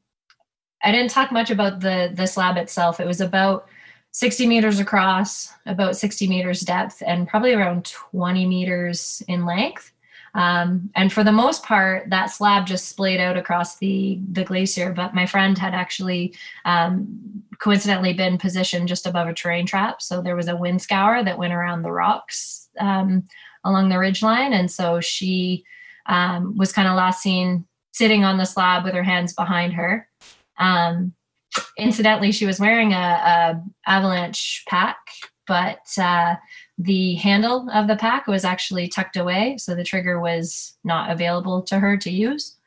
I 0.83 0.91
didn't 0.91 1.11
talk 1.11 1.31
much 1.31 1.49
about 1.49 1.79
the 1.79 2.11
the 2.13 2.27
slab 2.27 2.57
itself. 2.57 2.99
It 2.99 3.07
was 3.07 3.21
about 3.21 3.67
60 4.11 4.45
meters 4.47 4.79
across, 4.79 5.51
about 5.65 5.95
60 5.95 6.27
meters 6.27 6.61
depth, 6.61 7.01
and 7.05 7.27
probably 7.27 7.53
around 7.53 7.85
20 7.85 8.45
meters 8.45 9.23
in 9.27 9.45
length. 9.45 9.92
Um, 10.35 10.89
and 10.95 11.13
for 11.13 11.23
the 11.23 11.31
most 11.31 11.63
part, 11.63 12.09
that 12.09 12.27
slab 12.27 12.65
just 12.65 12.87
splayed 12.87 13.19
out 13.19 13.37
across 13.37 13.77
the 13.77 14.19
the 14.31 14.43
glacier. 14.43 14.91
But 14.91 15.13
my 15.13 15.25
friend 15.25 15.57
had 15.57 15.73
actually 15.73 16.35
um, 16.65 17.43
coincidentally 17.59 18.13
been 18.13 18.37
positioned 18.37 18.87
just 18.87 19.05
above 19.05 19.27
a 19.27 19.33
terrain 19.33 19.65
trap, 19.65 20.01
so 20.01 20.21
there 20.21 20.35
was 20.35 20.47
a 20.47 20.55
wind 20.55 20.81
scour 20.81 21.23
that 21.23 21.37
went 21.37 21.53
around 21.53 21.83
the 21.83 21.91
rocks 21.91 22.69
um, 22.79 23.27
along 23.63 23.89
the 23.89 23.99
ridge 23.99 24.23
line, 24.23 24.53
and 24.53 24.71
so 24.71 24.99
she 24.99 25.63
um, 26.07 26.57
was 26.57 26.73
kind 26.73 26.87
of 26.87 26.95
last 26.95 27.21
seen 27.21 27.65
sitting 27.91 28.23
on 28.23 28.37
the 28.37 28.45
slab 28.45 28.83
with 28.83 28.93
her 28.93 29.03
hands 29.03 29.33
behind 29.33 29.73
her. 29.73 30.07
Um, 30.57 31.13
incidentally, 31.77 32.31
she 32.31 32.47
was 32.47 32.59
wearing 32.59 32.91
a, 32.91 32.95
a 32.95 33.63
avalanche 33.85 34.63
pack, 34.67 34.97
but 35.45 35.85
uh, 35.99 36.35
the 36.77 37.15
handle 37.15 37.69
of 37.71 37.87
the 37.87 37.95
pack 37.95 38.27
was 38.27 38.45
actually 38.45 38.87
tucked 38.87 39.17
away, 39.17 39.57
so 39.57 39.75
the 39.75 39.83
trigger 39.83 40.19
was 40.19 40.75
not 40.83 41.11
available 41.11 41.61
to 41.63 41.79
her 41.79 41.97
to 41.97 42.09
use. 42.09 42.57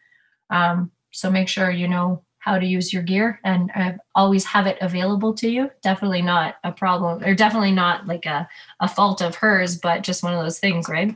Um, 0.50 0.90
so 1.10 1.30
make 1.30 1.48
sure 1.48 1.70
you 1.70 1.88
know 1.88 2.22
how 2.38 2.58
to 2.58 2.66
use 2.66 2.92
your 2.92 3.02
gear 3.02 3.40
and 3.42 3.72
uh, 3.74 3.92
always 4.14 4.44
have 4.44 4.68
it 4.68 4.78
available 4.80 5.34
to 5.34 5.48
you. 5.48 5.68
Definitely 5.82 6.22
not 6.22 6.56
a 6.62 6.70
problem, 6.70 7.24
or 7.24 7.34
definitely 7.34 7.72
not 7.72 8.06
like 8.06 8.26
a, 8.26 8.48
a 8.78 8.86
fault 8.86 9.20
of 9.20 9.34
hers, 9.34 9.76
but 9.78 10.04
just 10.04 10.22
one 10.22 10.32
of 10.32 10.42
those 10.44 10.60
things, 10.60 10.88
right? 10.88 11.14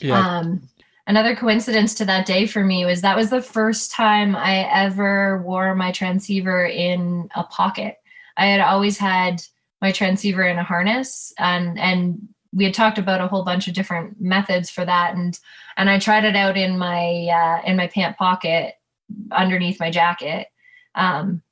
Yeah. 0.00 0.18
Um, 0.18 0.62
another 1.08 1.34
coincidence 1.34 1.94
to 1.94 2.04
that 2.04 2.26
day 2.26 2.46
for 2.46 2.62
me 2.62 2.86
was 2.86 3.00
that 3.00 3.16
was 3.16 3.30
the 3.30 3.42
first 3.42 3.90
time 3.90 4.36
I 4.36 4.70
ever 4.72 5.42
wore 5.42 5.74
my 5.74 5.90
transceiver 5.90 6.66
in 6.66 7.28
a 7.34 7.42
pocket. 7.42 7.96
I 8.36 8.46
had 8.46 8.60
always 8.60 8.98
had 8.98 9.42
my 9.82 9.92
transceiver 9.92 10.44
in 10.44 10.58
a 10.58 10.64
harness 10.64 11.34
and 11.38 11.78
and 11.78 12.28
we 12.54 12.64
had 12.64 12.74
talked 12.74 12.98
about 12.98 13.20
a 13.20 13.26
whole 13.26 13.44
bunch 13.44 13.66
of 13.66 13.74
different 13.74 14.20
methods 14.20 14.70
for 14.70 14.84
that 14.84 15.14
and 15.14 15.38
and 15.76 15.90
i 15.90 15.98
tried 15.98 16.24
it 16.24 16.36
out 16.36 16.56
in 16.56 16.78
my 16.78 17.26
uh, 17.26 17.68
in 17.68 17.76
my 17.76 17.88
pant 17.88 18.16
pocket 18.16 18.74
underneath 19.30 19.78
my 19.78 19.90
jacket. 19.90 20.46
Um, 20.94 21.42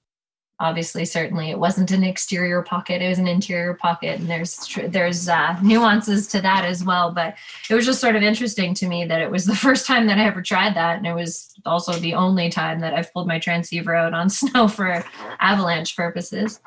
obviously 0.61 1.07
certainly 1.07 1.51
it 1.51 1.59
wasn't 1.59 1.91
an 1.91 2.05
exterior 2.05 2.63
pocket 2.63 3.01
it 3.01 3.09
was 3.09 3.19
an 3.19 3.27
interior 3.27 3.73
pocket 3.73 4.21
and 4.21 4.29
there's 4.29 4.69
there's 4.89 5.29
uh, 5.29 5.59
nuances 5.63 6.29
to 6.29 6.41
that 6.41 6.67
as 6.67 6.85
well 6.85 7.11
but 7.11 7.35
it 7.71 7.75
was 7.75 7.87
just 7.87 8.01
sort 8.01 8.15
of 8.15 8.23
interesting 8.23 8.75
to 8.75 8.87
me 8.87 9.07
that 9.07 9.23
it 9.23 9.31
was 9.31 9.47
the 9.47 9.57
first 9.67 9.87
time 9.87 10.07
that 10.07 10.19
i 10.19 10.25
ever 10.25 10.43
tried 10.43 10.75
that 10.75 10.99
and 10.99 11.07
it 11.07 11.15
was 11.15 11.55
also 11.65 11.95
the 11.95 12.13
only 12.13 12.51
time 12.51 12.79
that 12.81 12.93
i've 12.93 13.11
pulled 13.13 13.27
my 13.27 13.39
transceiver 13.39 13.95
out 13.95 14.13
on 14.13 14.29
snow 14.31 14.69
for 14.69 15.03
avalanche 15.41 15.97
purposes 15.97 16.61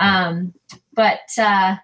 um, 0.00 0.52
but 0.94 1.20
uh, 1.38 1.76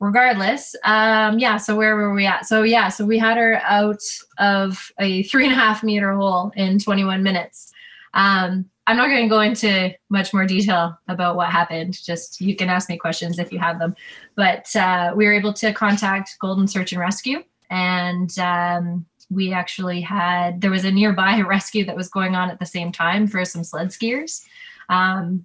regardless, 0.00 0.74
um, 0.84 1.38
yeah. 1.38 1.56
So 1.58 1.76
where 1.76 1.96
were 1.96 2.14
we 2.14 2.24
at? 2.24 2.46
So 2.46 2.62
yeah, 2.62 2.88
so 2.88 3.04
we 3.04 3.18
had 3.18 3.36
her 3.36 3.60
out 3.64 4.02
of 4.38 4.90
a 4.98 5.24
three 5.24 5.44
and 5.44 5.52
a 5.52 5.56
half 5.56 5.82
meter 5.82 6.14
hole 6.14 6.52
in 6.56 6.78
21 6.78 7.22
minutes. 7.22 7.72
Um, 8.14 8.70
I'm 8.86 8.96
not 8.96 9.08
going 9.08 9.24
to 9.24 9.28
go 9.28 9.40
into 9.40 9.94
much 10.08 10.32
more 10.32 10.46
detail 10.46 10.98
about 11.08 11.36
what 11.36 11.50
happened. 11.50 12.02
Just 12.02 12.40
you 12.40 12.56
can 12.56 12.70
ask 12.70 12.88
me 12.88 12.96
questions 12.96 13.38
if 13.38 13.52
you 13.52 13.58
have 13.58 13.78
them. 13.78 13.94
But 14.34 14.74
uh, 14.74 15.12
we 15.14 15.26
were 15.26 15.34
able 15.34 15.52
to 15.54 15.74
contact 15.74 16.36
Golden 16.40 16.66
Search 16.66 16.92
and 16.92 17.00
Rescue, 17.00 17.42
and 17.68 18.36
um, 18.38 19.04
we 19.30 19.52
actually 19.52 20.00
had 20.00 20.60
there 20.60 20.70
was 20.70 20.84
a 20.84 20.90
nearby 20.90 21.40
rescue 21.46 21.84
that 21.84 21.96
was 21.96 22.08
going 22.08 22.34
on 22.34 22.50
at 22.50 22.60
the 22.60 22.66
same 22.66 22.92
time 22.92 23.26
for 23.26 23.44
some 23.44 23.64
sled 23.64 23.88
skiers 23.88 24.44
um, 24.88 25.44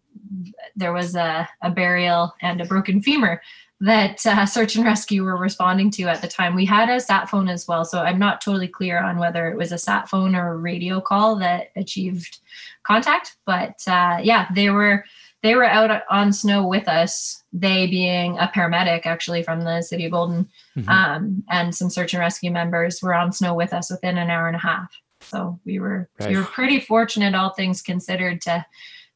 there 0.76 0.94
was 0.94 1.16
a, 1.16 1.48
a, 1.62 1.70
burial 1.70 2.34
and 2.42 2.62
a 2.62 2.66
broken 2.66 3.02
femur 3.02 3.42
that 3.82 4.26
uh, 4.26 4.46
search 4.46 4.76
and 4.76 4.86
rescue 4.86 5.24
were 5.24 5.36
responding 5.36 5.92
to 5.92 6.04
at 6.04 6.22
the 6.22 6.28
time. 6.28 6.56
We 6.56 6.66
had 6.66 6.90
a 6.90 7.00
sat 7.00 7.30
phone 7.30 7.50
as 7.50 7.68
well, 7.68 7.84
so 7.84 8.00
I'm 8.00 8.20
not 8.20 8.40
totally 8.40 8.68
clear 8.68 9.04
on 9.04 9.18
whether 9.18 9.50
it 9.50 9.58
was 9.58 9.74
a 9.74 9.78
sat 9.78 10.10
phone 10.10 10.36
or 10.36 10.54
a 10.54 10.58
radio 10.58 11.02
call 11.02 11.36
that 11.38 11.72
achieved 11.76 12.40
contact. 12.84 13.36
But 13.46 13.82
uh, 13.86 14.20
yeah, 14.24 14.48
they 14.56 14.70
were 14.70 15.04
they 15.42 15.56
were 15.56 15.66
out 15.66 16.04
on 16.10 16.32
snow 16.32 16.66
with 16.66 16.88
us. 16.88 17.44
They 17.52 17.88
being 17.88 18.38
a 18.38 18.48
paramedic 18.48 19.06
actually 19.06 19.44
from 19.44 19.62
the 19.62 19.82
city 19.82 20.06
of 20.06 20.12
Golden, 20.12 20.48
mm-hmm. 20.78 20.90
um, 20.90 21.44
and 21.50 21.76
some 21.76 21.90
search 21.90 22.14
and 22.14 22.22
rescue 22.22 22.52
members 22.52 23.02
were 23.02 23.14
on 23.14 23.34
snow 23.34 23.54
with 23.54 23.74
us 23.74 23.92
within 23.92 24.18
an 24.18 24.30
hour 24.30 24.48
and 24.48 24.56
a 24.56 24.60
half. 24.60 24.90
So 25.20 25.60
we 25.66 25.80
were 25.80 26.10
right. 26.20 26.30
we 26.30 26.38
were 26.38 26.44
pretty 26.44 26.80
fortunate, 26.80 27.36
all 27.36 27.54
things 27.54 27.82
considered, 27.82 28.42
to 28.44 28.66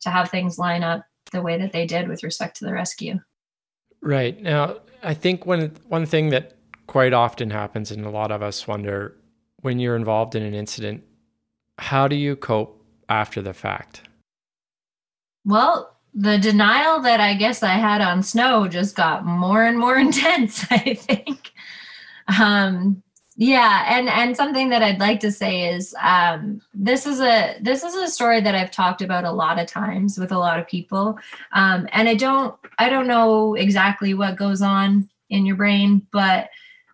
to 0.02 0.10
have 0.10 0.30
things 0.30 0.58
line 0.58 0.84
up 0.84 1.06
the 1.32 1.42
way 1.42 1.58
that 1.58 1.72
they 1.72 1.86
did 1.86 2.08
with 2.08 2.24
respect 2.24 2.58
to 2.58 2.66
the 2.66 2.74
rescue. 2.74 3.20
Right. 4.02 4.42
Now, 4.42 4.78
I 5.04 5.14
think 5.14 5.46
one 5.46 5.72
one 5.88 6.06
thing 6.06 6.30
that 6.30 6.54
quite 6.88 7.14
often 7.14 7.50
happens 7.50 7.92
and 7.92 8.06
a 8.06 8.10
lot 8.10 8.32
of 8.32 8.42
us 8.42 8.68
wonder 8.68 9.18
when 9.62 9.80
you're 9.80 9.96
involved 9.96 10.36
in 10.36 10.44
an 10.44 10.54
incident, 10.54 11.04
how 11.80 12.08
do 12.08 12.16
you 12.16 12.36
cope 12.36 12.84
after 13.10 13.42
the 13.42 13.54
fact? 13.54 14.04
Well, 15.46 15.98
the 16.14 16.38
denial 16.38 17.02
that 17.02 17.20
I 17.20 17.36
guess 17.36 17.64
I 17.64 17.74
had 17.74 18.02
on 18.02 18.24
snow 18.24 18.68
just 18.68 18.96
got 18.96 19.26
more 19.26 19.64
and 19.64 19.78
more 19.78 19.98
intense, 20.08 20.66
I 20.70 20.94
think. 20.94 21.52
Um, 22.40 23.04
yeah 23.38 23.86
and 23.88 24.10
and 24.10 24.36
something 24.36 24.70
that 24.70 24.84
i'd 24.84 25.00
like 25.00 25.20
to 25.20 25.32
say 25.32 25.74
is 25.74 25.96
um, 26.02 26.60
this 26.74 27.06
is 27.06 27.22
a 27.22 27.58
this 27.62 27.84
is 27.84 27.96
a 27.96 28.08
story 28.08 28.42
that 28.42 28.56
i've 28.56 28.72
talked 28.72 29.02
about 29.02 29.24
a 29.24 29.32
lot 29.32 29.60
of 29.60 29.68
times 29.68 30.18
with 30.18 30.32
a 30.32 30.38
lot 30.38 30.60
of 30.60 30.68
people. 30.68 31.18
Um, 31.54 31.88
and 31.92 32.10
i 32.10 32.16
don't 32.16 32.56
i 32.80 32.90
don't 32.90 33.08
know 33.08 33.56
exactly 33.56 34.14
what 34.14 34.38
goes 34.38 34.62
on 34.62 35.10
in 35.30 35.46
your 35.46 35.56
brain 35.56 36.06
but 36.12 36.50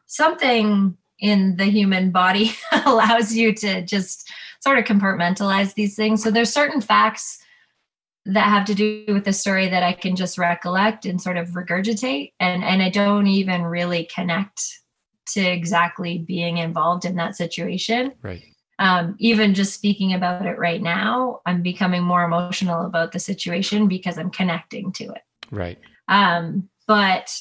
something 0.06 0.98
in 1.20 1.56
the 1.56 1.66
human 1.66 2.12
body 2.12 2.52
allows 2.86 3.34
you 3.34 3.54
to 3.54 3.82
just 3.84 4.30
sort 4.60 4.78
of 4.78 4.86
compartmentalize 4.86 5.74
these 5.74 5.96
things. 5.96 6.22
So 6.24 6.32
there's 6.32 6.54
certain 6.54 6.82
facts 6.82 7.40
that 8.26 8.48
have 8.48 8.66
to 8.66 8.76
do 8.76 9.06
with 9.10 9.26
the 9.26 9.34
story 9.34 9.68
that 9.68 9.84
i 9.84 9.92
can 9.92 10.16
just 10.16 10.38
recollect 10.38 11.06
and 11.06 11.22
sort 11.22 11.36
of 11.36 11.50
regurgitate. 11.50 12.32
And 12.40 12.64
and 12.64 12.82
i 12.82 12.90
don't 12.90 13.28
even 13.28 13.64
really 13.64 14.06
connect 14.06 14.83
to 15.28 15.42
exactly 15.42 16.20
being 16.20 16.58
involved 16.58 17.06
in 17.06 17.16
that 17.16 17.36
situation. 17.36 18.14
Right. 18.22 18.44
Um, 18.80 19.16
even 19.20 19.54
just 19.54 19.74
speaking 19.74 20.14
about 20.14 20.46
it 20.46 20.58
right 20.58 20.82
now, 20.82 21.42
I'm 21.46 21.62
becoming 21.62 22.04
more 22.04 22.24
emotional 22.24 22.86
about 22.86 23.12
the 23.12 23.20
situation 23.20 23.88
because 23.88 24.18
I'm 24.18 24.32
connecting 24.32 24.92
to 24.94 25.06
it. 25.06 25.22
Right. 25.52 25.78
Um, 26.08 26.70
but 26.88 27.34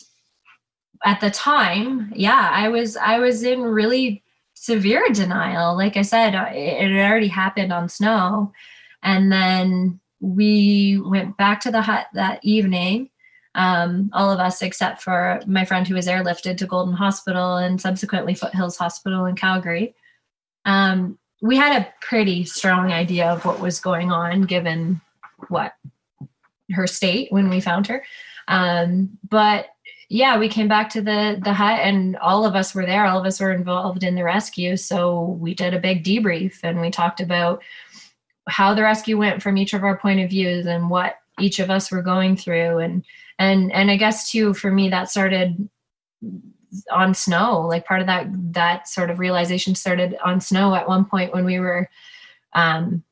at 1.05 1.21
the 1.21 1.31
time, 1.31 2.13
yeah, 2.15 2.51
I 2.53 2.69
was 2.69 2.97
I 2.97 3.19
was 3.19 3.43
in 3.43 3.63
really 3.63 4.23
severe 4.55 5.05
denial. 5.13 5.77
Like 5.77 5.97
I 5.97 6.03
said, 6.03 6.35
it 6.35 6.93
had 6.93 7.11
already 7.11 7.29
happened 7.29 7.73
on 7.73 7.89
snow, 7.89 8.53
and 9.03 9.33
then 9.33 10.01
we 10.21 11.01
went 11.05 11.37
back 11.37 11.61
to 11.61 11.73
the 11.73 11.83
hut 11.83 12.07
that 12.15 12.39
evening 12.45 13.11
um, 13.55 14.11
all 14.13 14.31
of 14.31 14.41
us 14.41 14.63
except 14.63 15.03
for 15.03 15.41
my 15.47 15.65
friend 15.65 15.87
who 15.87 15.95
was 15.95 16.07
airlifted 16.07 16.57
to 16.59 16.67
Golden 16.67 16.95
Hospital 16.95 17.57
and 17.57 17.81
subsequently 17.81 18.35
Foothills 18.35 18.77
Hospital 18.77 19.27
in 19.27 19.37
Calgary. 19.37 19.95
Um, 20.65 21.19
we 21.43 21.57
had 21.57 21.83
a 21.83 21.93
pretty 22.01 22.45
strong 22.45 22.93
idea 22.93 23.31
of 23.31 23.45
what 23.45 23.61
was 23.61 23.81
going 23.81 24.13
on 24.13 24.43
given 24.43 25.01
what 25.49 25.75
her 26.71 26.87
state 26.87 27.31
when 27.33 27.51
we 27.51 27.61
found 27.61 27.87
her. 27.89 28.05
Um, 28.49 29.19
but 29.29 29.67
yeah, 30.09 30.39
we 30.39 30.49
came 30.49 30.69
back 30.69 30.91
to 30.91 31.01
the 31.01 31.41
the 31.43 31.53
hut 31.53 31.81
and 31.81 32.17
all 32.19 32.45
of 32.45 32.55
us 32.55 32.75
were 32.75 32.87
there. 32.87 33.07
All 33.07 33.19
of 33.19 33.27
us 33.27 33.41
were 33.41 33.53
involved 33.53 34.05
in 34.05 34.15
the 34.15 34.25
rescue. 34.25 34.77
So 34.77 35.37
we 35.41 35.55
did 35.55 35.75
a 35.75 35.81
big 35.81 36.05
debrief 36.05 36.61
and 36.63 36.81
we 36.81 36.91
talked 36.91 37.21
about 37.21 37.63
how 38.49 38.75
the 38.75 38.83
rescue 38.83 39.19
went 39.19 39.43
from 39.43 39.57
each 39.57 39.73
of 39.73 39.85
our 39.85 39.97
point 39.97 40.21
of 40.21 40.31
views 40.31 40.67
and 40.67 40.91
what 40.91 41.17
each 41.39 41.61
of 41.61 41.71
us 41.71 41.91
were 41.91 42.03
going 42.03 42.37
through 42.37 42.79
and 42.79 43.05
and 43.39 43.73
and 43.73 43.91
I 43.91 43.97
guess 43.97 44.31
too 44.31 44.55
for 44.55 44.71
me 44.71 44.89
that 44.91 45.11
started 45.11 45.69
on 46.91 47.15
snow 47.15 47.67
like 47.67 47.85
part 47.85 48.01
of 48.01 48.07
that 48.07 48.27
that 48.53 48.89
sort 48.89 49.11
of 49.11 49.19
realization 49.19 49.75
started 49.75 50.17
on 50.25 50.41
snow 50.41 50.75
at 50.75 50.89
one 50.89 51.05
point 51.05 51.35
when 51.35 51.45
we 51.45 51.59
were 51.59 51.89
um 52.55 53.03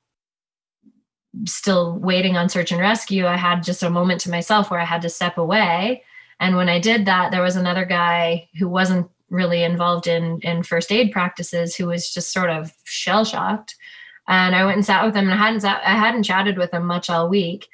still 1.46 1.98
waiting 1.98 2.36
on 2.36 2.48
search 2.48 2.72
and 2.72 2.80
rescue. 2.80 3.24
I 3.24 3.36
had 3.36 3.62
just 3.62 3.84
a 3.84 3.90
moment 3.90 4.20
to 4.22 4.30
myself 4.30 4.70
where 4.70 4.80
i 4.80 4.84
had 4.84 5.02
to 5.02 5.08
step 5.08 5.38
away. 5.38 6.02
And 6.40 6.56
when 6.56 6.68
i 6.68 6.78
did 6.78 7.04
that 7.06 7.30
there 7.30 7.42
was 7.42 7.56
another 7.56 7.84
guy 7.84 8.48
who 8.58 8.68
wasn't 8.68 9.08
really 9.28 9.62
involved 9.62 10.06
in 10.06 10.40
in 10.40 10.62
first 10.62 10.90
aid 10.90 11.12
practices 11.12 11.76
who 11.76 11.86
was 11.86 12.12
just 12.12 12.32
sort 12.32 12.50
of 12.50 12.72
shell 12.84 13.24
shocked. 13.24 13.76
And 14.28 14.54
i 14.54 14.64
went 14.64 14.76
and 14.76 14.86
sat 14.86 15.04
with 15.04 15.14
him 15.14 15.24
and 15.24 15.34
i 15.34 15.36
hadn't 15.36 15.60
sat, 15.60 15.82
i 15.84 15.96
hadn't 15.96 16.24
chatted 16.24 16.56
with 16.56 16.72
him 16.72 16.86
much 16.86 17.10
all 17.10 17.28
week 17.28 17.68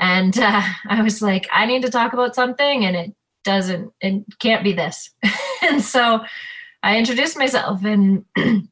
and 0.00 0.38
uh, 0.38 0.62
i 0.88 1.02
was 1.02 1.22
like 1.22 1.46
i 1.52 1.64
need 1.66 1.82
to 1.82 1.90
talk 1.90 2.12
about 2.12 2.34
something 2.34 2.84
and 2.84 2.96
it 2.96 3.14
doesn't 3.44 3.92
it 4.00 4.24
can't 4.38 4.64
be 4.64 4.72
this. 4.72 5.10
And 5.62 5.82
so 5.82 6.20
i 6.82 6.96
introduced 6.96 7.36
myself 7.36 7.84
and 7.84 8.24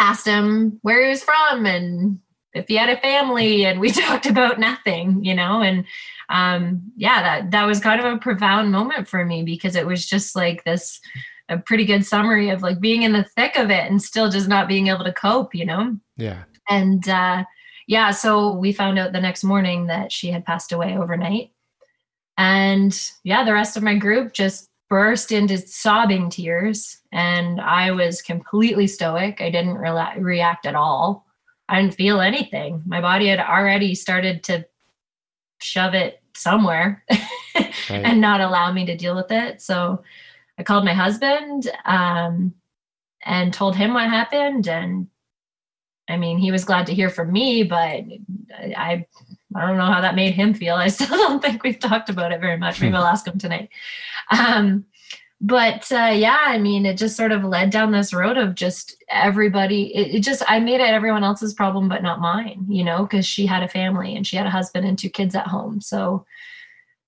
asked 0.00 0.26
him 0.26 0.80
where 0.82 1.02
he 1.02 1.08
was 1.08 1.22
from 1.22 1.64
and 1.66 2.18
if 2.52 2.66
he 2.68 2.74
had 2.74 2.90
a 2.90 3.00
family 3.00 3.64
and 3.64 3.80
we 3.80 3.90
talked 3.92 4.26
about 4.26 4.58
nothing 4.58 5.24
you 5.24 5.34
know? 5.34 5.62
And 5.62 5.84
um 6.28 6.82
yeah 6.96 7.22
that 7.22 7.52
that 7.52 7.64
was 7.64 7.80
kind 7.80 8.00
of 8.00 8.12
a 8.12 8.18
profound 8.18 8.72
moment 8.72 9.08
for 9.08 9.24
me 9.24 9.44
because 9.44 9.76
it 9.76 9.86
was 9.86 10.04
just 10.04 10.34
like 10.34 10.64
this 10.64 11.00
a 11.48 11.58
pretty 11.58 11.84
good 11.84 12.04
summary 12.04 12.50
of 12.50 12.62
like 12.62 12.80
being 12.80 13.02
in 13.02 13.12
the 13.12 13.24
thick 13.36 13.56
of 13.56 13.70
it 13.70 13.90
and 13.90 14.02
still 14.02 14.30
just 14.30 14.48
not 14.48 14.68
being 14.68 14.88
able 14.88 15.04
to 15.04 15.12
cope 15.12 15.54
you 15.54 15.64
know? 15.64 15.96
Yeah. 16.16 16.42
And 16.68 17.08
uh 17.08 17.44
yeah 17.92 18.10
so 18.10 18.52
we 18.54 18.72
found 18.72 18.98
out 18.98 19.12
the 19.12 19.20
next 19.20 19.44
morning 19.44 19.86
that 19.86 20.10
she 20.10 20.30
had 20.30 20.44
passed 20.44 20.72
away 20.72 20.96
overnight 20.96 21.50
and 22.38 23.10
yeah 23.24 23.44
the 23.44 23.52
rest 23.52 23.76
of 23.76 23.82
my 23.82 23.96
group 23.96 24.32
just 24.32 24.70
burst 24.88 25.32
into 25.32 25.58
sobbing 25.58 26.28
tears 26.28 26.98
and 27.12 27.60
i 27.60 27.90
was 27.90 28.22
completely 28.22 28.86
stoic 28.86 29.40
i 29.40 29.50
didn't 29.50 29.76
re- 29.76 30.14
react 30.18 30.66
at 30.66 30.74
all 30.74 31.26
I 31.72 31.80
didn't 31.80 31.94
feel 31.94 32.20
anything. 32.20 32.82
My 32.84 33.00
body 33.00 33.28
had 33.28 33.40
already 33.40 33.94
started 33.94 34.42
to 34.44 34.66
shove 35.58 35.94
it 35.94 36.22
somewhere 36.34 37.02
right. 37.10 37.72
and 37.88 38.20
not 38.20 38.42
allow 38.42 38.70
me 38.72 38.84
to 38.84 38.96
deal 38.96 39.16
with 39.16 39.30
it. 39.30 39.62
So 39.62 40.02
I 40.58 40.64
called 40.64 40.84
my 40.84 40.92
husband 40.92 41.70
um, 41.86 42.52
and 43.24 43.54
told 43.54 43.74
him 43.74 43.94
what 43.94 44.08
happened. 44.10 44.68
And 44.68 45.06
I 46.08 46.16
mean, 46.16 46.38
he 46.38 46.50
was 46.50 46.64
glad 46.64 46.86
to 46.86 46.94
hear 46.94 47.10
from 47.10 47.32
me, 47.32 47.62
but 47.62 48.04
I, 48.76 49.06
I 49.54 49.66
don't 49.66 49.76
know 49.76 49.86
how 49.86 50.00
that 50.00 50.14
made 50.14 50.34
him 50.34 50.54
feel. 50.54 50.74
I 50.74 50.88
still 50.88 51.08
don't 51.08 51.40
think 51.40 51.62
we've 51.62 51.78
talked 51.78 52.08
about 52.08 52.32
it 52.32 52.40
very 52.40 52.56
much. 52.56 52.80
Maybe 52.80 52.94
I'll 52.94 53.04
ask 53.04 53.26
him 53.26 53.38
tonight. 53.38 53.68
Um, 54.30 54.84
but 55.40 55.90
uh, 55.90 56.12
yeah, 56.14 56.38
I 56.40 56.58
mean, 56.58 56.86
it 56.86 56.96
just 56.96 57.16
sort 57.16 57.32
of 57.32 57.42
led 57.42 57.70
down 57.70 57.90
this 57.90 58.14
road 58.14 58.36
of 58.36 58.54
just 58.54 58.96
everybody. 59.10 59.94
It, 59.94 60.16
it 60.16 60.20
just 60.20 60.42
I 60.46 60.60
made 60.60 60.80
it 60.80 60.90
everyone 60.90 61.24
else's 61.24 61.52
problem, 61.52 61.88
but 61.88 62.02
not 62.02 62.20
mine. 62.20 62.64
You 62.68 62.84
know, 62.84 63.02
because 63.02 63.26
she 63.26 63.44
had 63.44 63.64
a 63.64 63.68
family 63.68 64.14
and 64.14 64.24
she 64.24 64.36
had 64.36 64.46
a 64.46 64.50
husband 64.50 64.86
and 64.86 64.96
two 64.96 65.10
kids 65.10 65.34
at 65.34 65.48
home, 65.48 65.80
so 65.80 66.24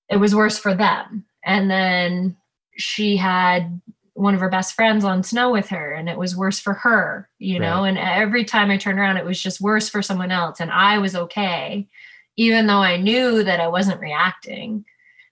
it 0.09 0.17
was 0.17 0.35
worse 0.35 0.57
for 0.57 0.75
them. 0.75 1.25
And 1.45 1.71
then 1.71 2.35
she 2.75 3.15
had 3.15 3.79
one 4.15 4.33
of 4.33 4.39
her 4.39 4.49
best 4.49 4.73
friends 4.73 5.05
on 5.05 5.23
snow 5.23 5.51
with 5.51 5.69
her 5.69 5.93
and 5.93 6.09
it 6.09 6.17
was 6.17 6.35
worse 6.35 6.59
for 6.59 6.73
her 6.73 7.29
you 7.37 7.59
know 7.59 7.81
right. 7.81 7.89
and 7.89 7.97
every 7.97 8.43
time 8.43 8.71
i 8.71 8.77
turned 8.77 8.97
around 8.97 9.17
it 9.17 9.25
was 9.25 9.41
just 9.41 9.61
worse 9.61 9.87
for 9.87 10.01
someone 10.01 10.31
else 10.31 10.59
and 10.59 10.71
i 10.71 10.97
was 10.97 11.15
okay 11.15 11.87
even 12.37 12.65
though 12.65 12.81
i 12.81 12.97
knew 12.97 13.43
that 13.43 13.59
i 13.59 13.67
wasn't 13.67 13.99
reacting 13.99 14.83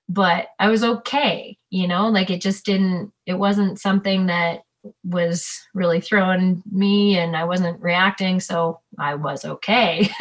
but 0.09 0.49
I 0.59 0.69
was 0.69 0.83
okay, 0.83 1.57
you 1.69 1.87
know, 1.87 2.07
like 2.09 2.29
it 2.29 2.41
just 2.41 2.65
didn't, 2.65 3.11
it 3.25 3.35
wasn't 3.35 3.79
something 3.79 4.27
that 4.27 4.63
was 5.05 5.47
really 5.73 6.01
throwing 6.01 6.61
me 6.71 7.17
and 7.17 7.37
I 7.37 7.45
wasn't 7.45 7.81
reacting. 7.81 8.39
So 8.39 8.81
I 8.99 9.15
was 9.15 9.45
okay. 9.45 10.09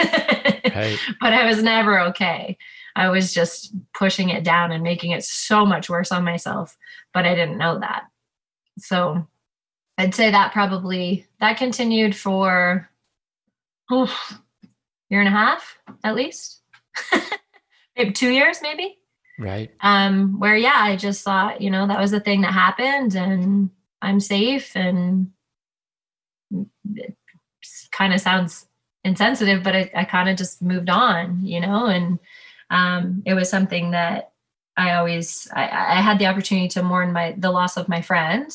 right. 0.75 0.99
But 1.21 1.33
I 1.33 1.47
was 1.47 1.63
never 1.63 2.01
okay. 2.01 2.57
I 2.95 3.09
was 3.09 3.35
just 3.35 3.75
pushing 3.95 4.29
it 4.29 4.45
down 4.45 4.71
and 4.71 4.85
making 4.85 5.11
it 5.13 5.25
so 5.25 5.67
much 5.67 5.91
worse 5.91 6.13
on 6.13 6.25
myself, 6.25 6.77
but 7.13 7.25
I 7.25 7.35
didn't 7.35 7.59
know 7.59 7.81
that. 7.81 8.05
So 8.79 9.27
I'd 9.99 10.15
say 10.15 10.31
that 10.31 10.53
probably 10.53 11.27
that 11.41 11.57
continued 11.57 12.17
for 12.17 12.89
oof, 13.93 14.39
year 15.09 15.21
and 15.21 15.29
a 15.29 15.33
half 15.33 15.79
at 16.05 16.15
least. 16.15 16.61
maybe 17.97 18.13
two 18.13 18.31
years, 18.31 18.59
maybe. 18.63 18.99
Right. 19.39 19.71
Um, 19.81 20.39
where 20.39 20.57
yeah, 20.57 20.79
I 20.79 20.97
just 20.97 21.23
thought, 21.25 21.61
you 21.61 21.71
know, 21.71 21.87
that 21.87 22.01
was 22.01 22.11
the 22.11 22.21
thing 22.21 22.43
that 22.43 22.53
happened 22.53 23.15
and 23.15 23.71
I'm 24.01 24.21
safe 24.21 24.77
and 24.77 25.31
it 26.95 27.17
kind 27.93 28.13
of 28.13 28.21
sounds 28.21 28.67
insensitive, 29.05 29.63
but 29.63 29.75
I, 29.75 29.91
I 29.95 30.05
kind 30.05 30.29
of 30.29 30.37
just 30.37 30.63
moved 30.63 30.91
on, 30.91 31.45
you 31.45 31.61
know, 31.61 31.87
and 31.87 32.19
um, 32.71 33.23
it 33.27 33.35
was 33.35 33.49
something 33.49 33.93
that 33.93 34.32
I 34.77 34.95
always 34.95 35.49
I, 35.53 35.65
I, 35.65 36.01
had 36.01 36.19
the 36.19 36.27
opportunity 36.27 36.69
to 36.69 36.83
mourn 36.83 37.13
my 37.13 37.35
the 37.37 37.51
loss 37.51 37.77
of 37.77 37.89
my 37.89 38.01
friend. 38.01 38.51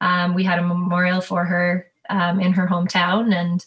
Um, 0.00 0.34
we 0.34 0.44
had 0.44 0.58
a 0.58 0.62
memorial 0.62 1.20
for 1.20 1.44
her 1.44 1.90
um, 2.08 2.40
in 2.40 2.52
her 2.52 2.66
hometown, 2.66 3.34
and 3.34 3.64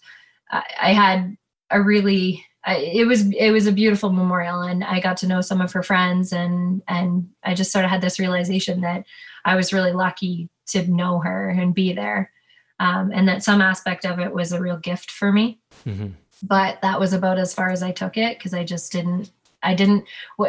I, 0.49 0.63
I 0.81 0.93
had 0.93 1.37
a 1.69 1.81
really 1.81 2.45
I, 2.63 2.75
it 2.77 3.05
was 3.05 3.31
it 3.33 3.51
was 3.51 3.65
a 3.65 3.71
beautiful 3.71 4.11
memorial 4.11 4.61
and 4.61 4.83
i 4.83 4.99
got 4.99 5.17
to 5.17 5.27
know 5.27 5.41
some 5.41 5.61
of 5.61 5.71
her 5.71 5.81
friends 5.81 6.31
and 6.31 6.83
and 6.87 7.27
i 7.43 7.55
just 7.55 7.71
sort 7.71 7.85
of 7.85 7.91
had 7.91 8.01
this 8.01 8.19
realization 8.19 8.81
that 8.81 9.03
i 9.45 9.55
was 9.55 9.73
really 9.73 9.93
lucky 9.93 10.47
to 10.67 10.85
know 10.85 11.19
her 11.19 11.49
and 11.49 11.73
be 11.73 11.93
there 11.93 12.31
um, 12.79 13.11
and 13.13 13.27
that 13.27 13.43
some 13.43 13.61
aspect 13.61 14.05
of 14.05 14.19
it 14.19 14.31
was 14.31 14.51
a 14.51 14.61
real 14.61 14.77
gift 14.77 15.09
for 15.09 15.31
me 15.31 15.59
mm-hmm. 15.87 16.09
but 16.43 16.79
that 16.81 16.99
was 16.99 17.13
about 17.13 17.39
as 17.39 17.53
far 17.53 17.71
as 17.71 17.81
i 17.81 17.91
took 17.91 18.15
it 18.15 18.37
because 18.37 18.53
i 18.53 18.63
just 18.63 18.91
didn't 18.91 19.31
i 19.63 19.73
didn't 19.73 20.05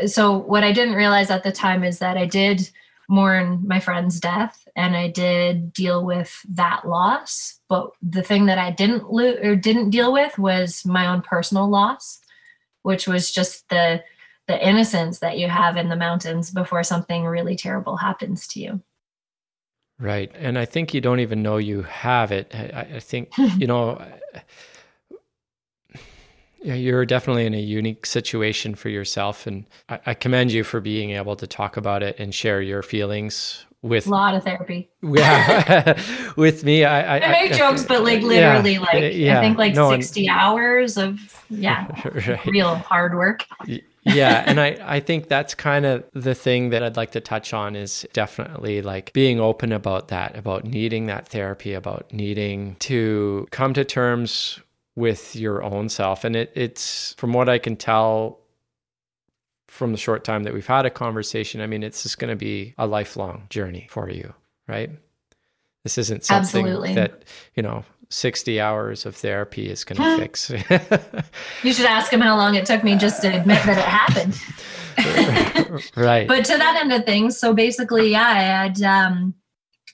so 0.06 0.36
what 0.36 0.64
i 0.64 0.72
didn't 0.72 0.94
realize 0.94 1.30
at 1.30 1.42
the 1.42 1.52
time 1.52 1.84
is 1.84 1.98
that 1.98 2.16
i 2.16 2.26
did 2.26 2.70
mourn 3.08 3.62
my 3.66 3.78
friend's 3.78 4.18
death 4.18 4.66
and 4.74 4.96
I 4.96 5.08
did 5.08 5.72
deal 5.72 6.04
with 6.04 6.34
that 6.48 6.88
loss. 6.88 7.60
But 7.68 7.90
the 8.00 8.22
thing 8.22 8.46
that 8.46 8.58
I 8.58 8.70
didn't 8.70 9.12
lo- 9.12 9.38
or 9.42 9.56
didn't 9.56 9.90
deal 9.90 10.12
with 10.12 10.38
was 10.38 10.84
my 10.84 11.06
own 11.06 11.22
personal 11.22 11.68
loss, 11.68 12.20
which 12.82 13.06
was 13.06 13.30
just 13.30 13.68
the 13.68 14.02
the 14.48 14.66
innocence 14.68 15.20
that 15.20 15.38
you 15.38 15.48
have 15.48 15.76
in 15.76 15.88
the 15.88 15.96
mountains 15.96 16.50
before 16.50 16.82
something 16.82 17.24
really 17.24 17.54
terrible 17.54 17.96
happens 17.96 18.48
to 18.48 18.60
you. 18.60 18.82
Right. 20.00 20.32
And 20.34 20.58
I 20.58 20.64
think 20.64 20.92
you 20.92 21.00
don't 21.00 21.20
even 21.20 21.42
know 21.42 21.58
you 21.58 21.82
have 21.82 22.32
it. 22.32 22.52
I, 22.52 22.88
I 22.94 22.98
think, 22.98 23.30
you 23.56 23.68
know, 23.68 24.04
yeah, 26.62 26.74
you're 26.74 27.04
definitely 27.04 27.46
in 27.46 27.54
a 27.54 27.60
unique 27.60 28.06
situation 28.06 28.74
for 28.74 28.88
yourself. 28.88 29.46
And 29.46 29.66
I, 29.88 30.00
I, 30.06 30.14
commend 30.14 30.52
you 30.52 30.64
for 30.64 30.80
being 30.80 31.10
able 31.10 31.36
to 31.36 31.46
talk 31.46 31.76
about 31.76 32.02
it 32.02 32.18
and 32.18 32.34
share 32.34 32.62
your 32.62 32.82
feelings 32.82 33.64
with 33.82 34.06
a 34.06 34.10
lot 34.10 34.34
of 34.34 34.44
therapy. 34.44 34.88
Yeah. 35.02 36.00
with 36.36 36.64
me, 36.64 36.84
I, 36.84 37.18
I, 37.18 37.20
I 37.20 37.42
make 37.42 37.52
I, 37.52 37.58
jokes, 37.58 37.84
but 37.84 38.04
like 38.04 38.22
literally, 38.22 38.74
yeah, 38.74 38.80
like 38.80 39.14
yeah, 39.14 39.38
I 39.38 39.42
think 39.42 39.58
like 39.58 39.74
no, 39.74 39.90
60 39.90 40.28
hours 40.28 40.96
of, 40.96 41.44
yeah, 41.50 41.88
right. 42.28 42.44
real 42.46 42.76
hard 42.76 43.14
work. 43.14 43.44
yeah 44.04 44.42
and 44.48 44.58
i 44.58 44.76
i 44.82 44.98
think 44.98 45.28
that's 45.28 45.54
kind 45.54 45.86
of 45.86 46.02
the 46.12 46.34
thing 46.34 46.70
that 46.70 46.82
i'd 46.82 46.96
like 46.96 47.12
to 47.12 47.20
touch 47.20 47.54
on 47.54 47.76
is 47.76 48.04
definitely 48.12 48.82
like 48.82 49.12
being 49.12 49.38
open 49.38 49.70
about 49.70 50.08
that 50.08 50.36
about 50.36 50.64
needing 50.64 51.06
that 51.06 51.28
therapy 51.28 51.72
about 51.72 52.12
needing 52.12 52.74
to 52.80 53.46
come 53.52 53.72
to 53.72 53.84
terms 53.84 54.58
with 54.94 55.34
your 55.34 55.62
own 55.62 55.88
self. 55.88 56.24
And 56.24 56.36
it, 56.36 56.52
it's 56.54 57.14
from 57.14 57.32
what 57.32 57.48
I 57.48 57.58
can 57.58 57.76
tell 57.76 58.40
from 59.68 59.92
the 59.92 59.98
short 59.98 60.22
time 60.22 60.42
that 60.42 60.52
we've 60.52 60.66
had 60.66 60.84
a 60.84 60.90
conversation, 60.90 61.60
I 61.60 61.66
mean, 61.66 61.82
it's 61.82 62.02
just 62.02 62.18
going 62.18 62.30
to 62.30 62.36
be 62.36 62.74
a 62.76 62.86
lifelong 62.86 63.46
journey 63.48 63.86
for 63.90 64.10
you, 64.10 64.34
right? 64.68 64.90
This 65.82 65.96
isn't 65.98 66.24
something 66.24 66.66
Absolutely. 66.66 66.94
that, 66.94 67.24
you 67.54 67.62
know, 67.62 67.84
60 68.10 68.60
hours 68.60 69.06
of 69.06 69.16
therapy 69.16 69.70
is 69.70 69.84
going 69.84 69.96
to 69.96 70.16
fix. 70.18 70.50
you 71.62 71.72
should 71.72 71.86
ask 71.86 72.12
him 72.12 72.20
how 72.20 72.36
long 72.36 72.54
it 72.54 72.66
took 72.66 72.84
me 72.84 72.96
just 72.96 73.22
to 73.22 73.28
admit 73.28 73.62
that 73.64 73.78
it 73.78 73.84
happened. 73.84 74.38
right. 75.96 76.28
But 76.28 76.44
to 76.44 76.58
that 76.58 76.78
end 76.82 76.92
of 76.92 77.06
things, 77.06 77.38
so 77.38 77.54
basically, 77.54 78.10
yeah, 78.10 78.28
I 78.28 78.40
had 78.40 78.82
um, 78.82 79.34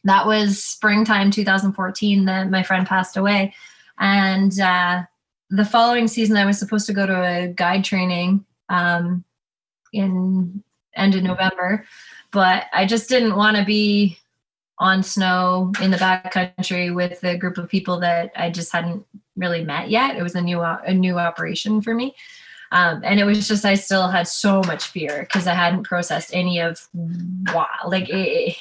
that 0.04 0.26
was 0.26 0.62
springtime 0.62 1.30
2014 1.30 2.24
that 2.24 2.50
my 2.50 2.64
friend 2.64 2.86
passed 2.86 3.16
away, 3.16 3.54
and 3.98 4.58
uh, 4.60 5.02
the 5.50 5.64
following 5.64 6.08
season 6.08 6.36
I 6.36 6.46
was 6.46 6.58
supposed 6.58 6.86
to 6.86 6.92
go 6.92 7.06
to 7.06 7.22
a 7.22 7.48
guide 7.48 7.84
training 7.84 8.44
um, 8.68 9.24
in 9.92 10.62
end 10.94 11.14
of 11.14 11.22
November, 11.22 11.86
but 12.32 12.64
I 12.72 12.86
just 12.86 13.08
didn't 13.08 13.36
want 13.36 13.56
to 13.56 13.64
be 13.64 14.18
on 14.78 15.02
snow 15.02 15.72
in 15.82 15.90
the 15.90 15.96
backcountry 15.96 16.94
with 16.94 17.22
a 17.24 17.36
group 17.36 17.58
of 17.58 17.68
people 17.68 17.98
that 18.00 18.30
I 18.36 18.50
just 18.50 18.72
hadn't 18.72 19.04
really 19.36 19.64
met 19.64 19.90
yet. 19.90 20.16
It 20.16 20.22
was 20.22 20.34
a 20.34 20.40
new 20.40 20.60
a 20.60 20.94
new 20.94 21.18
operation 21.18 21.82
for 21.82 21.94
me. 21.94 22.14
Um, 22.70 23.00
and 23.02 23.18
it 23.18 23.24
was 23.24 23.48
just 23.48 23.64
I 23.64 23.74
still 23.74 24.08
had 24.08 24.28
so 24.28 24.62
much 24.66 24.88
fear 24.88 25.20
because 25.20 25.46
I 25.46 25.54
hadn't 25.54 25.84
processed 25.84 26.30
any 26.34 26.60
of 26.60 26.86
wow, 26.94 27.66
like 27.86 28.08
it, 28.10 28.56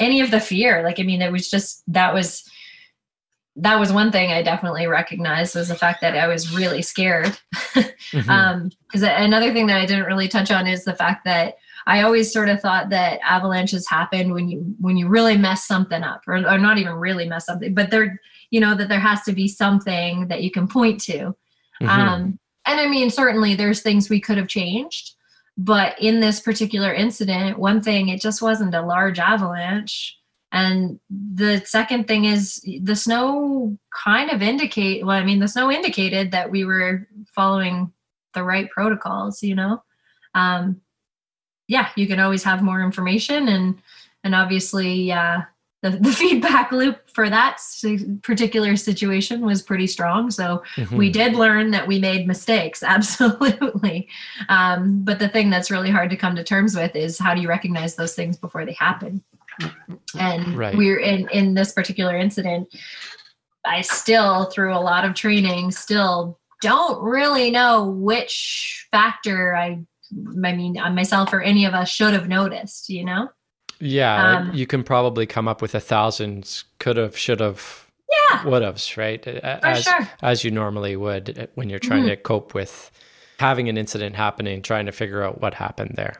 any 0.00 0.20
of 0.20 0.30
the 0.30 0.40
fear. 0.40 0.82
Like 0.82 0.98
I 0.98 1.02
mean, 1.02 1.22
it 1.22 1.30
was 1.30 1.50
just 1.50 1.82
that 1.92 2.14
was 2.14 2.50
that 3.56 3.80
was 3.80 3.92
one 3.92 4.12
thing 4.12 4.30
I 4.32 4.42
definitely 4.42 4.86
recognized 4.86 5.54
was 5.54 5.68
the 5.68 5.74
fact 5.74 6.00
that 6.02 6.16
I 6.16 6.26
was 6.26 6.54
really 6.54 6.82
scared. 6.82 7.38
mm-hmm. 7.54 8.30
um, 8.30 8.70
because 8.86 9.02
another 9.02 9.52
thing 9.52 9.66
that 9.68 9.80
I 9.80 9.86
didn't 9.86 10.04
really 10.04 10.28
touch 10.28 10.50
on 10.50 10.66
is 10.66 10.84
the 10.84 10.94
fact 10.94 11.24
that 11.24 11.56
I 11.86 12.02
always 12.02 12.32
sort 12.32 12.48
of 12.48 12.60
thought 12.60 12.90
that 12.90 13.20
avalanches 13.24 13.88
happened 13.88 14.32
when 14.32 14.48
you 14.48 14.74
when 14.80 14.96
you 14.96 15.08
really 15.08 15.38
mess 15.38 15.66
something 15.66 16.02
up, 16.02 16.22
or, 16.26 16.34
or 16.34 16.58
not 16.58 16.78
even 16.78 16.94
really 16.94 17.28
mess 17.28 17.46
something, 17.46 17.74
but 17.74 17.90
there, 17.90 18.20
you 18.50 18.60
know, 18.60 18.74
that 18.74 18.88
there 18.88 19.00
has 19.00 19.22
to 19.22 19.32
be 19.32 19.48
something 19.48 20.28
that 20.28 20.42
you 20.42 20.50
can 20.50 20.68
point 20.68 21.00
to. 21.02 21.34
Mm-hmm. 21.80 21.88
Um, 21.88 22.38
and 22.66 22.80
I 22.80 22.88
mean, 22.88 23.08
certainly 23.10 23.54
there's 23.54 23.80
things 23.80 24.10
we 24.10 24.20
could 24.20 24.36
have 24.36 24.48
changed, 24.48 25.14
but 25.56 26.00
in 26.00 26.20
this 26.20 26.40
particular 26.40 26.92
incident, 26.92 27.58
one 27.58 27.80
thing 27.80 28.08
it 28.08 28.20
just 28.20 28.42
wasn't 28.42 28.74
a 28.74 28.82
large 28.82 29.18
avalanche. 29.18 30.18
And 30.52 31.00
the 31.10 31.62
second 31.64 32.06
thing 32.06 32.24
is 32.24 32.64
the 32.82 32.96
snow 32.96 33.76
kind 33.92 34.30
of 34.30 34.42
indicate 34.42 35.04
well, 35.04 35.16
I 35.16 35.24
mean, 35.24 35.40
the 35.40 35.48
snow 35.48 35.70
indicated 35.70 36.30
that 36.30 36.50
we 36.50 36.64
were 36.64 37.08
following 37.34 37.92
the 38.34 38.44
right 38.44 38.70
protocols, 38.70 39.42
you 39.42 39.54
know. 39.54 39.82
Um, 40.34 40.80
yeah, 41.68 41.88
you 41.96 42.06
can 42.06 42.20
always 42.20 42.44
have 42.44 42.62
more 42.62 42.80
information 42.80 43.48
and 43.48 43.78
and 44.22 44.34
obviously 44.34 45.12
uh, 45.12 45.40
the, 45.82 45.90
the 45.90 46.12
feedback 46.12 46.72
loop 46.72 47.08
for 47.10 47.30
that 47.30 47.58
particular 48.22 48.76
situation 48.76 49.44
was 49.44 49.62
pretty 49.62 49.86
strong. 49.86 50.30
So 50.30 50.62
mm-hmm. 50.76 50.96
we 50.96 51.10
did 51.10 51.34
learn 51.34 51.70
that 51.70 51.86
we 51.86 51.98
made 51.98 52.26
mistakes, 52.26 52.82
absolutely. 52.86 54.08
Um, 54.48 55.02
but 55.02 55.18
the 55.18 55.28
thing 55.28 55.50
that's 55.50 55.70
really 55.70 55.90
hard 55.90 56.10
to 56.10 56.16
come 56.16 56.36
to 56.36 56.44
terms 56.44 56.76
with 56.76 56.94
is 56.96 57.18
how 57.18 57.34
do 57.34 57.40
you 57.40 57.48
recognize 57.48 57.94
those 57.94 58.14
things 58.14 58.36
before 58.36 58.64
they 58.64 58.74
happen? 58.74 59.22
And 60.18 60.56
right. 60.56 60.76
we're 60.76 61.00
in 61.00 61.28
in 61.30 61.54
this 61.54 61.72
particular 61.72 62.16
incident. 62.16 62.68
I 63.64 63.80
still, 63.80 64.44
through 64.46 64.74
a 64.74 64.78
lot 64.78 65.04
of 65.04 65.14
training, 65.14 65.72
still 65.72 66.38
don't 66.62 67.02
really 67.02 67.50
know 67.50 67.90
which 67.90 68.86
factor 68.92 69.54
I 69.54 69.84
I 70.44 70.52
mean, 70.52 70.78
uh, 70.78 70.90
myself 70.90 71.32
or 71.32 71.40
any 71.40 71.64
of 71.64 71.74
us 71.74 71.88
should 71.88 72.12
have 72.12 72.28
noticed, 72.28 72.88
you 72.88 73.04
know? 73.04 73.28
Yeah, 73.80 74.38
um, 74.38 74.54
you 74.54 74.66
can 74.66 74.82
probably 74.82 75.26
come 75.26 75.48
up 75.48 75.60
with 75.60 75.74
a 75.74 75.80
thousand 75.80 76.62
could 76.78 76.96
have, 76.96 77.16
should 77.16 77.40
have, 77.40 77.90
yeah, 78.30 78.46
would 78.46 78.62
have's, 78.62 78.96
right? 78.96 79.26
As, 79.26 79.82
sure. 79.82 80.08
as 80.22 80.44
you 80.44 80.50
normally 80.50 80.96
would 80.96 81.38
uh, 81.38 81.46
when 81.56 81.68
you're 81.68 81.78
trying 81.78 82.02
mm-hmm. 82.02 82.10
to 82.10 82.16
cope 82.16 82.54
with 82.54 82.90
having 83.38 83.68
an 83.68 83.76
incident 83.76 84.16
happening, 84.16 84.62
trying 84.62 84.86
to 84.86 84.92
figure 84.92 85.22
out 85.22 85.42
what 85.42 85.54
happened 85.54 85.94
there 85.96 86.14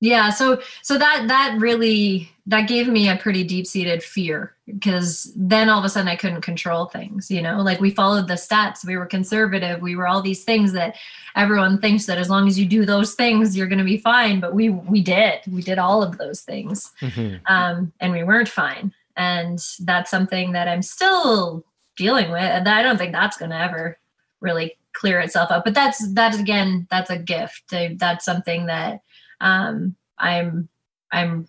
yeah 0.00 0.30
so 0.30 0.60
so 0.82 0.98
that 0.98 1.24
that 1.28 1.56
really 1.58 2.30
that 2.46 2.68
gave 2.68 2.86
me 2.86 3.08
a 3.08 3.16
pretty 3.16 3.42
deep-seated 3.42 4.02
fear 4.02 4.54
because 4.66 5.32
then 5.36 5.68
all 5.68 5.78
of 5.78 5.84
a 5.84 5.88
sudden 5.88 6.08
i 6.08 6.16
couldn't 6.16 6.42
control 6.42 6.86
things 6.86 7.30
you 7.30 7.40
know? 7.40 7.62
Like 7.62 7.80
we 7.80 7.90
followed 7.90 8.28
the 8.28 8.34
stats 8.34 8.84
we 8.84 8.96
were 8.96 9.06
conservative 9.06 9.80
we 9.80 9.96
were 9.96 10.06
all 10.06 10.20
these 10.20 10.44
things 10.44 10.72
that 10.72 10.96
everyone 11.34 11.80
thinks 11.80 12.06
that 12.06 12.18
as 12.18 12.28
long 12.28 12.46
as 12.46 12.58
you 12.58 12.66
do 12.66 12.84
those 12.84 13.14
things 13.14 13.56
you're 13.56 13.66
going 13.66 13.78
to 13.78 13.84
be 13.84 13.98
fine 13.98 14.38
but 14.40 14.54
we 14.54 14.68
we 14.68 15.02
did 15.02 15.40
we 15.50 15.62
did 15.62 15.78
all 15.78 16.02
of 16.02 16.18
those 16.18 16.42
things 16.42 16.92
mm-hmm. 17.00 17.36
um, 17.52 17.92
and 18.00 18.12
we 18.12 18.24
weren't 18.24 18.48
fine. 18.48 18.92
And 19.18 19.58
that's 19.80 20.10
something 20.10 20.52
that 20.52 20.68
i'm 20.68 20.82
still 20.82 21.64
dealing 21.96 22.30
with 22.30 22.42
and 22.42 22.68
i 22.68 22.82
don't 22.82 22.98
think 22.98 23.12
that's 23.12 23.38
going 23.38 23.50
to 23.50 23.58
ever 23.58 23.98
really 24.40 24.76
clear 24.92 25.20
itself 25.20 25.50
up 25.50 25.64
but 25.64 25.74
that's 25.74 26.06
that 26.12 26.38
again 26.38 26.86
that's 26.90 27.10
a 27.10 27.18
gift. 27.18 27.72
That's 27.98 28.24
something 28.24 28.66
that 28.66 29.00
um, 29.40 29.96
I'm 30.18 30.68
I'm 31.12 31.46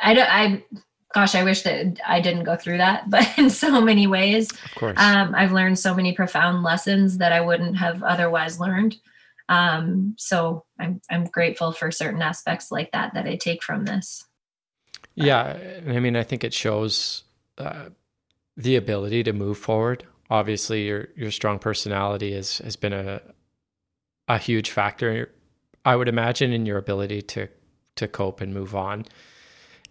I, 0.00 0.14
don't 0.14 0.28
I 0.28 0.64
gosh 1.14 1.34
I 1.34 1.44
wish 1.44 1.62
that 1.62 2.00
I 2.06 2.20
didn't 2.20 2.44
go 2.44 2.56
through 2.56 2.78
that, 2.78 3.08
but 3.10 3.26
in 3.38 3.50
so 3.50 3.80
many 3.80 4.06
ways, 4.06 4.50
of 4.52 4.74
course, 4.74 4.98
um, 4.98 5.34
I've 5.34 5.52
learned 5.52 5.78
so 5.78 5.94
many 5.94 6.12
profound 6.12 6.62
lessons 6.62 7.18
that 7.18 7.32
I 7.32 7.40
wouldn't 7.40 7.76
have 7.76 8.02
otherwise 8.02 8.60
learned. 8.60 8.96
Um, 9.48 10.14
so 10.18 10.64
I'm 10.78 11.00
I'm 11.10 11.24
grateful 11.24 11.72
for 11.72 11.90
certain 11.90 12.22
aspects 12.22 12.70
like 12.70 12.92
that 12.92 13.14
that 13.14 13.26
I 13.26 13.36
take 13.36 13.62
from 13.62 13.84
this. 13.84 14.24
Yeah, 15.14 15.56
I 15.86 15.98
mean, 15.98 16.16
I 16.16 16.22
think 16.22 16.44
it 16.44 16.52
shows 16.52 17.24
uh, 17.56 17.86
the 18.56 18.76
ability 18.76 19.22
to 19.24 19.32
move 19.32 19.56
forward. 19.56 20.04
Obviously, 20.28 20.86
your 20.86 21.08
your 21.16 21.30
strong 21.30 21.58
personality 21.58 22.34
has 22.34 22.58
has 22.58 22.76
been 22.76 22.92
a 22.92 23.22
a 24.28 24.38
huge 24.38 24.70
factor 24.70 25.30
I 25.86 25.94
would 25.94 26.08
imagine 26.08 26.52
in 26.52 26.66
your 26.66 26.76
ability 26.76 27.22
to 27.22 27.48
to 27.94 28.08
cope 28.08 28.40
and 28.40 28.52
move 28.52 28.74
on. 28.74 29.06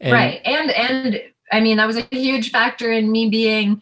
And, 0.01 0.13
right. 0.13 0.41
And 0.43 0.69
and 0.71 1.21
I 1.51 1.61
mean 1.61 1.77
that 1.77 1.87
was 1.87 1.95
a 1.97 2.07
huge 2.11 2.51
factor 2.51 2.91
in 2.91 3.11
me 3.11 3.29
being 3.29 3.81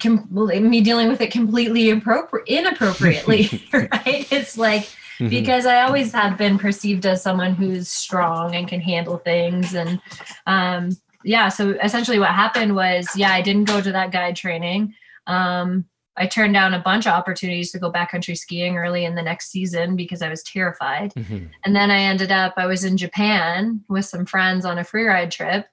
com- 0.00 0.28
me 0.30 0.80
dealing 0.82 1.08
with 1.08 1.22
it 1.22 1.32
completely 1.32 1.84
impropri- 1.84 2.46
inappropriately, 2.46 3.66
right? 3.72 4.30
It's 4.30 4.58
like 4.58 4.82
mm-hmm. 4.82 5.30
because 5.30 5.64
I 5.64 5.82
always 5.82 6.12
have 6.12 6.36
been 6.36 6.58
perceived 6.58 7.06
as 7.06 7.22
someone 7.22 7.54
who's 7.54 7.88
strong 7.88 8.54
and 8.54 8.68
can 8.68 8.82
handle 8.82 9.16
things 9.16 9.74
and 9.74 9.98
um 10.46 10.90
yeah, 11.24 11.48
so 11.48 11.70
essentially 11.82 12.18
what 12.18 12.30
happened 12.30 12.74
was 12.74 13.08
yeah, 13.16 13.32
I 13.32 13.40
didn't 13.40 13.64
go 13.64 13.80
to 13.80 13.92
that 13.92 14.12
guide 14.12 14.36
training. 14.36 14.94
Um 15.26 15.86
I 16.16 16.26
turned 16.26 16.54
down 16.54 16.74
a 16.74 16.80
bunch 16.80 17.06
of 17.06 17.12
opportunities 17.12 17.70
to 17.72 17.78
go 17.78 17.90
backcountry 17.90 18.36
skiing 18.36 18.76
early 18.76 19.04
in 19.04 19.14
the 19.14 19.22
next 19.22 19.50
season 19.50 19.96
because 19.96 20.22
I 20.22 20.28
was 20.28 20.42
terrified. 20.42 21.14
Mm-hmm. 21.14 21.46
And 21.64 21.76
then 21.76 21.90
I 21.90 22.00
ended 22.00 22.32
up, 22.32 22.54
I 22.56 22.66
was 22.66 22.84
in 22.84 22.96
Japan 22.96 23.82
with 23.88 24.04
some 24.04 24.26
friends 24.26 24.64
on 24.64 24.78
a 24.78 24.82
freeride 24.82 25.30
trip, 25.30 25.66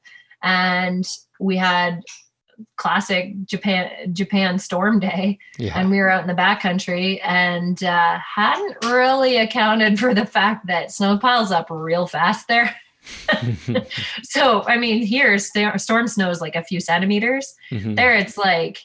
and 0.43 1.07
we 1.39 1.57
had 1.57 2.03
classic 2.75 3.33
Japan 3.45 4.13
Japan 4.13 4.57
storm 4.59 4.99
day, 4.99 5.37
yeah. 5.57 5.77
and 5.77 5.89
we 5.89 5.99
were 5.99 6.09
out 6.09 6.21
in 6.21 6.27
the 6.27 6.33
backcountry 6.33 7.19
and 7.23 7.83
uh, 7.83 8.17
hadn't 8.19 8.85
really 8.85 9.37
accounted 9.37 9.99
for 9.99 10.13
the 10.13 10.25
fact 10.25 10.67
that 10.67 10.91
snow 10.91 11.17
piles 11.17 11.51
up 11.51 11.67
real 11.69 12.07
fast 12.07 12.47
there. 12.47 12.75
so 14.23 14.63
I 14.63 14.77
mean, 14.77 15.01
here 15.05 15.37
storm 15.37 16.07
snow 16.07 16.29
is 16.29 16.41
like 16.41 16.55
a 16.55 16.63
few 16.63 16.79
centimeters. 16.79 17.53
Mm-hmm. 17.71 17.95
There, 17.95 18.15
it's 18.15 18.37
like 18.37 18.79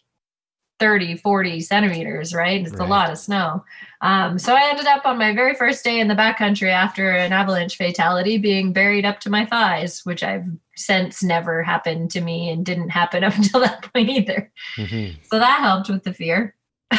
30, 0.82 1.16
40 1.18 1.60
centimeters, 1.60 2.34
right? 2.34 2.60
It's 2.60 2.72
right. 2.72 2.80
a 2.80 2.90
lot 2.90 3.08
of 3.08 3.16
snow. 3.16 3.64
Um, 4.00 4.36
so 4.36 4.52
I 4.56 4.68
ended 4.68 4.86
up 4.86 5.06
on 5.06 5.16
my 5.16 5.32
very 5.32 5.54
first 5.54 5.84
day 5.84 6.00
in 6.00 6.08
the 6.08 6.16
backcountry 6.16 6.72
after 6.72 7.12
an 7.12 7.32
avalanche 7.32 7.76
fatality 7.76 8.36
being 8.36 8.72
buried 8.72 9.04
up 9.04 9.20
to 9.20 9.30
my 9.30 9.46
thighs, 9.46 10.04
which 10.04 10.24
I've 10.24 10.44
since 10.74 11.22
never 11.22 11.62
happened 11.62 12.10
to 12.10 12.20
me 12.20 12.50
and 12.50 12.66
didn't 12.66 12.88
happen 12.88 13.22
up 13.28 13.36
until 13.36 13.60
that 13.60 13.92
point 13.92 14.08
either. 14.08 14.50
Mm-hmm. 14.76 15.20
So 15.30 15.38
that 15.38 15.60
helped 15.60 15.88
with 15.88 16.02
the 16.02 16.12
fear. 16.12 16.56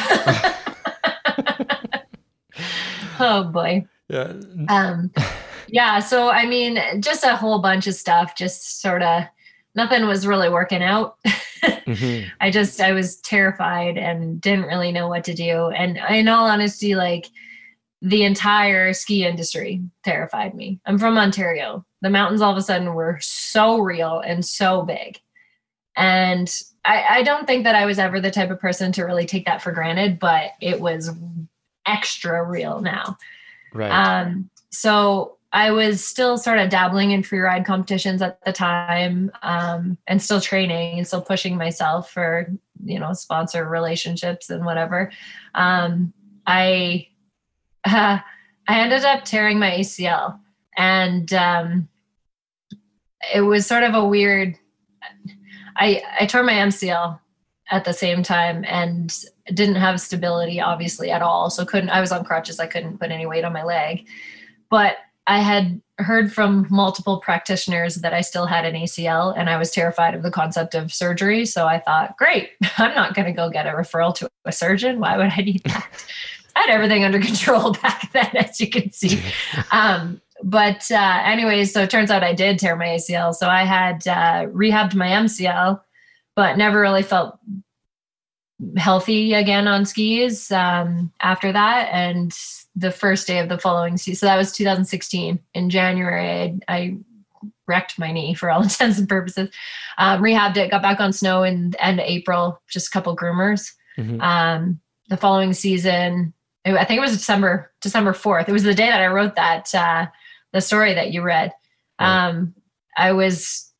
oh 3.19 3.43
boy. 3.52 3.86
Yeah. 4.08 4.32
Um, 4.69 5.12
yeah. 5.67 6.00
So, 6.00 6.30
I 6.30 6.46
mean, 6.46 6.80
just 7.02 7.26
a 7.26 7.36
whole 7.36 7.60
bunch 7.60 7.88
of 7.88 7.96
stuff, 7.96 8.38
just 8.38 8.80
sort 8.80 9.04
of 9.04 9.24
nothing 9.75 10.05
was 10.07 10.27
really 10.27 10.49
working 10.49 10.83
out. 10.83 11.17
mm-hmm. 11.25 12.29
I 12.39 12.51
just 12.51 12.79
I 12.81 12.91
was 12.91 13.17
terrified 13.17 13.97
and 13.97 14.39
didn't 14.39 14.65
really 14.65 14.91
know 14.91 15.07
what 15.07 15.23
to 15.25 15.33
do. 15.33 15.69
And 15.69 15.97
in 16.09 16.28
all 16.28 16.45
honesty, 16.45 16.95
like 16.95 17.28
the 18.01 18.24
entire 18.24 18.93
ski 18.93 19.26
industry 19.26 19.82
terrified 20.03 20.53
me. 20.53 20.80
I'm 20.86 20.99
from 20.99 21.17
Ontario. 21.17 21.86
The 22.01 22.09
mountains 22.09 22.41
all 22.41 22.51
of 22.51 22.57
a 22.57 22.61
sudden 22.61 22.93
were 22.93 23.17
so 23.21 23.80
real 23.80 24.19
and 24.19 24.45
so 24.45 24.84
big. 24.84 25.19
And 25.95 26.53
I, 26.84 27.05
I 27.09 27.24
don't 27.24 27.47
think 27.47 27.63
that 27.63 27.76
I 27.76 27.86
was 27.86 27.99
ever 27.99 28.19
the 28.19 28.32
type 28.32 28.49
of 28.49 28.59
person 28.59 28.91
to 28.93 29.03
really 29.03 29.26
take 29.26 29.45
that 29.45 29.61
for 29.61 29.71
granted, 29.71 30.19
but 30.19 30.51
it 30.59 30.82
was 30.82 31.11
extra 31.86 32.43
real 32.43 32.82
now. 32.82 33.17
Right. 33.74 33.89
Um, 33.89 34.49
so 34.69 35.38
I 35.54 35.70
was 35.70 36.04
still 36.04 36.38
sort 36.39 36.58
of 36.58 36.70
dabbling 36.70 37.12
in 37.12 37.22
free 37.22 37.39
ride 37.39 37.64
competitions 37.64 38.24
at 38.24 38.43
the 38.43 38.51
time 38.51 39.32
um, 39.43 39.99
and 40.08 40.20
still 40.20 40.41
training 40.41 40.97
and 40.97 41.08
still 41.08 41.22
pushing 41.22 41.56
myself 41.56 42.10
for, 42.10 42.51
you 42.84 42.99
know, 42.99 43.14
sponsor 43.14 43.70
relationships 43.70 44.49
and 44.49 44.66
whatever. 44.66 45.12
Um, 45.54 46.12
I, 46.47 47.08
uh, 47.86 48.18
I 48.68 48.80
ended 48.80 49.04
up 49.04 49.26
tearing 49.26 49.60
my 49.60 49.72
ACL, 49.72 50.39
and 50.78 51.32
um, 51.34 51.89
it 53.34 53.41
was 53.41 53.68
sort 53.68 53.84
of 53.84 53.93
a 53.93 54.08
weird. 54.08 54.58
I 55.76 56.01
I 56.18 56.26
tore 56.26 56.43
my 56.43 56.54
MCL 56.54 57.20
at 57.70 57.84
the 57.84 57.91
same 57.91 58.24
time 58.24 58.64
and 58.66 59.26
didn't 59.54 59.76
have 59.76 59.99
stability 59.99 60.62
obviously 60.62 61.12
at 61.12 61.22
all 61.22 61.49
so 61.49 61.66
couldn't 61.66 61.89
i 61.89 61.99
was 61.99 62.12
on 62.12 62.24
crutches 62.24 62.60
i 62.60 62.68
couldn't 62.68 62.99
put 62.99 63.10
any 63.10 63.26
weight 63.26 63.43
on 63.43 63.54
my 63.54 63.64
leg 63.64 64.06
but 64.70 64.97
i 65.28 65.39
had 65.39 65.82
heard 65.99 66.34
from 66.34 66.67
multiple 66.69 67.19
practitioners 67.19 67.95
that 67.95 68.13
i 68.13 68.21
still 68.21 68.45
had 68.45 68.65
an 68.65 68.76
acl 68.76 69.34
and 69.38 69.49
i 69.49 69.57
was 69.57 69.71
terrified 69.71 70.13
of 70.15 70.24
the 70.24 70.32
concept 70.32 70.76
of 70.76 70.93
surgery. 70.93 71.45
So 71.45 71.67
i 71.67 71.80
thought 71.80 72.17
great 72.17 72.51
i'm 72.78 72.95
not 72.95 73.13
going 73.13 73.26
to 73.26 73.32
go 73.32 73.49
get 73.49 73.67
a 73.67 73.71
referral 73.71 74.13
to 74.15 74.30
a 74.45 74.51
surgeon. 74.51 74.99
Why 74.99 75.17
would 75.17 75.32
i 75.38 75.41
need 75.41 75.63
that? 75.65 75.88
I 76.55 76.61
had 76.61 76.69
everything 76.69 77.03
under 77.03 77.19
control 77.32 77.74
back 77.74 78.11
then 78.11 78.30
as 78.36 78.59
you 78.59 78.69
can 78.69 78.91
see. 78.91 79.21
Um, 79.71 80.21
but 80.43 80.89
uh, 80.91 81.21
anyways 81.24 81.71
so 81.71 81.84
it 81.84 81.89
turns 81.89 82.11
out 82.11 82.21
i 82.21 82.34
did 82.34 82.59
tear 82.59 82.76
my 82.76 82.88
acl 82.88 83.34
so 83.34 83.47
i 83.47 83.63
had 83.63 84.05
uh, 84.07 84.45
rehabbed 84.47 84.93
my 84.93 85.07
mcl 85.07 85.80
but 86.36 86.57
never 86.57 86.82
really 86.82 87.03
felt 87.03 87.39
healthy 88.78 89.34
again 89.34 89.67
on 89.67 89.86
skis 89.86 90.51
um, 90.51 91.11
after 91.21 91.51
that. 91.51 91.89
And 91.91 92.34
the 92.76 92.91
first 92.91 93.28
day 93.28 93.39
of 93.39 93.49
the 93.49 93.57
following 93.57 93.97
season, 93.97 94.19
so 94.19 94.26
that 94.26 94.38
was 94.38 94.51
2016. 94.51 95.39
In 95.53 95.69
January, 95.69 96.59
I, 96.67 96.74
I 96.76 96.97
wrecked 97.67 97.99
my 97.99 98.11
knee 98.11 98.34
for 98.34 98.49
all 98.49 98.63
intents 98.63 98.97
and 98.99 99.09
purposes. 99.09 99.49
Um, 99.97 100.21
rehabbed 100.21 100.57
it, 100.57 100.71
got 100.71 100.82
back 100.82 100.99
on 100.99 101.13
snow 101.13 101.43
in 101.43 101.74
end 101.80 101.99
of 101.99 102.05
April, 102.05 102.61
just 102.69 102.88
a 102.88 102.91
couple 102.91 103.15
groomers. 103.15 103.71
Mm-hmm. 103.97 104.21
Um, 104.21 104.80
the 105.09 105.17
following 105.17 105.53
season, 105.53 106.34
I 106.65 106.86
think 106.86 106.97
it 106.97 107.01
was 107.01 107.11
December 107.11 107.71
December 107.82 108.13
4th. 108.13 108.47
It 108.47 108.53
was 108.53 108.63
the 108.63 108.74
day 108.74 108.88
that 108.88 109.01
I 109.01 109.07
wrote 109.07 109.36
that 109.36 109.74
uh, 109.76 110.07
the 110.53 110.61
story 110.61 110.93
that 110.93 111.11
you 111.11 111.21
read. 111.21 111.51
Right. 111.99 112.28
Um, 112.28 112.55
I 112.97 113.11
was 113.11 113.71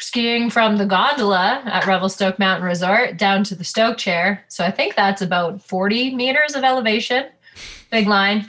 skiing 0.00 0.48
from 0.48 0.76
the 0.76 0.86
gondola 0.86 1.62
at 1.66 1.86
Revelstoke 1.86 2.38
Mountain 2.38 2.66
Resort 2.66 3.16
down 3.16 3.44
to 3.44 3.54
the 3.54 3.64
Stoke 3.64 3.98
chair. 3.98 4.44
So 4.48 4.64
I 4.64 4.70
think 4.70 4.94
that's 4.94 5.22
about 5.22 5.60
40 5.62 6.14
meters 6.14 6.54
of 6.54 6.64
elevation. 6.64 7.26
Big 7.90 8.06
line. 8.06 8.44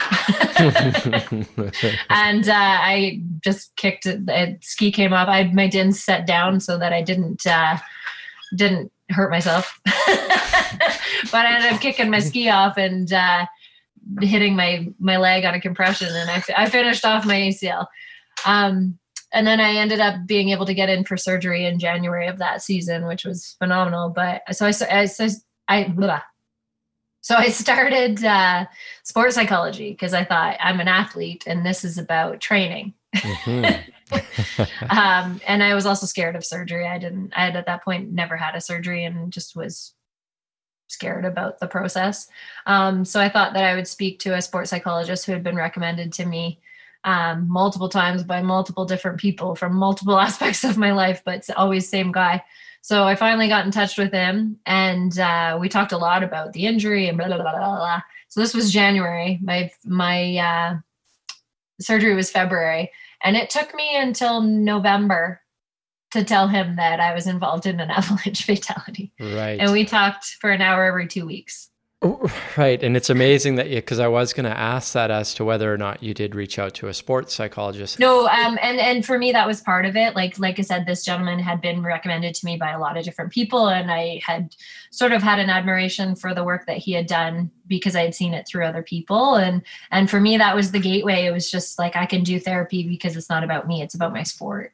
and 2.10 2.48
uh, 2.48 2.54
I 2.54 3.22
just 3.42 3.74
kicked 3.76 4.04
it. 4.04 4.26
The 4.26 4.58
ski 4.60 4.92
came 4.92 5.14
off. 5.14 5.28
I 5.28 5.38
had 5.38 5.54
my 5.54 5.66
DINs 5.66 6.02
set 6.02 6.26
down 6.26 6.60
so 6.60 6.76
that 6.78 6.92
I 6.92 7.00
didn't 7.00 7.46
uh, 7.46 7.78
didn't 8.54 8.92
hurt 9.08 9.30
myself. 9.30 9.80
but 9.84 11.46
I 11.46 11.54
ended 11.54 11.72
up 11.72 11.80
kicking 11.80 12.10
my 12.10 12.20
ski 12.20 12.50
off 12.50 12.76
and 12.76 13.10
uh, 13.12 13.46
hitting 14.20 14.56
my 14.56 14.88
my 14.98 15.16
leg 15.16 15.44
on 15.44 15.54
a 15.54 15.60
compression, 15.60 16.08
and 16.14 16.30
I, 16.30 16.42
I 16.56 16.68
finished 16.68 17.06
off 17.06 17.24
my 17.24 17.36
ACL. 17.36 17.86
Um, 18.44 18.98
and 19.32 19.46
then 19.46 19.60
I 19.60 19.76
ended 19.76 20.00
up 20.00 20.26
being 20.26 20.50
able 20.50 20.66
to 20.66 20.74
get 20.74 20.88
in 20.88 21.04
for 21.04 21.16
surgery 21.16 21.64
in 21.64 21.78
January 21.78 22.26
of 22.26 22.38
that 22.38 22.62
season, 22.62 23.06
which 23.06 23.24
was 23.24 23.54
phenomenal. 23.58 24.10
But 24.10 24.42
so 24.54 24.66
I, 24.66 24.72
I, 24.90 25.04
so 25.06 25.28
I, 25.68 25.84
blah. 25.88 26.20
So 27.20 27.34
I 27.36 27.48
started 27.50 28.24
uh, 28.24 28.66
sports 29.02 29.34
psychology 29.34 29.90
because 29.90 30.14
I 30.14 30.24
thought 30.24 30.56
I'm 30.60 30.80
an 30.80 30.88
athlete 30.88 31.44
and 31.46 31.64
this 31.64 31.84
is 31.84 31.98
about 31.98 32.40
training. 32.40 32.94
Mm-hmm. 33.14 33.90
um, 34.90 35.40
and 35.46 35.62
I 35.62 35.74
was 35.74 35.86
also 35.86 36.06
scared 36.06 36.36
of 36.36 36.44
surgery. 36.44 36.86
I 36.86 36.98
didn't, 36.98 37.32
I 37.36 37.46
had 37.46 37.56
at 37.56 37.66
that 37.66 37.84
point 37.84 38.12
never 38.12 38.36
had 38.36 38.54
a 38.54 38.60
surgery 38.60 39.04
and 39.04 39.32
just 39.32 39.54
was 39.54 39.94
scared 40.88 41.24
about 41.24 41.60
the 41.60 41.66
process. 41.66 42.26
Um, 42.66 43.04
so 43.04 43.20
I 43.20 43.28
thought 43.28 43.54
that 43.54 43.64
I 43.64 43.74
would 43.74 43.86
speak 43.86 44.18
to 44.20 44.34
a 44.34 44.42
sports 44.42 44.70
psychologist 44.70 45.26
who 45.26 45.32
had 45.32 45.44
been 45.44 45.56
recommended 45.56 46.12
to 46.14 46.26
me 46.26 46.60
um, 47.04 47.48
multiple 47.48 47.88
times 47.88 48.22
by 48.22 48.42
multiple 48.42 48.84
different 48.84 49.18
people 49.18 49.54
from 49.54 49.74
multiple 49.74 50.18
aspects 50.20 50.64
of 50.64 50.76
my 50.76 50.92
life, 50.92 51.22
but 51.24 51.48
always 51.56 51.88
same 51.88 52.12
guy. 52.12 52.42
So 52.82 53.04
I 53.04 53.14
finally 53.14 53.48
got 53.48 53.66
in 53.66 53.72
touch 53.72 53.98
with 53.98 54.12
him, 54.12 54.58
and 54.66 55.18
uh, 55.18 55.58
we 55.60 55.68
talked 55.68 55.92
a 55.92 55.98
lot 55.98 56.22
about 56.22 56.52
the 56.52 56.66
injury 56.66 57.08
and 57.08 57.18
blah 57.18 57.26
blah 57.26 57.36
blah 57.36 57.52
blah. 57.52 57.76
blah. 57.76 58.00
So 58.28 58.40
this 58.40 58.54
was 58.54 58.72
January. 58.72 59.38
My 59.42 59.70
my 59.84 60.36
uh, 60.36 60.78
surgery 61.80 62.14
was 62.14 62.30
February, 62.30 62.90
and 63.22 63.36
it 63.36 63.50
took 63.50 63.74
me 63.74 63.96
until 63.96 64.40
November 64.40 65.40
to 66.12 66.24
tell 66.24 66.48
him 66.48 66.76
that 66.76 67.00
I 67.00 67.14
was 67.14 67.26
involved 67.26 67.66
in 67.66 67.80
an 67.80 67.90
avalanche 67.90 68.44
fatality. 68.44 69.12
Right. 69.20 69.60
And 69.60 69.72
we 69.72 69.84
talked 69.84 70.36
for 70.40 70.50
an 70.50 70.62
hour 70.62 70.84
every 70.84 71.06
two 71.06 71.26
weeks. 71.26 71.69
Right. 72.56 72.82
And 72.82 72.96
it's 72.96 73.10
amazing 73.10 73.54
that 73.56 73.68
you, 73.68 73.76
because 73.76 74.00
I 74.00 74.08
was 74.08 74.32
going 74.32 74.44
to 74.44 74.58
ask 74.58 74.92
that 74.94 75.10
as 75.10 75.34
to 75.34 75.44
whether 75.44 75.72
or 75.72 75.78
not 75.78 76.02
you 76.02 76.14
did 76.14 76.34
reach 76.34 76.58
out 76.58 76.74
to 76.74 76.88
a 76.88 76.94
sports 76.94 77.34
psychologist. 77.34 77.98
No. 77.98 78.26
Um, 78.26 78.58
and, 78.60 78.78
and 78.78 79.04
for 79.04 79.18
me, 79.18 79.32
that 79.32 79.46
was 79.46 79.60
part 79.60 79.86
of 79.86 79.96
it. 79.96 80.16
Like, 80.16 80.38
like 80.38 80.58
I 80.58 80.62
said, 80.62 80.86
this 80.86 81.04
gentleman 81.04 81.38
had 81.38 81.60
been 81.60 81.82
recommended 81.82 82.34
to 82.34 82.46
me 82.46 82.56
by 82.56 82.72
a 82.72 82.78
lot 82.78 82.96
of 82.96 83.04
different 83.04 83.32
people. 83.32 83.68
And 83.68 83.90
I 83.90 84.20
had 84.24 84.54
sort 84.90 85.12
of 85.12 85.22
had 85.22 85.38
an 85.38 85.50
admiration 85.50 86.16
for 86.16 86.34
the 86.34 86.44
work 86.44 86.66
that 86.66 86.78
he 86.78 86.92
had 86.92 87.06
done 87.06 87.50
because 87.66 87.94
I 87.94 88.02
had 88.02 88.14
seen 88.14 88.34
it 88.34 88.46
through 88.48 88.64
other 88.64 88.82
people. 88.82 89.36
And, 89.36 89.62
and 89.90 90.10
for 90.10 90.20
me, 90.20 90.36
that 90.38 90.56
was 90.56 90.72
the 90.72 90.80
gateway. 90.80 91.24
It 91.26 91.32
was 91.32 91.50
just 91.50 91.78
like, 91.78 91.96
I 91.96 92.06
can 92.06 92.22
do 92.22 92.40
therapy 92.40 92.86
because 92.86 93.16
it's 93.16 93.30
not 93.30 93.44
about 93.44 93.68
me. 93.68 93.82
It's 93.82 93.94
about 93.94 94.12
my 94.12 94.22
sport. 94.22 94.72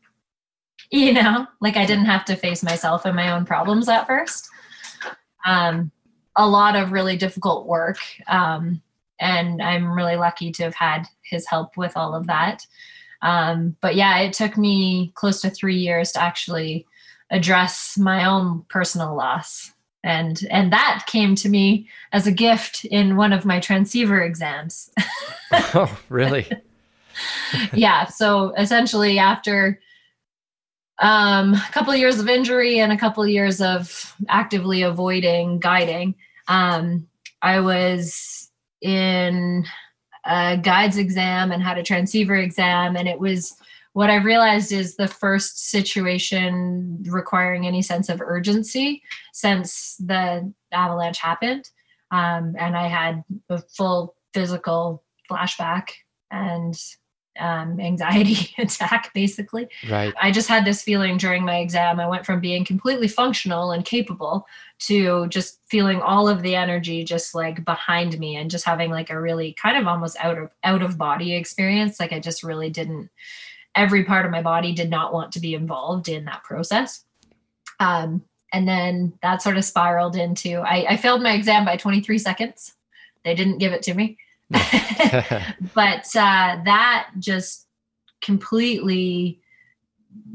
You 0.91 1.13
know, 1.13 1.47
like 1.61 1.77
I 1.77 1.85
didn't 1.85 2.07
have 2.07 2.25
to 2.27 2.37
face 2.37 2.63
myself 2.63 3.05
and 3.05 3.17
my 3.17 3.33
own 3.33 3.45
problems 3.45 3.89
at 3.89 4.07
first. 4.07 4.49
Um, 5.45 5.91
a 6.37 6.47
lot 6.47 6.77
of 6.77 6.93
really 6.93 7.17
difficult 7.17 7.67
work. 7.67 7.99
Um, 8.29 8.83
and 9.19 9.63
I'm 9.63 9.93
really 9.93 10.17
lucky 10.17 10.53
to 10.53 10.65
have 10.65 10.75
had 10.75 11.07
his 11.23 11.47
help 11.47 11.77
with 11.77 11.97
all 11.97 12.15
of 12.15 12.27
that. 12.27 12.67
Um, 13.23 13.77
but 13.81 13.97
yeah, 13.97 14.19
it 14.19 14.35
took 14.35 14.57
me 14.57 15.13
close 15.15 15.41
to 15.41 15.51
three 15.51 15.77
years 15.77 16.13
to 16.13 16.23
actually 16.23 16.87
address 17.31 17.97
my 17.99 18.25
own 18.25 18.65
personal 18.69 19.17
loss. 19.17 19.73
And, 20.05 20.47
and 20.51 20.73
that 20.73 21.05
came 21.07 21.35
to 21.37 21.49
me 21.49 21.89
as 22.13 22.27
a 22.27 22.33
gift 22.33 22.85
in 22.85 23.17
one 23.17 23.33
of 23.33 23.45
my 23.45 23.59
transceiver 23.59 24.21
exams. 24.23 24.91
oh, 25.53 25.99
really? 26.09 26.47
yeah. 27.73 28.07
So 28.07 28.53
essentially, 28.57 29.19
after 29.19 29.81
um, 30.99 31.55
a 31.55 31.69
couple 31.73 31.93
of 31.93 31.99
years 31.99 32.19
of 32.19 32.29
injury 32.29 32.79
and 32.79 32.93
a 32.93 32.99
couple 32.99 33.23
of 33.23 33.29
years 33.29 33.61
of 33.61 34.15
actively 34.29 34.83
avoiding 34.83 35.59
guiding, 35.59 36.15
um, 36.49 37.07
I 37.43 37.61
was 37.61 38.51
in 38.81 39.65
a 40.25 40.57
guides 40.57 40.97
exam 40.97 41.53
and 41.53 41.63
had 41.63 41.79
a 41.79 41.83
transceiver 41.83 42.37
exam, 42.37 42.97
and 42.97 43.09
it 43.09 43.19
was 43.19 43.57
what 43.93 44.11
I 44.11 44.17
realized 44.17 44.73
is 44.73 44.97
the 44.97 45.09
first 45.09 45.71
situation 45.71 47.03
requiring 47.09 47.67
any 47.67 47.81
sense 47.81 48.11
of 48.11 48.21
urgency 48.21 49.03
since 49.33 49.97
the 49.97 50.53
avalanche 50.71 51.19
happened. 51.19 51.71
Um, 52.11 52.55
and 52.59 52.77
I 52.77 52.89
had 52.89 53.25
a 53.49 53.59
full 53.59 54.15
physical 54.35 55.03
flashback 55.31 55.89
and 56.31 56.79
um, 57.39 57.81
anxiety 57.81 58.55
attack, 58.59 59.13
basically. 59.15 59.69
Right. 59.89 60.15
I 60.21 60.31
just 60.31 60.49
had 60.49 60.65
this 60.65 60.83
feeling 60.83 61.17
during 61.17 61.45
my 61.45 61.59
exam. 61.59 62.01
I 62.01 62.07
went 62.07 62.27
from 62.27 62.41
being 62.41 62.65
completely 62.65 63.09
functional 63.09 63.73
and 63.73 63.85
capable 63.85 64.47
to 64.81 65.27
just 65.29 65.61
feeling 65.69 66.01
all 66.01 66.29
of 66.29 66.43
the 66.43 66.55
energy 66.55 67.05
just 67.05 67.35
like 67.35 67.65
behind 67.65 68.19
me 68.19 68.37
and 68.37 68.51
just 68.51 68.65
having 68.65 68.91
like 68.91 69.11
a 69.11 69.21
really 69.21 69.53
kind 69.55 69.77
of 69.79 69.87
almost 69.87 70.17
out 70.21 70.39
of 70.39 70.51
out 70.65 70.83
of 70.83 70.99
body 70.99 71.35
experience. 71.35 71.99
Like 72.01 72.13
I 72.13 72.21
just 72.21 72.43
really 72.43 72.71
didn't. 72.71 73.11
Every 73.75 74.05
part 74.05 74.25
of 74.25 74.33
my 74.33 74.43
body 74.43 74.73
did 74.73 74.91
not 74.91 75.13
want 75.13 75.33
to 75.33 75.41
be 75.41 75.55
involved 75.55 76.09
in 76.09 76.25
that 76.25 76.43
process. 76.45 77.05
Um, 77.79 78.23
and 78.53 78.67
then 78.67 79.13
that 79.23 79.43
sort 79.43 79.59
of 79.59 79.65
spiraled 79.65 80.17
into 80.17 80.61
I, 80.61 80.93
I 80.93 80.97
failed 80.97 81.23
my 81.23 81.33
exam 81.33 81.65
by 81.65 81.77
23 81.77 82.19
seconds. 82.19 82.75
They 83.25 83.35
didn't 83.35 83.59
give 83.59 83.73
it 83.73 83.83
to 83.83 83.95
me 83.95 84.19
but 85.75 86.07
uh, 86.15 86.59
that 86.65 87.11
just 87.19 87.67
completely 88.21 89.41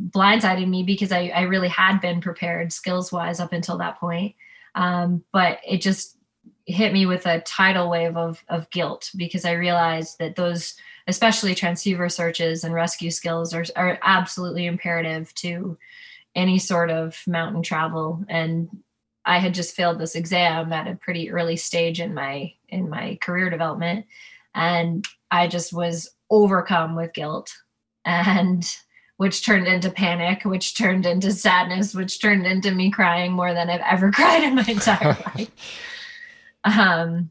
blindsided 0.09 0.67
me 0.67 0.83
because 0.83 1.11
I, 1.11 1.31
I 1.35 1.41
really 1.41 1.67
had 1.67 1.99
been 1.99 2.21
prepared 2.21 2.71
skills 2.71 3.11
wise 3.11 3.39
up 3.39 3.53
until 3.53 3.77
that 3.79 3.99
point. 3.99 4.35
Um, 4.75 5.23
but 5.31 5.59
it 5.67 5.81
just 5.81 6.17
hit 6.65 6.93
me 6.93 7.05
with 7.05 7.25
a 7.25 7.41
tidal 7.41 7.89
wave 7.89 8.15
of, 8.15 8.43
of 8.47 8.69
guilt 8.69 9.09
because 9.15 9.45
I 9.45 9.53
realized 9.53 10.19
that 10.19 10.35
those, 10.35 10.75
especially 11.07 11.55
transceiver 11.55 12.07
searches 12.09 12.63
and 12.63 12.73
rescue 12.73 13.11
skills, 13.11 13.53
are, 13.53 13.65
are 13.75 13.99
absolutely 14.03 14.65
imperative 14.65 15.33
to 15.35 15.77
any 16.35 16.59
sort 16.59 16.89
of 16.89 17.21
mountain 17.27 17.63
travel. 17.63 18.23
And 18.29 18.69
I 19.25 19.39
had 19.39 19.53
just 19.53 19.75
failed 19.75 19.99
this 19.99 20.15
exam 20.15 20.73
at 20.73 20.87
a 20.87 20.95
pretty 20.95 21.31
early 21.31 21.57
stage 21.57 21.99
in 21.99 22.13
my 22.13 22.53
in 22.69 22.89
my 22.89 23.17
career 23.21 23.49
development 23.49 24.05
and 24.55 25.05
I 25.29 25.47
just 25.47 25.73
was 25.73 26.09
overcome 26.29 26.95
with 26.95 27.13
guilt 27.13 27.53
and 28.05 28.65
which 29.17 29.45
turned 29.45 29.67
into 29.67 29.91
panic, 29.91 30.45
which 30.45 30.75
turned 30.75 31.05
into 31.05 31.31
sadness, 31.31 31.93
which 31.93 32.19
turned 32.19 32.47
into 32.47 32.71
me 32.71 32.89
crying 32.89 33.31
more 33.31 33.53
than 33.53 33.69
I've 33.69 33.81
ever 33.81 34.11
cried 34.13 34.43
in 34.43 34.55
my 34.55 34.65
entire 34.67 35.09
life. 35.35 35.51
Um 36.63 37.29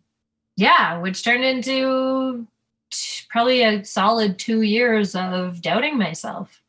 yeah, 0.56 0.98
which 0.98 1.24
turned 1.24 1.44
into 1.44 2.46
probably 3.28 3.62
a 3.62 3.84
solid 3.84 4.38
two 4.38 4.62
years 4.62 5.14
of 5.14 5.62
doubting 5.62 5.96
myself 5.96 6.59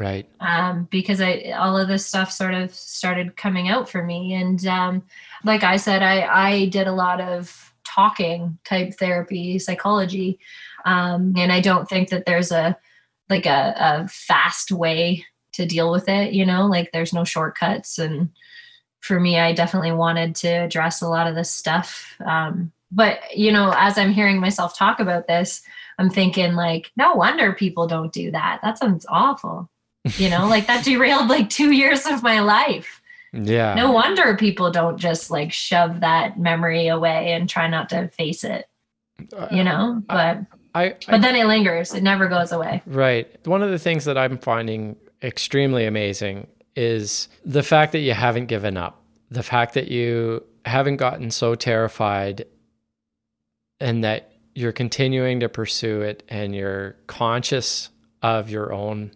right 0.00 0.26
um, 0.40 0.88
because 0.90 1.20
I 1.20 1.52
all 1.56 1.76
of 1.76 1.86
this 1.86 2.06
stuff 2.06 2.32
sort 2.32 2.54
of 2.54 2.74
started 2.74 3.36
coming 3.36 3.68
out 3.68 3.88
for 3.88 4.02
me. 4.02 4.34
And 4.34 4.66
um, 4.66 5.02
like 5.44 5.62
I 5.62 5.76
said, 5.76 6.02
I 6.02 6.22
I 6.22 6.66
did 6.66 6.86
a 6.86 6.92
lot 6.92 7.20
of 7.20 7.74
talking 7.84 8.58
type 8.64 8.94
therapy, 8.94 9.58
psychology, 9.58 10.40
um, 10.86 11.34
and 11.36 11.52
I 11.52 11.60
don't 11.60 11.88
think 11.88 12.08
that 12.08 12.24
there's 12.24 12.50
a 12.50 12.76
like 13.28 13.46
a, 13.46 13.74
a 13.76 14.08
fast 14.08 14.72
way 14.72 15.26
to 15.52 15.66
deal 15.66 15.92
with 15.92 16.08
it. 16.08 16.32
You 16.32 16.46
know, 16.46 16.66
like 16.66 16.90
there's 16.92 17.12
no 17.12 17.24
shortcuts. 17.24 17.98
And 17.98 18.30
for 19.00 19.20
me, 19.20 19.38
I 19.38 19.52
definitely 19.52 19.92
wanted 19.92 20.34
to 20.36 20.48
address 20.48 21.02
a 21.02 21.08
lot 21.08 21.26
of 21.26 21.34
this 21.34 21.50
stuff. 21.50 22.16
Um, 22.24 22.72
but 22.90 23.20
you 23.36 23.52
know, 23.52 23.74
as 23.76 23.98
I'm 23.98 24.12
hearing 24.12 24.40
myself 24.40 24.76
talk 24.76 24.98
about 24.98 25.26
this, 25.26 25.62
I'm 25.98 26.08
thinking 26.08 26.54
like, 26.54 26.90
no 26.96 27.14
wonder 27.14 27.52
people 27.52 27.86
don't 27.86 28.12
do 28.12 28.30
that. 28.30 28.60
That 28.62 28.78
sounds 28.78 29.04
awful 29.06 29.68
you 30.16 30.30
know 30.30 30.46
like 30.48 30.66
that 30.66 30.84
derailed 30.84 31.28
like 31.28 31.50
two 31.50 31.72
years 31.72 32.06
of 32.06 32.22
my 32.22 32.40
life. 32.40 33.00
Yeah. 33.32 33.74
No 33.74 33.92
wonder 33.92 34.36
people 34.36 34.72
don't 34.72 34.98
just 34.98 35.30
like 35.30 35.52
shove 35.52 36.00
that 36.00 36.38
memory 36.38 36.88
away 36.88 37.32
and 37.32 37.48
try 37.48 37.68
not 37.68 37.88
to 37.90 38.08
face 38.08 38.42
it 38.42 38.66
uh, 39.36 39.48
you 39.50 39.64
know? 39.64 40.02
But 40.06 40.38
I, 40.74 40.84
I 40.84 40.96
but 41.08 41.22
then 41.22 41.36
it 41.36 41.46
lingers. 41.46 41.94
It 41.94 42.02
never 42.02 42.28
goes 42.28 42.52
away. 42.52 42.82
Right. 42.86 43.28
One 43.46 43.62
of 43.62 43.70
the 43.70 43.78
things 43.78 44.04
that 44.04 44.16
i'm 44.16 44.38
finding 44.38 44.96
extremely 45.22 45.84
amazing 45.86 46.46
is 46.76 47.28
the 47.44 47.62
fact 47.62 47.92
that 47.92 48.00
you 48.00 48.14
haven't 48.14 48.46
given 48.46 48.76
up. 48.76 49.02
The 49.30 49.42
fact 49.42 49.74
that 49.74 49.88
you 49.88 50.44
haven't 50.64 50.96
gotten 50.96 51.30
so 51.30 51.54
terrified 51.54 52.46
and 53.80 54.04
that 54.04 54.32
you're 54.54 54.72
continuing 54.72 55.40
to 55.40 55.48
pursue 55.48 56.00
it 56.02 56.22
and 56.28 56.54
you're 56.54 56.96
conscious 57.06 57.90
of 58.22 58.50
your 58.50 58.72
own 58.72 59.12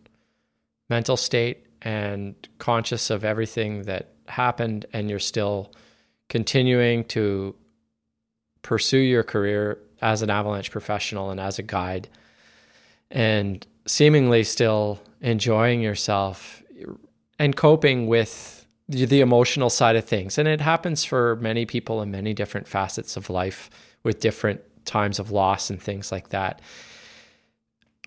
mental 0.89 1.16
state 1.16 1.66
and 1.82 2.35
conscious 2.59 3.11
of 3.11 3.24
everything 3.24 3.82
that 3.82 4.11
happened 4.26 4.87
and 4.93 5.11
you're 5.11 5.18
still 5.18 5.72
continuing 6.28 7.05
to 7.05 7.55
pursue 8.62 8.99
your 8.99 9.22
career 9.22 9.78
as 10.01 10.22
an 10.22 10.30
avalanche 10.30 10.70
professional 10.70 11.30
and 11.30 11.39
as 11.39 11.59
a 11.59 11.62
guide 11.62 12.09
and 13.11 13.66
seemingly 13.87 14.43
still 14.43 15.01
enjoying 15.20 15.80
yourself 15.80 16.62
and 17.39 17.57
coping 17.57 18.07
with 18.07 18.66
the 18.89 19.20
emotional 19.20 19.70
side 19.70 19.97
of 19.97 20.05
things. 20.05 20.37
And 20.37 20.47
it 20.47 20.61
happens 20.61 21.05
for 21.05 21.37
many 21.37 21.64
people 21.64 22.03
in 22.03 22.11
many 22.11 22.35
different 22.35 22.68
facets 22.68 23.16
of 23.16 23.30
life 23.30 23.70
with 24.03 24.20
different 24.20 24.61
times 24.85 25.18
of 25.18 25.30
loss 25.30 25.70
and 25.70 25.80
things 25.80 26.12
like 26.12 26.30
that 26.30 26.61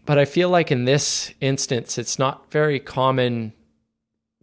but 0.07 0.17
I 0.17 0.25
feel 0.25 0.49
like 0.49 0.71
in 0.71 0.85
this 0.85 1.31
instance, 1.39 1.99
it's 1.99 2.17
not 2.17 2.49
very 2.51 2.79
common 2.79 3.53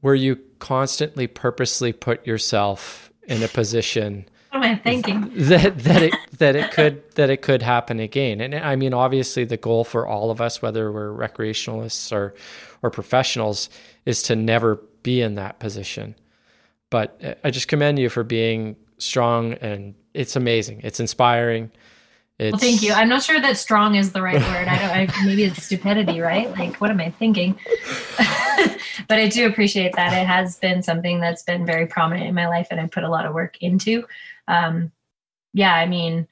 where 0.00 0.14
you 0.14 0.38
constantly 0.60 1.26
purposely 1.26 1.92
put 1.92 2.24
yourself 2.26 3.10
in 3.26 3.42
a 3.42 3.48
position 3.48 4.26
what 4.54 4.64
am 4.64 4.76
I 4.76 4.78
thinking? 4.78 5.32
that 5.34 5.78
that 5.78 6.02
it 6.02 6.14
that 6.38 6.54
it 6.54 6.70
could 6.70 7.02
that 7.16 7.28
it 7.28 7.42
could 7.42 7.60
happen 7.60 7.98
again. 7.98 8.40
And 8.40 8.54
I 8.54 8.76
mean, 8.76 8.94
obviously, 8.94 9.44
the 9.44 9.56
goal 9.56 9.82
for 9.82 10.06
all 10.06 10.30
of 10.30 10.40
us, 10.40 10.62
whether 10.62 10.92
we're 10.92 11.10
recreationalists 11.10 12.12
or 12.12 12.34
or 12.80 12.90
professionals, 12.90 13.68
is 14.06 14.22
to 14.24 14.36
never 14.36 14.76
be 15.02 15.20
in 15.20 15.34
that 15.34 15.58
position. 15.58 16.14
But 16.88 17.20
uh, 17.24 17.34
I 17.42 17.50
just 17.50 17.66
commend 17.66 17.98
you 17.98 18.08
for 18.08 18.22
being 18.22 18.76
strong, 18.98 19.54
and 19.54 19.96
it's 20.14 20.36
amazing. 20.36 20.82
It's 20.84 21.00
inspiring. 21.00 21.72
It's, 22.38 22.52
well, 22.52 22.58
thank 22.58 22.82
you. 22.82 22.92
I'm 22.92 23.08
not 23.08 23.22
sure 23.22 23.40
that 23.40 23.56
strong 23.56 23.94
is 23.94 24.10
the 24.10 24.20
right 24.20 24.40
word. 24.40 24.66
I 24.66 24.78
don't. 24.78 24.90
I, 24.90 25.24
maybe 25.24 25.44
it's 25.44 25.62
stupidity, 25.62 26.20
right? 26.20 26.50
Like, 26.50 26.76
what 26.76 26.90
am 26.90 27.00
I 27.00 27.10
thinking? 27.10 27.56
but 29.08 29.18
I 29.18 29.28
do 29.28 29.46
appreciate 29.46 29.94
that. 29.94 30.12
It 30.12 30.26
has 30.26 30.58
been 30.58 30.82
something 30.82 31.20
that's 31.20 31.44
been 31.44 31.64
very 31.64 31.86
prominent 31.86 32.26
in 32.26 32.34
my 32.34 32.48
life, 32.48 32.68
and 32.72 32.80
I 32.80 32.86
put 32.88 33.04
a 33.04 33.08
lot 33.08 33.24
of 33.24 33.34
work 33.34 33.58
into. 33.60 34.04
Um, 34.48 34.90
yeah, 35.52 35.74
I 35.74 35.86
mean, 35.86 36.26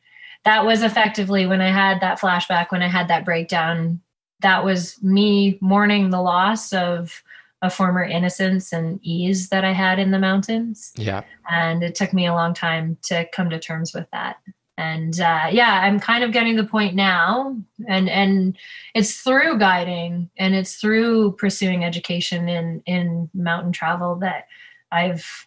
that 0.44 0.66
was 0.66 0.82
effectively 0.82 1.46
when 1.46 1.60
I 1.60 1.70
had 1.70 2.00
that 2.00 2.20
flashback, 2.20 2.72
when 2.72 2.82
I 2.82 2.88
had 2.88 3.06
that 3.08 3.24
breakdown. 3.24 4.00
That 4.40 4.64
was 4.64 5.00
me 5.04 5.56
mourning 5.60 6.10
the 6.10 6.20
loss 6.20 6.72
of 6.72 7.22
a 7.62 7.70
former 7.70 8.02
innocence 8.02 8.72
and 8.72 8.98
ease 9.04 9.50
that 9.50 9.64
I 9.64 9.72
had 9.72 10.00
in 10.00 10.10
the 10.10 10.18
mountains. 10.18 10.92
Yeah, 10.96 11.22
and 11.48 11.84
it 11.84 11.94
took 11.94 12.12
me 12.12 12.26
a 12.26 12.34
long 12.34 12.54
time 12.54 12.98
to 13.02 13.24
come 13.32 13.50
to 13.50 13.60
terms 13.60 13.94
with 13.94 14.10
that 14.10 14.38
and 14.78 15.20
uh, 15.20 15.46
yeah 15.50 15.80
i'm 15.82 16.00
kind 16.00 16.24
of 16.24 16.32
getting 16.32 16.56
the 16.56 16.64
point 16.64 16.94
now 16.94 17.56
and 17.88 18.08
and 18.08 18.56
it's 18.94 19.20
through 19.20 19.58
guiding 19.58 20.30
and 20.38 20.54
it's 20.54 20.76
through 20.76 21.32
pursuing 21.32 21.84
education 21.84 22.48
in 22.48 22.82
in 22.86 23.28
mountain 23.34 23.72
travel 23.72 24.16
that 24.16 24.46
i've 24.90 25.46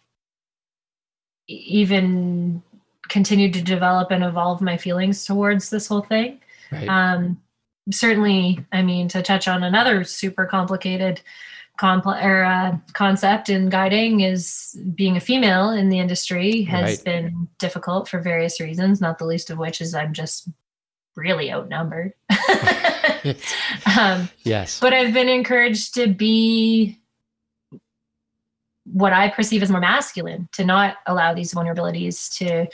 even 1.48 2.62
continued 3.08 3.52
to 3.52 3.62
develop 3.62 4.10
and 4.10 4.24
evolve 4.24 4.60
my 4.60 4.76
feelings 4.76 5.24
towards 5.24 5.70
this 5.70 5.88
whole 5.88 6.02
thing 6.02 6.40
right. 6.70 6.88
um 6.88 7.40
certainly 7.90 8.64
i 8.72 8.82
mean 8.82 9.08
to 9.08 9.22
touch 9.22 9.48
on 9.48 9.62
another 9.62 10.04
super 10.04 10.46
complicated 10.46 11.20
compl- 11.78 12.22
or, 12.22 12.44
uh, 12.44 12.76
concept 12.92 13.48
in 13.48 13.68
guiding 13.68 14.20
is 14.20 14.78
being 14.94 15.16
a 15.16 15.20
female 15.20 15.70
in 15.70 15.88
the 15.88 15.98
industry 15.98 16.62
has 16.62 16.82
right. 16.82 17.04
been 17.04 17.48
difficult 17.58 18.08
for 18.08 18.20
various 18.20 18.60
reasons, 18.60 19.00
not 19.00 19.18
the 19.18 19.26
least 19.26 19.50
of 19.50 19.58
which 19.58 19.80
is 19.80 19.94
I'm 19.94 20.12
just 20.12 20.48
really 21.16 21.52
outnumbered. 21.52 22.12
um, 23.98 24.28
yes. 24.42 24.80
But 24.80 24.92
I've 24.92 25.14
been 25.14 25.28
encouraged 25.28 25.94
to 25.94 26.06
be 26.06 27.00
what 28.84 29.12
I 29.12 29.28
perceive 29.28 29.62
as 29.62 29.70
more 29.70 29.80
masculine, 29.80 30.48
to 30.52 30.64
not 30.64 30.96
allow 31.06 31.34
these 31.34 31.52
vulnerabilities 31.52 32.34
to 32.38 32.66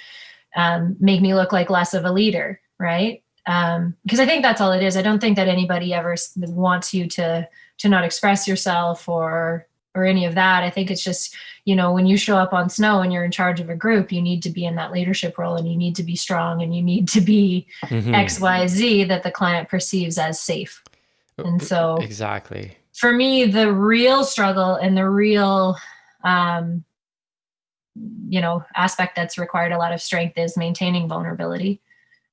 um, 0.54 0.96
make 1.00 1.22
me 1.22 1.34
look 1.34 1.52
like 1.52 1.70
less 1.70 1.94
of 1.94 2.04
a 2.04 2.12
leader, 2.12 2.60
right? 2.78 3.22
Because 3.44 3.76
um, 3.78 4.20
I 4.20 4.26
think 4.26 4.42
that's 4.42 4.60
all 4.60 4.72
it 4.72 4.82
is. 4.82 4.96
I 4.96 5.02
don't 5.02 5.20
think 5.20 5.36
that 5.36 5.48
anybody 5.48 5.94
ever 5.94 6.14
wants 6.36 6.92
you 6.92 7.08
to 7.08 7.48
to 7.78 7.88
not 7.88 8.04
express 8.04 8.46
yourself 8.46 9.08
or 9.08 9.66
or 9.94 10.04
any 10.04 10.24
of 10.24 10.34
that. 10.34 10.62
I 10.62 10.70
think 10.70 10.90
it's 10.90 11.04
just, 11.04 11.36
you 11.64 11.76
know, 11.76 11.92
when 11.92 12.06
you 12.06 12.16
show 12.16 12.38
up 12.38 12.52
on 12.52 12.70
snow 12.70 13.00
and 13.00 13.12
you're 13.12 13.24
in 13.24 13.30
charge 13.30 13.60
of 13.60 13.68
a 13.68 13.76
group, 13.76 14.10
you 14.10 14.22
need 14.22 14.42
to 14.44 14.50
be 14.50 14.64
in 14.64 14.76
that 14.76 14.92
leadership 14.92 15.36
role 15.36 15.56
and 15.56 15.70
you 15.70 15.76
need 15.76 15.96
to 15.96 16.02
be 16.02 16.16
strong 16.16 16.62
and 16.62 16.74
you 16.74 16.82
need 16.82 17.08
to 17.08 17.20
be 17.20 17.66
mm-hmm. 17.84 18.14
XYZ 18.14 19.08
that 19.08 19.22
the 19.22 19.30
client 19.30 19.68
perceives 19.68 20.18
as 20.18 20.40
safe. 20.40 20.82
And 21.38 21.62
so 21.62 21.96
Exactly. 21.96 22.76
For 22.94 23.12
me, 23.12 23.46
the 23.46 23.72
real 23.72 24.24
struggle 24.24 24.74
and 24.74 24.96
the 24.96 25.08
real 25.08 25.76
um 26.24 26.84
you 28.26 28.40
know, 28.40 28.64
aspect 28.74 29.16
that's 29.16 29.36
required 29.36 29.72
a 29.72 29.76
lot 29.76 29.92
of 29.92 30.00
strength 30.00 30.38
is 30.38 30.56
maintaining 30.56 31.08
vulnerability. 31.08 31.80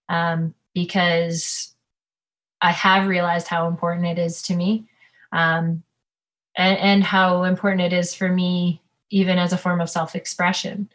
Um 0.08 0.54
because 0.74 1.76
I 2.62 2.72
have 2.72 3.08
realized 3.08 3.48
how 3.48 3.68
important 3.68 4.06
it 4.06 4.20
is 4.20 4.42
to 4.44 4.56
me 4.56 4.89
um, 5.32 5.84
and, 6.58 6.78
and 6.78 7.04
how 7.04 7.44
important 7.44 7.82
it 7.82 7.94
is 7.94 8.14
for 8.14 8.30
me, 8.30 8.82
even 9.10 9.38
as 9.38 9.54
a 9.54 9.58
form 9.58 9.82
of 9.82 9.90
self 9.90 10.16
expression. 10.16 10.90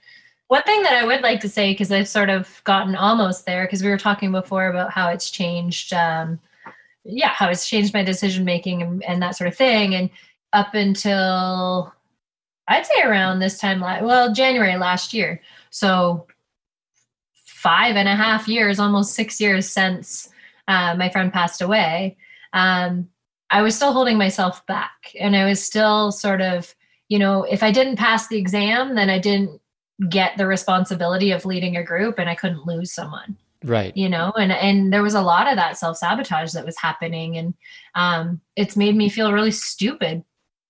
One 0.49 0.63
thing 0.63 0.83
that 0.83 0.93
I 0.93 1.07
would 1.07 1.23
like 1.23 1.41
to 1.41 1.49
say, 1.49 1.73
because 1.73 1.91
I've 1.91 2.09
sort 2.09 2.29
of 2.29 2.61
gotten 2.65 2.97
almost 2.97 3.47
there, 3.47 3.65
because 3.65 3.83
we 3.83 3.89
were 3.89 3.99
talking 3.99 4.31
before 4.31 4.69
about 4.69 4.93
how 4.93 5.09
it's 5.09 5.31
changed, 5.31 5.93
um, 5.93 6.39
yeah, 7.05 7.31
how 7.31 7.49
it's 7.49 7.69
changed 7.69 7.95
my 7.95 8.05
decision 8.05 8.45
making 8.45 8.83
and, 8.83 9.03
and, 9.05 9.23
that 9.23 9.37
sort 9.37 9.49
of 9.49 9.57
thing. 9.57 9.95
And 9.95 10.11
up 10.53 10.75
until 10.75 11.93
I'd 12.69 12.87
say 12.87 13.03
around 13.03 13.39
this 13.39 13.59
time, 13.59 13.81
well, 13.81 14.33
January 14.33 14.77
last 14.77 15.13
year. 15.13 15.41
So 15.71 16.27
five 17.47 17.97
and 17.97 18.09
a 18.09 18.15
half 18.15 18.47
years, 18.47 18.79
almost 18.79 19.15
six 19.15 19.41
years 19.41 19.67
since 19.67 20.29
uh, 20.69 20.95
my 20.95 21.09
friend 21.09 21.33
passed 21.33 21.63
away. 21.63 22.17
Um, 22.53 23.09
I 23.55 23.63
was 23.63 23.77
still 23.77 23.93
holding 23.93 24.19
myself 24.19 24.67
back 24.67 25.15
and 25.19 25.37
I 25.37 25.45
was 25.45 25.63
still 25.63 26.11
sort 26.11 26.41
of, 26.41 26.75
you 27.09 27.21
know, 27.21 27.45
if 27.45 27.63
I 27.63 27.71
didn't 27.71 27.95
pass 27.95 28.27
the 28.27 28.37
exam, 28.37 28.97
then 28.97 29.09
I 29.09 29.21
didn't 29.21 29.61
get 30.11 30.37
the 30.37 30.49
responsibility 30.49 31.31
of 31.31 31.45
leading 31.45 31.77
a 31.77 31.85
group 31.85 32.19
and 32.19 32.29
I 32.29 32.35
couldn't 32.35 32.67
lose 32.67 32.93
someone. 32.93 33.37
Right. 33.63 33.97
You 33.97 34.09
know, 34.09 34.33
and 34.37 34.51
and 34.51 34.93
there 34.93 35.05
was 35.05 35.15
a 35.15 35.23
lot 35.23 35.47
of 35.47 35.55
that 35.55 35.79
self-sabotage 35.79 36.53
that 36.53 36.67
was 36.67 36.77
happening 36.77 37.37
and 37.37 37.55
um 37.95 38.41
it's 38.57 38.77
made 38.77 38.97
me 38.97 39.09
feel 39.09 39.33
really 39.33 39.53
stupid 39.53 40.25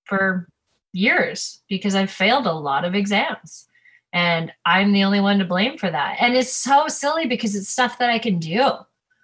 for 0.05 0.47
years 0.93 1.63
because 1.71 1.95
I've 1.95 2.11
failed 2.11 2.47
a 2.47 2.53
lot 2.53 2.85
of 2.85 2.95
exams 2.95 3.67
and 4.13 4.53
I'm 4.67 4.93
the 4.93 5.05
only 5.05 5.21
one 5.21 5.39
to 5.39 5.47
blame 5.47 5.79
for 5.79 5.91
that. 5.91 6.19
And 6.21 6.37
it's 6.37 6.53
so 6.53 6.89
silly 6.89 7.27
because 7.27 7.57
it's 7.57 7.71
stuff 7.71 7.97
that 7.99 8.11
I 8.11 8.19
can 8.19 8.39
do. 8.39 8.73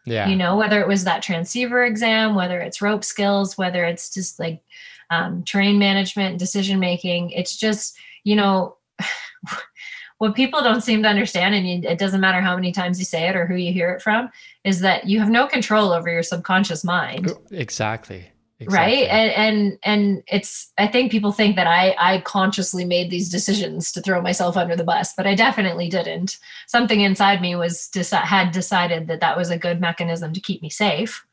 Yeah. 0.07 0.29
You 0.29 0.37
know, 0.37 0.57
whether 0.57 0.81
it 0.81 0.89
was 0.89 1.05
that 1.05 1.23
transceiver 1.23 1.85
exam, 1.85 2.35
whether 2.35 2.61
it's 2.61 2.83
rope 2.83 3.05
skills, 3.05 3.59
whether 3.59 3.85
it's 3.85 4.13
just 4.13 4.39
like 4.39 4.63
um, 5.11 5.45
terrain 5.45 5.79
management, 5.79 6.39
decision 6.39 6.79
making, 6.79 7.31
it's 7.31 7.57
just, 7.57 7.97
you 8.25 8.37
know, 8.37 8.77
what 10.19 10.35
people 10.35 10.63
don't 10.63 10.83
seem 10.83 11.03
to 11.03 11.09
understand, 11.09 11.55
and 11.55 11.69
you, 11.69 11.89
it 11.89 11.99
doesn't 11.99 12.21
matter 12.21 12.41
how 12.41 12.55
many 12.55 12.73
times 12.73 12.99
you 12.99 13.05
say 13.05 13.29
it 13.29 13.37
or 13.37 13.47
who 13.47 13.57
you 13.57 13.73
hear 13.73 13.91
it 13.93 14.03
from, 14.03 14.31
is 14.65 14.81
that 14.81 15.07
you 15.07 15.19
have 15.19 15.31
no 15.31 15.47
control 15.47 15.93
over 15.93 16.11
your 16.11 16.23
subconscious 16.23 16.85
mind. 16.85 17.33
Exactly. 17.51 18.31
Exactly. 18.61 18.95
right? 18.95 19.09
And 19.09 19.33
and 19.33 19.79
and 19.83 20.23
it's 20.27 20.71
i 20.77 20.87
think 20.87 21.11
people 21.11 21.33
think 21.33 21.57
that 21.57 21.67
i 21.67 21.95
i 21.99 22.21
consciously 22.21 22.85
made 22.85 23.11
these 23.11 23.31
decisions 23.31 23.91
to 23.93 24.03
throw 24.03 24.21
myself 24.21 24.55
under 24.55 24.77
the 24.77 24.85
bus 24.85 25.15
but 25.17 25.27
i 25.27 25.35
definitely 25.35 25.89
didn't. 25.89 26.39
Something 26.67 27.01
inside 27.01 27.41
me 27.41 27.57
was 27.57 27.89
deci- 27.95 28.21
had 28.21 28.53
decided 28.53 29.07
that 29.09 29.21
that 29.21 29.37
was 29.37 29.51
a 29.51 29.59
good 29.59 29.81
mechanism 29.81 30.35
to 30.35 30.41
keep 30.41 30.61
me 30.61 30.69
safe 30.69 31.27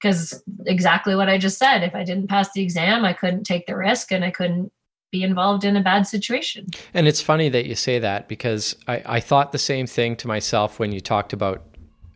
because 0.00 0.42
exactly 0.66 1.14
what 1.14 1.28
i 1.28 1.38
just 1.38 1.58
said 1.58 1.84
if 1.84 1.94
i 1.94 2.02
didn't 2.02 2.28
pass 2.28 2.50
the 2.52 2.62
exam 2.62 3.04
i 3.04 3.12
couldn't 3.12 3.44
take 3.44 3.66
the 3.66 3.76
risk 3.76 4.10
and 4.10 4.24
i 4.24 4.30
couldn't 4.30 4.72
be 5.10 5.22
involved 5.22 5.64
in 5.64 5.74
a 5.76 5.82
bad 5.82 6.06
situation. 6.06 6.66
And 6.92 7.08
it's 7.08 7.22
funny 7.22 7.48
that 7.48 7.66
you 7.66 7.74
say 7.74 7.98
that 7.98 8.28
because 8.28 8.74
i 8.88 9.02
i 9.06 9.20
thought 9.20 9.52
the 9.52 9.58
same 9.58 9.86
thing 9.86 10.16
to 10.16 10.26
myself 10.26 10.78
when 10.78 10.92
you 10.92 11.00
talked 11.00 11.32
about 11.32 11.62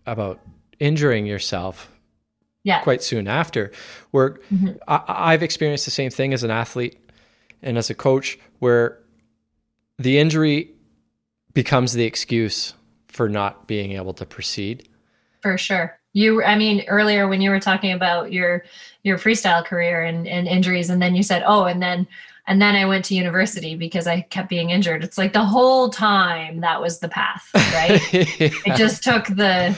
about 0.05 0.41
injuring 0.81 1.27
yourself 1.27 1.92
yeah. 2.65 2.81
quite 2.83 3.03
soon 3.03 3.29
after. 3.29 3.73
Where 4.11 4.39
mm-hmm. 4.53 4.73
I, 4.89 5.33
have 5.33 5.43
experienced 5.43 5.85
the 5.85 5.91
same 5.91 6.11
thing 6.11 6.33
as 6.33 6.43
an 6.43 6.51
athlete 6.51 6.99
and 7.63 7.79
as 7.79 7.91
a 7.91 7.95
coach, 7.95 8.39
where 8.59 8.99
the 9.99 10.19
injury 10.19 10.71
becomes 11.55 11.93
the 11.93 12.05
excuse 12.05 12.75
for 13.09 13.29
not 13.29 13.67
being 13.67 13.93
able 13.93 14.15
to 14.15 14.27
proceed. 14.27 14.89
For 15.43 15.59
sure. 15.59 15.99
You, 16.15 16.43
I 16.43 16.57
mean, 16.57 16.85
earlier 16.89 17.29
when 17.29 17.41
you 17.41 17.51
were 17.51 17.61
talking 17.61 17.93
about 17.93 18.33
your 18.33 18.65
your 19.03 19.19
freestyle 19.19 19.65
career 19.65 20.05
and, 20.05 20.29
and 20.29 20.47
injuries, 20.47 20.91
and 20.91 21.01
then 21.01 21.15
you 21.15 21.23
said, 21.23 21.43
"Oh, 21.47 21.65
and 21.65 21.83
then 21.83 22.07
and 22.47 22.61
then 22.61 22.75
I 22.75 22.85
went 22.85 23.05
to 23.07 23.15
university 23.15 23.77
because 23.77 24.07
I 24.07 24.21
kept 24.21 24.51
being 24.51 24.71
injured." 24.71 25.03
It's 25.05 25.17
like 25.17 25.33
the 25.33 25.45
whole 25.45 25.89
time 25.89 26.61
that 26.61 26.83
was 26.83 26.99
the 26.99 27.09
path, 27.09 27.49
right? 27.55 28.13
yeah. 28.13 28.25
It 28.67 28.77
just 28.77 29.03
took 29.03 29.27
the 29.27 29.77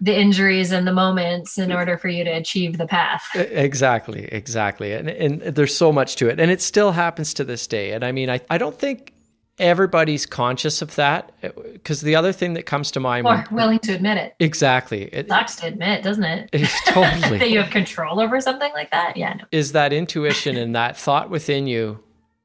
the 0.00 0.18
injuries 0.18 0.72
and 0.72 0.86
the 0.86 0.92
moments 0.92 1.58
in 1.58 1.72
order 1.72 1.96
for 1.96 2.08
you 2.08 2.24
to 2.24 2.30
achieve 2.30 2.78
the 2.78 2.86
path. 2.86 3.24
Exactly, 3.34 4.24
exactly. 4.26 4.92
And, 4.92 5.08
and 5.08 5.40
there's 5.42 5.74
so 5.74 5.92
much 5.92 6.16
to 6.16 6.28
it. 6.28 6.38
And 6.38 6.50
it 6.50 6.60
still 6.60 6.92
happens 6.92 7.32
to 7.34 7.44
this 7.44 7.66
day. 7.66 7.92
And 7.92 8.04
I 8.04 8.12
mean, 8.12 8.28
I, 8.28 8.40
I 8.50 8.58
don't 8.58 8.78
think 8.78 9.14
everybody's 9.58 10.26
conscious 10.26 10.82
of 10.82 10.94
that 10.96 11.32
uh, 11.42 11.48
because 11.72 12.02
the 12.02 12.14
other 12.14 12.32
thing 12.32 12.54
that 12.54 12.66
comes 12.66 12.90
to 12.90 13.00
mind 13.00 13.26
or 13.26 13.36
when, 13.36 13.46
willing 13.50 13.78
to 13.78 13.94
admit 13.94 14.18
it 14.18 14.34
exactly 14.38 15.04
it 15.04 15.28
sucks 15.28 15.56
to 15.56 15.66
admit 15.66 16.02
doesn't 16.02 16.24
it 16.24 16.50
it's 16.52 16.84
totally 16.84 17.38
that 17.38 17.50
you 17.50 17.58
have 17.58 17.70
control 17.70 18.20
over 18.20 18.38
something 18.38 18.70
like 18.74 18.90
that 18.90 19.16
yeah 19.16 19.32
no. 19.32 19.44
is 19.52 19.72
that 19.72 19.94
intuition 19.94 20.58
and 20.58 20.74
that 20.74 20.94
thought 20.94 21.30
within 21.30 21.66
you 21.66 21.98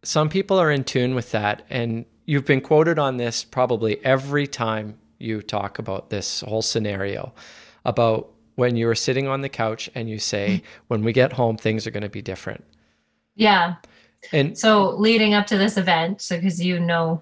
some 0.04 0.30
people 0.30 0.58
are 0.58 0.72
in 0.72 0.86
tune 0.86 1.14
with 1.14 1.32
that 1.32 1.66
and 1.70 2.06
you've 2.26 2.46
been 2.46 2.62
quoted 2.62 2.98
on 2.98 3.18
this 3.18 3.44
probably 3.44 4.04
every 4.06 4.48
time 4.48 4.98
you 5.22 5.42
talk 5.42 5.80
about 5.80 6.10
this 6.10 6.42
whole 6.42 6.62
scenario 6.62 7.34
about 7.86 8.32
when 8.56 8.76
you 8.76 8.86
were 8.86 8.96
sitting 8.96 9.28
on 9.28 9.42
the 9.42 9.50
couch 9.50 9.90
and 9.96 10.10
you 10.10 10.20
say, 10.20 10.62
when 10.88 11.04
we 11.04 11.14
get 11.14 11.34
home, 11.34 11.58
things 11.58 11.88
are 11.88 11.92
going 11.92 12.04
to 12.04 12.10
be 12.10 12.22
different. 12.22 12.64
Yeah. 13.36 13.76
And 14.32 14.58
so 14.58 14.90
leading 14.92 15.34
up 15.34 15.48
to 15.48 15.58
this 15.58 15.78
event, 15.78 16.22
so 16.22 16.36
because 16.36 16.64
you 16.64 16.80
know 16.80 17.22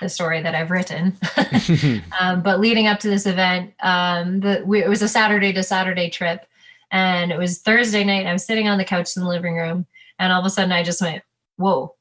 the 0.00 0.08
story 0.08 0.40
that 0.42 0.54
I've 0.54 0.70
written, 0.70 1.16
um, 2.20 2.42
but 2.42 2.60
leading 2.60 2.86
up 2.86 2.98
to 3.00 3.10
this 3.10 3.26
event, 3.26 3.74
um, 3.80 4.40
the, 4.40 4.62
we, 4.64 4.82
it 4.82 4.88
was 4.88 5.02
a 5.02 5.08
Saturday 5.08 5.52
to 5.52 5.62
Saturday 5.62 6.08
trip. 6.08 6.46
And 6.92 7.30
it 7.30 7.38
was 7.38 7.58
Thursday 7.58 8.02
night. 8.02 8.26
I 8.26 8.32
was 8.32 8.44
sitting 8.44 8.68
on 8.68 8.78
the 8.78 8.84
couch 8.84 9.16
in 9.16 9.22
the 9.22 9.28
living 9.28 9.54
room. 9.54 9.86
And 10.18 10.32
all 10.32 10.40
of 10.40 10.46
a 10.46 10.50
sudden 10.50 10.72
I 10.72 10.82
just 10.82 11.00
went, 11.00 11.22
whoa. 11.56 11.94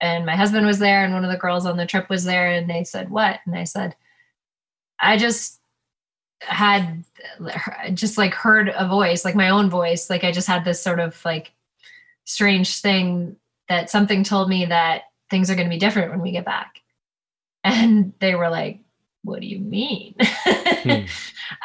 And 0.00 0.24
my 0.24 0.36
husband 0.36 0.66
was 0.66 0.78
there, 0.78 1.04
and 1.04 1.12
one 1.12 1.24
of 1.24 1.30
the 1.30 1.36
girls 1.36 1.66
on 1.66 1.76
the 1.76 1.86
trip 1.86 2.08
was 2.08 2.24
there. 2.24 2.50
And 2.52 2.70
they 2.70 2.84
said, 2.84 3.10
what? 3.10 3.40
And 3.46 3.56
I 3.56 3.64
said, 3.64 3.96
I 5.00 5.16
just 5.16 5.60
had 6.40 7.04
just 7.94 8.18
like 8.18 8.34
heard 8.34 8.72
a 8.74 8.86
voice, 8.86 9.24
like 9.24 9.34
my 9.34 9.50
own 9.50 9.70
voice. 9.70 10.08
Like 10.08 10.24
I 10.24 10.32
just 10.32 10.48
had 10.48 10.64
this 10.64 10.82
sort 10.82 11.00
of 11.00 11.22
like 11.24 11.52
strange 12.24 12.80
thing 12.80 13.36
that 13.68 13.90
something 13.90 14.22
told 14.22 14.48
me 14.48 14.66
that 14.66 15.02
things 15.30 15.50
are 15.50 15.54
going 15.54 15.66
to 15.66 15.74
be 15.74 15.78
different 15.78 16.10
when 16.10 16.20
we 16.20 16.32
get 16.32 16.44
back. 16.44 16.80
And 17.64 18.12
they 18.20 18.34
were 18.34 18.48
like, 18.48 18.80
what 19.22 19.40
do 19.40 19.46
you 19.46 19.58
mean? 19.58 20.14
hmm. 20.20 21.04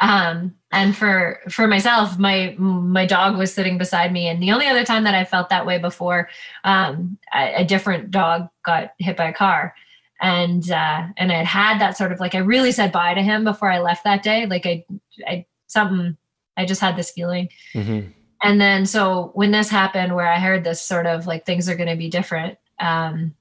um, 0.00 0.54
and 0.72 0.96
for 0.96 1.40
for 1.48 1.66
myself, 1.66 2.18
my 2.18 2.54
my 2.58 3.06
dog 3.06 3.38
was 3.38 3.54
sitting 3.54 3.78
beside 3.78 4.12
me, 4.12 4.26
and 4.28 4.42
the 4.42 4.50
only 4.50 4.66
other 4.66 4.84
time 4.84 5.04
that 5.04 5.14
I 5.14 5.24
felt 5.24 5.48
that 5.50 5.66
way 5.66 5.78
before, 5.78 6.28
um, 6.64 7.16
a, 7.32 7.62
a 7.62 7.64
different 7.64 8.10
dog 8.10 8.48
got 8.64 8.92
hit 8.98 9.16
by 9.16 9.28
a 9.28 9.32
car, 9.32 9.74
and 10.20 10.70
uh, 10.70 11.06
and 11.16 11.32
I 11.32 11.36
had 11.36 11.46
had 11.46 11.80
that 11.80 11.96
sort 11.96 12.12
of 12.12 12.20
like 12.20 12.34
I 12.34 12.38
really 12.38 12.72
said 12.72 12.92
bye 12.92 13.14
to 13.14 13.22
him 13.22 13.44
before 13.44 13.70
I 13.70 13.80
left 13.80 14.04
that 14.04 14.22
day. 14.22 14.46
Like 14.46 14.66
I, 14.66 14.84
I 15.26 15.46
something 15.66 16.16
I 16.56 16.64
just 16.64 16.80
had 16.80 16.96
this 16.96 17.10
feeling. 17.10 17.48
Mm-hmm. 17.74 18.10
And 18.42 18.60
then 18.60 18.86
so 18.86 19.30
when 19.34 19.50
this 19.50 19.70
happened, 19.70 20.14
where 20.14 20.30
I 20.30 20.38
heard 20.38 20.64
this 20.64 20.80
sort 20.80 21.06
of 21.06 21.26
like 21.26 21.46
things 21.46 21.68
are 21.68 21.76
going 21.76 21.88
to 21.88 21.96
be 21.96 22.10
different, 22.10 22.58
um, 22.78 23.34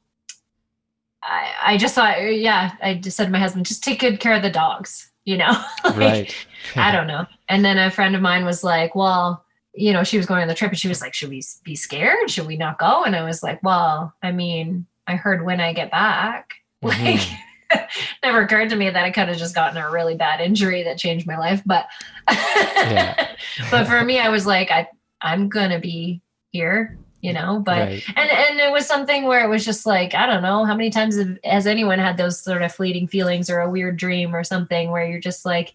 I, 1.23 1.51
I 1.65 1.77
just 1.77 1.95
thought, 1.95 2.17
yeah, 2.19 2.75
I 2.81 2.95
just 2.95 3.17
said 3.17 3.25
to 3.25 3.31
my 3.31 3.39
husband, 3.39 3.65
just 3.65 3.83
take 3.83 3.99
good 3.99 4.19
care 4.19 4.33
of 4.33 4.41
the 4.41 4.49
dogs, 4.49 5.11
you 5.25 5.37
know. 5.37 5.51
like, 5.83 5.97
right. 5.97 6.47
I 6.75 6.91
don't 6.91 7.07
know. 7.07 7.25
And 7.49 7.63
then 7.63 7.77
a 7.77 7.91
friend 7.91 8.15
of 8.15 8.21
mine 8.21 8.45
was 8.45 8.63
like, 8.63 8.95
well, 8.95 9.45
you 9.73 9.91
know, 9.91 10.03
she 10.03 10.17
was 10.17 10.25
going 10.25 10.41
on 10.41 10.47
the 10.47 10.53
trip 10.53 10.71
and 10.71 10.79
she 10.79 10.87
was 10.87 11.01
like, 11.01 11.13
should 11.13 11.29
we 11.29 11.41
be 11.63 11.75
scared? 11.75 12.29
Should 12.29 12.47
we 12.47 12.57
not 12.57 12.79
go? 12.79 13.03
And 13.03 13.15
I 13.15 13.23
was 13.23 13.41
like, 13.41 13.61
well, 13.63 14.13
I 14.21 14.31
mean, 14.31 14.85
I 15.07 15.15
heard 15.15 15.45
when 15.45 15.59
I 15.59 15.73
get 15.73 15.91
back. 15.91 16.53
Like, 16.83 17.19
mm-hmm. 17.19 17.39
never 18.23 18.41
occurred 18.41 18.69
to 18.69 18.75
me 18.75 18.89
that 18.89 19.03
I 19.03 19.11
could 19.11 19.27
have 19.27 19.37
just 19.37 19.55
gotten 19.55 19.77
a 19.77 19.89
really 19.89 20.15
bad 20.15 20.41
injury 20.41 20.83
that 20.83 20.97
changed 20.97 21.27
my 21.27 21.37
life. 21.37 21.61
But, 21.65 21.87
but 23.71 23.87
for 23.87 24.03
me, 24.03 24.19
I 24.19 24.29
was 24.29 24.45
like, 24.45 24.71
I, 24.71 24.87
I'm 25.21 25.49
gonna 25.49 25.79
be 25.79 26.21
here, 26.51 26.97
you 27.21 27.33
know. 27.33 27.59
But 27.59 27.79
right. 27.87 28.03
and 28.15 28.29
and 28.29 28.59
it 28.59 28.71
was 28.71 28.85
something 28.85 29.25
where 29.25 29.43
it 29.43 29.49
was 29.49 29.65
just 29.65 29.85
like, 29.85 30.13
I 30.13 30.25
don't 30.25 30.43
know, 30.43 30.65
how 30.65 30.75
many 30.75 30.89
times 30.89 31.17
have, 31.17 31.37
has 31.43 31.67
anyone 31.67 31.99
had 31.99 32.17
those 32.17 32.39
sort 32.39 32.61
of 32.61 32.73
fleeting 32.73 33.07
feelings 33.07 33.49
or 33.49 33.59
a 33.59 33.69
weird 33.69 33.97
dream 33.97 34.35
or 34.35 34.43
something 34.43 34.91
where 34.91 35.07
you're 35.07 35.19
just 35.19 35.45
like, 35.45 35.73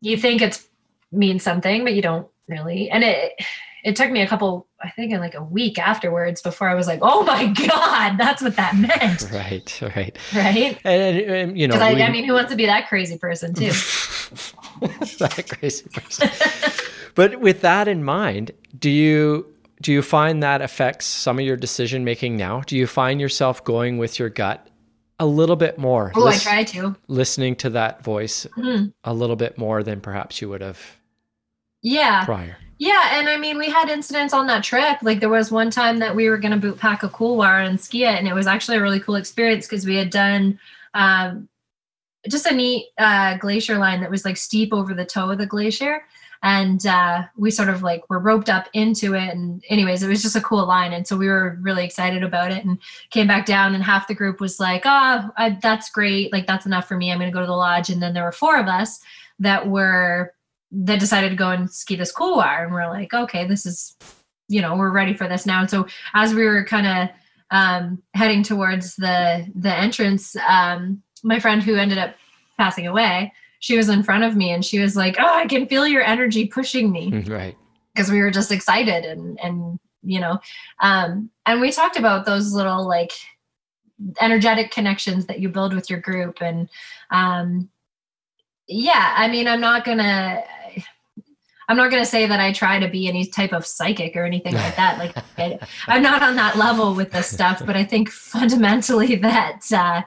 you 0.00 0.16
think 0.16 0.42
it's 0.42 0.68
means 1.10 1.42
something, 1.42 1.84
but 1.84 1.94
you 1.94 2.02
don't 2.02 2.28
really, 2.48 2.90
and 2.90 3.02
it 3.04 3.32
it 3.84 3.96
took 3.96 4.10
me 4.10 4.22
a 4.22 4.26
couple, 4.26 4.66
I 4.82 4.90
think, 4.90 5.12
in 5.12 5.20
like 5.20 5.34
a 5.34 5.44
week 5.44 5.78
afterwards 5.78 6.40
before 6.40 6.68
I 6.68 6.74
was 6.74 6.86
like, 6.86 7.00
oh 7.02 7.22
my 7.24 7.46
god, 7.48 8.16
that's 8.16 8.42
what 8.42 8.56
that 8.56 8.74
meant. 8.74 9.30
Right, 9.34 9.82
right, 9.82 10.16
right. 10.34 10.78
And, 10.84 11.18
and 11.18 11.58
you 11.58 11.68
know, 11.68 11.76
I, 11.76 11.94
we, 11.94 12.02
I 12.02 12.10
mean, 12.10 12.24
who 12.24 12.32
wants 12.32 12.50
to 12.50 12.56
be 12.56 12.66
that 12.66 12.88
crazy 12.88 13.18
person 13.18 13.52
too? 13.52 13.66
that 15.18 15.44
crazy 15.58 15.88
person. 15.90 16.30
but 17.14 17.40
with 17.40 17.60
that 17.60 17.88
in 17.88 18.04
mind, 18.04 18.52
do 18.78 18.90
you 18.90 19.46
do 19.82 19.92
you 19.92 20.02
find 20.02 20.42
that 20.42 20.62
affects 20.62 21.06
some 21.06 21.38
of 21.38 21.44
your 21.44 21.56
decision 21.56 22.04
making 22.04 22.36
now? 22.36 22.60
Do 22.60 22.76
you 22.76 22.86
find 22.86 23.20
yourself 23.20 23.64
going 23.64 23.98
with 23.98 24.18
your 24.18 24.30
gut 24.30 24.66
a 25.18 25.26
little 25.26 25.56
bit 25.56 25.78
more? 25.78 26.12
Oh, 26.14 26.26
I 26.26 26.38
try 26.38 26.64
to 26.64 26.96
listening 27.08 27.56
to 27.56 27.70
that 27.70 28.02
voice 28.02 28.46
mm-hmm. 28.56 28.86
a 29.02 29.12
little 29.12 29.36
bit 29.36 29.58
more 29.58 29.82
than 29.82 30.00
perhaps 30.00 30.40
you 30.40 30.48
would 30.48 30.62
have. 30.62 30.80
Yeah. 31.82 32.24
Prior. 32.24 32.56
Yeah, 32.78 33.10
and 33.12 33.28
I 33.28 33.36
mean, 33.36 33.58
we 33.58 33.70
had 33.70 33.88
incidents 33.88 34.34
on 34.34 34.46
that 34.48 34.64
trip. 34.64 34.98
Like 35.02 35.20
there 35.20 35.28
was 35.28 35.52
one 35.52 35.70
time 35.70 35.98
that 36.00 36.14
we 36.14 36.28
were 36.28 36.38
going 36.38 36.52
to 36.52 36.58
boot 36.58 36.78
pack 36.78 37.02
a 37.02 37.08
Couloir 37.08 37.60
and 37.60 37.80
ski 37.80 38.04
it, 38.04 38.18
and 38.18 38.26
it 38.26 38.34
was 38.34 38.46
actually 38.46 38.78
a 38.78 38.82
really 38.82 39.00
cool 39.00 39.14
experience 39.14 39.66
because 39.66 39.86
we 39.86 39.94
had 39.96 40.10
done 40.10 40.58
um, 40.94 41.48
just 42.28 42.46
a 42.46 42.54
neat 42.54 42.88
uh, 42.98 43.36
glacier 43.38 43.78
line 43.78 44.00
that 44.00 44.10
was 44.10 44.24
like 44.24 44.36
steep 44.36 44.72
over 44.72 44.92
the 44.92 45.04
toe 45.04 45.30
of 45.30 45.38
the 45.38 45.46
glacier, 45.46 46.02
and 46.42 46.84
uh, 46.86 47.22
we 47.36 47.50
sort 47.50 47.68
of 47.68 47.82
like 47.84 48.02
were 48.10 48.18
roped 48.18 48.50
up 48.50 48.68
into 48.72 49.14
it. 49.14 49.30
And 49.30 49.62
anyways, 49.68 50.02
it 50.02 50.08
was 50.08 50.22
just 50.22 50.36
a 50.36 50.40
cool 50.40 50.66
line, 50.66 50.92
and 50.92 51.06
so 51.06 51.16
we 51.16 51.28
were 51.28 51.58
really 51.60 51.84
excited 51.84 52.24
about 52.24 52.50
it. 52.50 52.64
And 52.64 52.78
came 53.10 53.28
back 53.28 53.46
down, 53.46 53.76
and 53.76 53.84
half 53.84 54.08
the 54.08 54.14
group 54.14 54.40
was 54.40 54.58
like, 54.58 54.82
"Oh, 54.84 55.30
I, 55.36 55.58
that's 55.62 55.90
great! 55.90 56.32
Like 56.32 56.48
that's 56.48 56.66
enough 56.66 56.88
for 56.88 56.96
me. 56.96 57.12
I'm 57.12 57.18
going 57.18 57.30
to 57.30 57.34
go 57.34 57.40
to 57.40 57.46
the 57.46 57.52
lodge." 57.52 57.88
And 57.90 58.02
then 58.02 58.14
there 58.14 58.24
were 58.24 58.32
four 58.32 58.58
of 58.58 58.66
us 58.66 58.98
that 59.38 59.68
were 59.68 60.34
that 60.70 61.00
decided 61.00 61.30
to 61.30 61.36
go 61.36 61.50
and 61.50 61.70
ski 61.70 61.96
this 61.96 62.12
Couloir 62.12 62.64
and 62.64 62.72
we're 62.72 62.88
like 62.88 63.14
okay 63.14 63.46
this 63.46 63.64
is 63.66 63.96
you 64.48 64.60
know 64.60 64.76
we're 64.76 64.90
ready 64.90 65.14
for 65.14 65.28
this 65.28 65.46
now. 65.46 65.60
And 65.60 65.70
so 65.70 65.86
as 66.14 66.34
we 66.34 66.44
were 66.44 66.64
kind 66.64 66.86
of 66.86 67.16
um, 67.50 68.02
heading 68.14 68.42
towards 68.42 68.96
the 68.96 69.46
the 69.54 69.74
entrance 69.74 70.36
um, 70.48 71.02
my 71.22 71.38
friend 71.40 71.62
who 71.62 71.76
ended 71.76 71.98
up 71.98 72.14
passing 72.58 72.86
away 72.86 73.32
she 73.60 73.76
was 73.76 73.88
in 73.88 74.02
front 74.02 74.24
of 74.24 74.36
me 74.36 74.50
and 74.50 74.64
she 74.64 74.78
was 74.78 74.94
like 74.94 75.16
oh 75.18 75.34
i 75.34 75.46
can 75.46 75.66
feel 75.66 75.86
your 75.86 76.02
energy 76.02 76.46
pushing 76.46 76.90
me. 76.90 77.24
Right. 77.26 77.56
Because 77.94 78.10
we 78.10 78.20
were 78.20 78.30
just 78.30 78.52
excited 78.52 79.04
and 79.04 79.38
and 79.42 79.78
you 80.02 80.20
know 80.20 80.38
um, 80.80 81.30
and 81.46 81.60
we 81.60 81.70
talked 81.70 81.96
about 81.96 82.26
those 82.26 82.52
little 82.52 82.86
like 82.86 83.12
energetic 84.20 84.70
connections 84.70 85.26
that 85.26 85.40
you 85.40 85.48
build 85.48 85.74
with 85.74 85.88
your 85.88 86.00
group 86.00 86.42
and 86.42 86.68
um, 87.10 87.70
yeah 88.68 89.14
i 89.16 89.28
mean 89.28 89.46
i'm 89.48 89.60
not 89.60 89.84
gonna 89.84 90.42
I'm 91.66 91.78
not 91.78 91.90
going 91.90 92.02
to 92.02 92.06
say 92.08 92.26
that 92.26 92.40
I 92.40 92.52
try 92.52 92.78
to 92.78 92.88
be 92.88 93.08
any 93.08 93.24
type 93.24 93.54
of 93.54 93.66
psychic 93.66 94.16
or 94.16 94.24
anything 94.24 94.54
like 94.54 94.76
that. 94.76 94.98
Like 94.98 95.16
I, 95.88 95.96
am 95.96 96.02
not 96.02 96.22
on 96.22 96.36
that 96.36 96.58
level 96.58 96.94
with 96.94 97.10
this 97.10 97.26
stuff, 97.26 97.64
but 97.64 97.74
I 97.74 97.84
think 97.84 98.10
fundamentally 98.10 99.14
that 99.22 99.60
uh, 99.72 100.02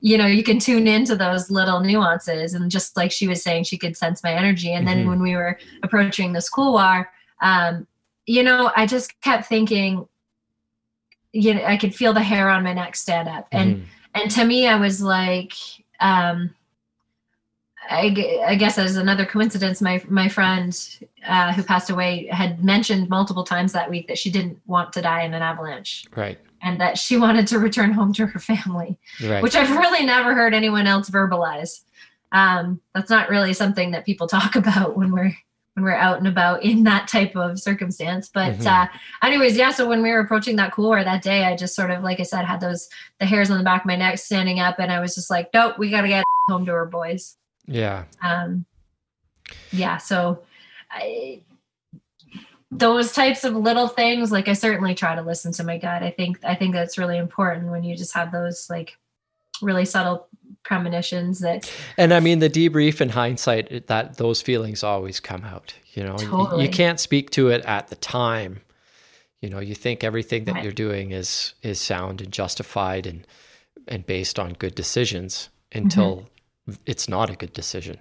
you 0.00 0.16
know 0.16 0.26
you 0.26 0.42
can 0.42 0.58
tune 0.58 0.86
into 0.86 1.16
those 1.16 1.50
little 1.50 1.80
nuances 1.80 2.54
and 2.54 2.70
just 2.70 2.96
like 2.96 3.12
she 3.12 3.28
was 3.28 3.42
saying 3.42 3.64
she 3.64 3.78
could 3.78 3.96
sense 3.96 4.22
my 4.22 4.32
energy 4.32 4.72
and 4.72 4.86
then 4.86 5.04
Mhm. 5.04 5.08
when 5.08 5.20
we 5.22 5.36
were 5.36 5.58
approaching 5.82 6.32
this 6.32 6.48
couloir 6.48 7.10
um 7.42 7.86
you 8.26 8.42
know 8.42 8.72
i 8.76 8.86
just 8.86 9.20
kept 9.20 9.46
thinking 9.46 10.06
you 11.32 11.54
know 11.54 11.64
i 11.64 11.76
could 11.76 11.94
feel 11.94 12.12
the 12.12 12.22
hair 12.22 12.48
on 12.48 12.64
my 12.64 12.72
neck 12.72 12.96
stand 12.96 13.28
up 13.28 13.46
and 13.52 13.76
Mhm. 13.76 13.84
and 14.14 14.30
to 14.30 14.44
me 14.44 14.66
i 14.66 14.76
was 14.76 15.02
like 15.02 15.52
um 16.00 16.54
I, 17.88 18.42
I 18.46 18.54
guess 18.56 18.78
as 18.78 18.96
another 18.96 19.24
coincidence 19.24 19.80
my 19.80 20.02
my 20.08 20.28
friend 20.28 20.78
uh, 21.26 21.52
who 21.52 21.62
passed 21.62 21.90
away 21.90 22.26
had 22.30 22.62
mentioned 22.62 23.08
multiple 23.08 23.42
times 23.44 23.72
that 23.72 23.88
week 23.88 24.06
that 24.08 24.18
she 24.18 24.30
didn't 24.30 24.60
want 24.66 24.92
to 24.92 25.02
die 25.02 25.22
in 25.22 25.32
an 25.34 25.42
avalanche 25.42 26.04
right, 26.14 26.38
and 26.62 26.80
that 26.80 26.98
she 26.98 27.16
wanted 27.16 27.46
to 27.48 27.58
return 27.58 27.92
home 27.92 28.12
to 28.12 28.26
her 28.26 28.38
family 28.38 28.98
right. 29.24 29.42
which 29.42 29.56
I've 29.56 29.70
really 29.70 30.04
never 30.04 30.34
heard 30.34 30.54
anyone 30.54 30.86
else 30.86 31.08
verbalize. 31.10 31.80
Um, 32.32 32.80
that's 32.94 33.10
not 33.10 33.28
really 33.28 33.52
something 33.52 33.90
that 33.92 34.06
people 34.06 34.28
talk 34.28 34.54
about 34.62 34.96
when 34.96 35.10
we're 35.10 35.32
when 35.74 35.84
we're 35.84 35.94
out 35.94 36.18
and 36.18 36.26
about 36.28 36.62
in 36.64 36.82
that 36.84 37.06
type 37.08 37.34
of 37.36 37.58
circumstance. 37.58 38.28
But 38.28 38.54
Mhm. 38.58 38.66
uh, 38.66 38.86
anyways, 39.22 39.56
yeah. 39.56 39.70
So 39.70 39.88
when 39.88 40.02
we 40.02 40.10
were 40.10 40.18
approaching 40.20 40.56
that 40.56 40.72
couloir 40.72 41.04
that 41.04 41.22
day, 41.22 41.44
I 41.44 41.56
just 41.56 41.76
sort 41.76 41.92
of, 41.92 42.02
like 42.02 42.18
I 42.18 42.24
said, 42.24 42.44
had 42.44 42.60
those 42.60 42.88
the 43.20 43.26
hairs 43.26 43.50
on 43.50 43.58
the 43.58 43.64
back 43.64 43.82
of 43.82 43.86
my 43.86 43.96
neck 43.96 44.18
standing 44.18 44.58
up, 44.60 44.78
and 44.80 44.90
I 44.92 45.00
was 45.00 45.14
just 45.14 45.30
like, 45.30 45.48
nope, 45.54 45.78
we 45.78 45.88
got 45.90 46.02
to 46.02 46.08
get 46.08 46.24
home 46.50 46.66
to 46.66 46.72
our 46.72 46.86
boys. 46.86 47.36
Yeah, 47.70 48.04
Um, 48.22 48.64
yeah. 49.72 49.96
So 49.98 50.42
I, 50.90 51.40
those 52.70 53.12
types 53.12 53.44
of 53.44 53.54
little 53.54 53.88
things, 53.88 54.30
like 54.30 54.48
I 54.48 54.52
certainly 54.52 54.94
try 54.94 55.14
to 55.14 55.22
listen 55.22 55.52
to 55.52 55.64
my 55.64 55.78
gut. 55.78 56.02
I 56.02 56.10
think 56.10 56.38
I 56.44 56.54
think 56.54 56.72
that's 56.74 56.98
really 56.98 57.18
important 57.18 57.70
when 57.70 57.82
you 57.82 57.96
just 57.96 58.14
have 58.14 58.30
those 58.32 58.68
like 58.70 58.96
really 59.62 59.84
subtle 59.84 60.26
premonitions 60.62 61.40
that 61.40 61.70
and 61.96 62.12
I 62.14 62.20
mean 62.20 62.38
the 62.38 62.50
debrief 62.50 63.00
in 63.00 63.08
hindsight 63.10 63.86
that 63.88 64.16
those 64.18 64.40
feelings 64.42 64.82
always 64.84 65.20
come 65.20 65.44
out. 65.44 65.74
You 65.94 66.04
know, 66.04 66.16
You- 66.20 66.26
Totally. 66.28 66.64
you, 66.64 66.70
can't 66.70 67.00
speak 67.00 67.30
to 67.30 67.48
it 67.48 67.64
at 67.64 67.88
the 67.88 67.96
time. 67.96 68.60
You 69.42 69.48
know, 69.50 69.58
you 69.58 69.74
think 69.74 70.04
everything 70.04 70.44
that 70.44 70.54
Right. 70.56 70.64
you're 70.64 70.72
doing 70.72 71.10
is 71.12 71.54
is 71.62 71.80
sound 71.80 72.20
and 72.20 72.32
justified 72.32 73.06
and 73.06 73.26
and 73.88 74.06
based 74.06 74.38
on 74.38 74.52
good 74.52 74.74
decisions 74.76 75.48
until 75.72 76.28
it's 76.86 77.08
not 77.08 77.30
a 77.30 77.36
good 77.36 77.52
decision. 77.52 77.98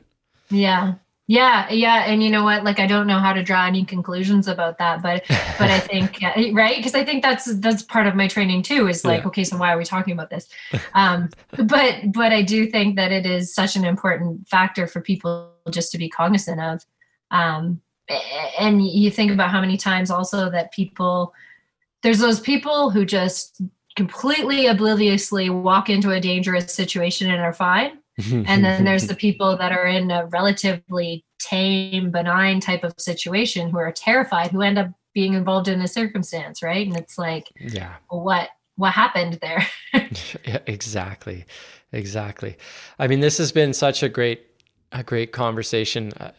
yeah. 0.50 0.96
Yeah. 1.32 1.70
Yeah. 1.70 2.06
And 2.08 2.24
you 2.24 2.32
know 2.32 2.44
what? 2.44 2.64
Like 2.64 2.80
i 2.80 2.88
don't 2.88 3.06
know 3.06 3.20
how 3.20 3.34
to 3.34 3.44
draw 3.44 3.68
any 3.68 3.86
conclusions 3.86 4.48
about 4.48 4.80
that 4.80 5.04
but 5.04 5.24
but 5.60 5.70
i 5.70 5.80
think 5.80 6.18
right? 6.56 6.76
Because 6.78 6.96
i 6.96 7.06
think 7.06 7.22
that's 7.22 7.46
that's 7.60 7.84
part 7.84 8.08
of 8.08 8.16
my 8.16 8.28
training 8.28 8.64
too 8.64 8.88
is 8.88 9.06
like 9.06 9.22
Yeah. 9.22 9.28
okay 9.28 9.44
so 9.44 9.56
why 9.56 9.72
are 9.72 9.78
we 9.78 9.86
talking 9.86 10.14
about 10.14 10.32
this? 10.32 10.50
Um 10.96 11.30
but 11.68 12.12
but 12.14 12.34
i 12.34 12.42
do 12.42 12.66
think 12.66 12.96
that 12.96 13.12
it 13.12 13.28
is 13.28 13.54
such 13.54 13.76
an 13.76 13.86
important 13.86 14.48
factor 14.48 14.88
for 14.88 15.02
people 15.02 15.52
just 15.70 15.92
to 15.92 16.00
be 16.00 16.10
cognizant 16.10 16.60
of. 16.60 16.84
Um 17.30 17.80
and 18.60 18.84
you 18.84 19.12
think 19.12 19.32
about 19.32 19.52
how 19.52 19.62
many 19.62 19.78
times 19.78 20.10
also 20.10 20.50
that 20.50 20.72
people 20.72 21.32
there's 22.02 22.18
those 22.18 22.40
people 22.40 22.90
who 22.90 23.06
just 23.06 23.62
completely 23.96 24.66
obliviously 24.66 25.52
walk 25.52 25.92
into 25.92 26.10
a 26.10 26.20
dangerous 26.20 26.74
situation 26.74 27.30
and 27.30 27.40
are 27.40 27.54
fine 27.54 27.99
and 28.48 28.64
then 28.64 28.84
there's 28.84 29.08
the 29.08 29.16
people 29.16 29.58
that 29.58 29.72
are 29.72 29.86
in 29.86 30.12
a 30.12 30.26
relatively 30.28 31.24
tame 31.40 32.12
benign 32.12 32.60
type 32.60 32.84
of 32.84 32.94
situation 32.98 33.70
who 33.70 33.78
are 33.78 33.92
terrified 33.92 34.52
who 34.52 34.62
end 34.62 34.78
up 34.78 34.90
being 35.14 35.34
involved 35.34 35.68
in 35.68 35.82
a 35.82 35.88
circumstance 35.88 36.62
right? 36.62 36.86
And 36.86 36.96
it's 36.98 37.18
like 37.18 37.48
yeah. 37.60 37.96
what 38.10 38.50
what 38.76 38.94
happened 38.94 39.40
there? 39.42 39.66
Yeah, 40.46 40.60
exactly. 40.66 41.46
Exactly. 41.92 42.58
I 42.98 43.08
mean 43.08 43.20
this 43.20 43.38
has 43.38 43.52
been 43.52 43.74
such 43.74 44.04
a 44.04 44.10
great 44.10 44.46
a 44.92 45.04
great 45.04 45.32
conversation. 45.32 46.12
Uh, 46.20 46.32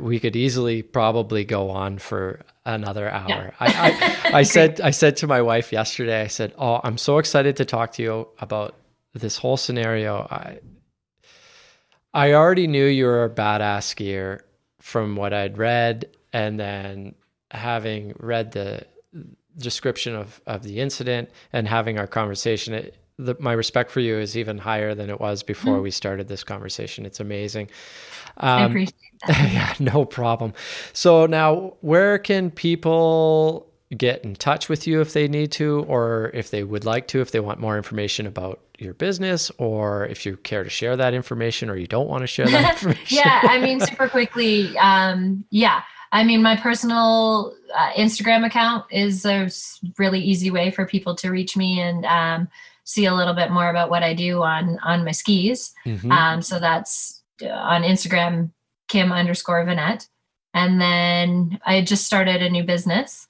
we 0.00 0.18
could 0.18 0.34
easily 0.34 0.82
probably 0.82 1.44
go 1.44 1.70
on 1.70 1.98
for 1.98 2.40
another 2.66 3.08
hour. 3.08 3.26
Yeah. 3.28 3.50
I, 3.60 4.20
I, 4.24 4.38
I 4.38 4.42
said 4.42 4.80
i 4.80 4.90
said 4.90 5.16
to 5.18 5.26
my 5.26 5.40
wife 5.40 5.72
yesterday 5.72 6.22
i 6.22 6.26
said 6.26 6.52
oh 6.58 6.80
i'm 6.84 6.98
so 6.98 7.18
excited 7.18 7.56
to 7.56 7.64
talk 7.64 7.92
to 7.92 8.02
you 8.02 8.28
about 8.38 8.74
this 9.14 9.36
whole 9.36 9.56
scenario. 9.56 10.26
I 10.30 10.58
i 12.14 12.32
already 12.32 12.66
knew 12.66 12.84
you 12.86 13.04
were 13.06 13.24
a 13.24 13.30
badass 13.30 13.94
skier 13.94 14.40
from 14.80 15.16
what 15.16 15.32
i'd 15.32 15.58
read 15.58 16.04
and 16.32 16.58
then 16.58 17.14
having 17.50 18.14
read 18.18 18.52
the 18.52 18.84
description 19.58 20.14
of, 20.14 20.40
of 20.46 20.62
the 20.62 20.80
incident 20.80 21.28
and 21.52 21.66
having 21.68 21.98
our 21.98 22.06
conversation 22.06 22.72
it, 22.74 22.96
the, 23.18 23.36
my 23.38 23.52
respect 23.52 23.90
for 23.90 24.00
you 24.00 24.16
is 24.16 24.36
even 24.36 24.56
higher 24.56 24.94
than 24.94 25.10
it 25.10 25.20
was 25.20 25.42
before 25.42 25.78
Mm. 25.78 25.82
we 25.82 25.90
started 25.90 26.26
this 26.28 26.42
conversation. 26.42 27.04
It's 27.04 27.20
amazing. 27.20 27.68
I 28.38 28.62
um, 28.62 28.70
appreciate 28.70 28.94
that. 29.26 29.52
yeah 29.52 29.74
no 29.78 30.06
problem. 30.06 30.54
So 30.94 31.26
now 31.26 31.74
where 31.80 32.18
can 32.18 32.50
people 32.50 33.70
get 33.96 34.24
in 34.24 34.36
touch 34.36 34.68
with 34.70 34.86
you 34.86 35.00
if 35.02 35.12
they 35.12 35.28
need 35.28 35.52
to 35.52 35.84
or 35.88 36.30
if 36.32 36.50
they 36.50 36.62
would 36.64 36.84
like 36.86 37.08
to 37.08 37.20
if 37.20 37.32
they 37.32 37.40
want 37.40 37.58
more 37.60 37.76
information 37.76 38.26
about 38.26 38.60
your 38.80 38.94
business 38.94 39.50
or 39.58 40.06
if 40.06 40.24
you 40.24 40.36
care 40.38 40.64
to 40.64 40.70
share 40.70 40.96
that 40.96 41.14
information 41.14 41.68
or 41.70 41.76
you 41.76 41.86
don't 41.86 42.08
want 42.08 42.22
to 42.22 42.26
share 42.26 42.46
that 42.50 42.72
information 42.72 43.16
yeah 43.18 43.40
i 43.44 43.58
mean 43.60 43.80
super 43.80 44.08
quickly 44.08 44.76
um 44.78 45.44
yeah 45.50 45.82
i 46.12 46.24
mean 46.24 46.42
my 46.42 46.56
personal 46.56 47.54
uh, 47.76 47.90
instagram 47.92 48.44
account 48.46 48.84
is 48.90 49.24
a 49.24 49.48
really 49.98 50.20
easy 50.20 50.50
way 50.50 50.70
for 50.70 50.86
people 50.86 51.14
to 51.14 51.30
reach 51.30 51.56
me 51.56 51.80
and 51.80 52.04
um, 52.06 52.48
see 52.84 53.04
a 53.06 53.14
little 53.14 53.34
bit 53.34 53.50
more 53.50 53.68
about 53.70 53.90
what 53.90 54.02
i 54.02 54.14
do 54.14 54.42
on 54.42 54.78
on 54.82 55.04
my 55.04 55.12
skis 55.12 55.72
Mhm. 55.86 56.10
Um, 56.10 56.42
so 56.42 56.58
that's 56.58 57.22
uh, 57.42 57.48
on 57.48 57.82
Instagram, 57.82 58.50
Kim 58.88 59.12
underscore 59.12 59.64
Vinet. 59.64 60.08
And 60.52 60.80
then 60.80 61.58
I 61.64 61.80
just 61.82 62.04
started 62.04 62.42
a 62.42 62.50
new 62.50 62.64
business. 62.64 63.28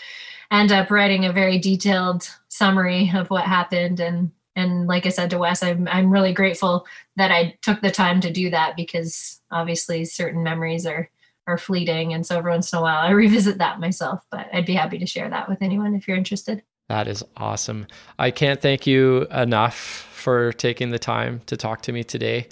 end 0.52 0.72
up 0.72 0.92
writing 0.92 1.26
a 1.26 1.34
very 1.34 1.60
detailed 1.60 2.30
summary 2.50 3.12
of 3.14 3.30
what 3.30 3.44
happened. 3.44 4.00
And 4.00 4.32
and 4.56 4.86
like 4.86 5.06
I 5.06 5.10
said 5.10 5.30
to 5.30 5.38
Wes, 5.38 5.64
I'm 5.64 5.88
I'm 5.88 6.12
really 6.12 6.34
grateful 6.34 6.86
that 7.16 7.32
I 7.32 7.58
took 7.62 7.82
the 7.82 7.92
time 7.92 8.20
to 8.22 8.32
do 8.32 8.50
that 8.50 8.76
because 8.76 9.42
obviously 9.52 10.06
certain 10.06 10.44
memories 10.44 10.86
are 10.86 11.10
are 11.48 11.58
fleeting. 11.58 12.14
And 12.14 12.26
so 12.26 12.38
every 12.38 12.52
once 12.52 12.72
in 12.72 12.80
a 12.80 12.82
while 12.82 13.00
I 13.00 13.10
revisit 13.12 13.58
that 13.60 13.80
myself. 13.80 14.26
But 14.30 14.48
I'd 14.54 14.66
be 14.66 14.74
happy 14.74 14.98
to 15.00 15.06
share 15.06 15.30
that 15.30 15.50
with 15.50 15.62
anyone 15.62 15.96
if 15.96 16.08
you're 16.08 16.18
interested. 16.18 16.64
That 16.90 17.08
is 17.08 17.24
awesome. 17.38 17.88
I 18.20 18.32
can't 18.32 18.62
thank 18.62 18.86
you 18.86 19.26
enough 19.32 19.76
for 19.76 20.52
taking 20.54 20.90
the 20.90 21.00
time 21.00 21.42
to 21.46 21.56
talk 21.56 21.82
to 21.84 21.94
me 21.94 22.04
today. 22.04 22.50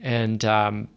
And 0.00 0.44
um, 0.44 0.88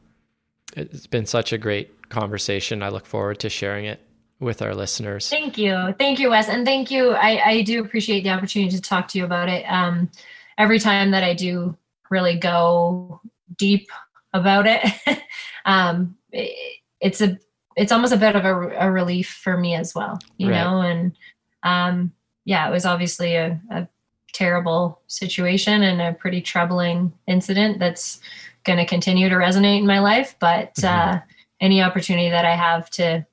it's 0.75 1.07
been 1.07 1.25
such 1.25 1.53
a 1.53 1.57
great 1.57 2.09
conversation. 2.09 2.83
I 2.83 2.89
look 2.89 3.05
forward 3.05 3.39
to 3.39 3.49
sharing 3.49 3.85
it 3.85 4.01
with 4.39 4.61
our 4.61 4.75
listeners. 4.75 5.29
Thank 5.29 5.57
you. 5.57 5.93
Thank 5.97 6.19
you, 6.19 6.29
Wes. 6.29 6.47
And 6.47 6.65
thank 6.65 6.91
you. 6.91 7.11
I, 7.11 7.49
I 7.49 7.61
do 7.63 7.83
appreciate 7.83 8.21
the 8.23 8.29
opportunity 8.29 8.75
to 8.75 8.81
talk 8.81 9.07
to 9.09 9.17
you 9.17 9.25
about 9.25 9.49
it. 9.49 9.63
Um, 9.63 10.11
every 10.57 10.79
time 10.79 11.11
that 11.11 11.23
I 11.23 11.33
do 11.33 11.75
really 12.09 12.37
go 12.37 13.19
deep 13.57 13.89
about 14.33 14.67
it, 14.67 14.83
um, 15.65 16.15
it, 16.31 16.55
it's 17.01 17.21
a 17.21 17.37
it's 17.75 17.91
almost 17.91 18.11
a 18.13 18.17
bit 18.17 18.35
of 18.35 18.43
a, 18.43 18.69
a 18.79 18.91
relief 18.91 19.39
for 19.43 19.55
me 19.55 19.75
as 19.75 19.93
well, 19.93 20.19
you 20.37 20.49
Right. 20.49 20.63
know. 20.63 20.81
And 20.81 21.15
um, 21.61 22.11
yeah, 22.43 22.67
it 22.67 22.71
was 22.71 22.85
obviously 22.85 23.35
a, 23.35 23.61
a 23.69 23.87
terrible 24.33 25.01
situation 25.07 25.83
and 25.83 26.01
a 26.01 26.13
pretty 26.13 26.41
troubling 26.41 27.13
incident 27.27 27.79
that's 27.79 28.19
going 28.67 28.77
to 28.77 28.85
continue 28.85 29.29
to 29.29 29.35
resonate 29.35 29.79
in 29.79 29.87
my 29.87 29.99
life. 29.99 30.35
But 30.39 30.75
Mhm. 30.75 31.15
uh, 31.15 31.19
any 31.59 31.81
opportunity 31.81 32.29
that 32.29 32.45
I 32.45 32.55
have 32.55 32.89
to 32.91 33.25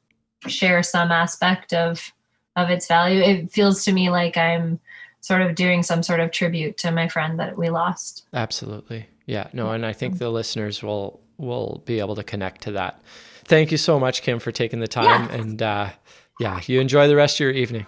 share 0.46 0.82
some 0.82 1.12
aspect 1.12 1.74
of 1.74 2.12
of 2.56 2.70
its 2.70 2.86
value, 2.86 3.20
it 3.20 3.50
feels 3.50 3.84
to 3.84 3.92
me 3.92 4.08
like 4.10 4.36
I'm 4.36 4.78
sort 5.20 5.42
of 5.42 5.56
doing 5.56 5.82
some 5.82 6.02
sort 6.04 6.20
of 6.20 6.30
tribute 6.30 6.76
to 6.78 6.92
my 6.92 7.08
friend 7.08 7.38
that 7.40 7.58
we 7.58 7.68
lost. 7.68 8.26
Absolutely. 8.32 9.08
Yeah. 9.26 9.48
No, 9.52 9.72
and 9.72 9.84
I 9.84 9.92
think 9.92 10.18
the 10.18 10.30
listeners 10.30 10.82
will 10.82 11.20
will 11.36 11.82
be 11.84 11.98
able 11.98 12.14
to 12.14 12.22
connect 12.22 12.60
to 12.62 12.72
that. 12.72 13.00
Thank 13.44 13.72
you 13.72 13.76
so 13.76 13.98
much, 13.98 14.22
Kim, 14.22 14.38
for 14.38 14.52
taking 14.52 14.78
the 14.80 14.86
time. 14.88 15.28
And 15.30 15.60
uh, 15.60 15.90
yeah, 16.38 16.60
you 16.66 16.80
enjoy 16.80 17.08
the 17.08 17.16
rest 17.16 17.36
of 17.36 17.40
your 17.40 17.50
evening. 17.50 17.86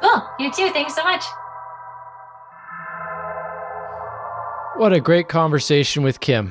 Cool. 0.00 0.22
You 0.38 0.50
too. 0.50 0.70
Thanks 0.70 0.94
so 0.94 1.04
much. 1.04 1.24
What 4.76 4.92
a 4.92 5.00
great 5.00 5.28
conversation 5.28 6.02
with 6.02 6.18
Kim. 6.18 6.50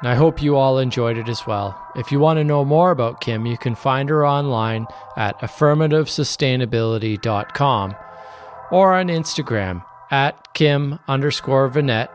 And 0.00 0.08
I 0.08 0.16
hope 0.16 0.42
you 0.42 0.56
all 0.56 0.78
enjoyed 0.78 1.16
it 1.16 1.28
as 1.28 1.46
well. 1.46 1.80
If 1.94 2.10
you 2.10 2.18
want 2.18 2.38
to 2.38 2.44
know 2.44 2.64
more 2.64 2.90
about 2.90 3.20
Kim, 3.20 3.46
you 3.46 3.56
can 3.56 3.76
find 3.76 4.08
her 4.08 4.26
online 4.26 4.88
at 5.16 5.38
affirmativesustainability.com 5.38 7.94
or 8.72 8.94
on 8.94 9.06
Instagram 9.06 9.84
at 10.10 10.52
Kim 10.54 10.98
underscore 11.06 11.70
Vinet. 11.70 12.08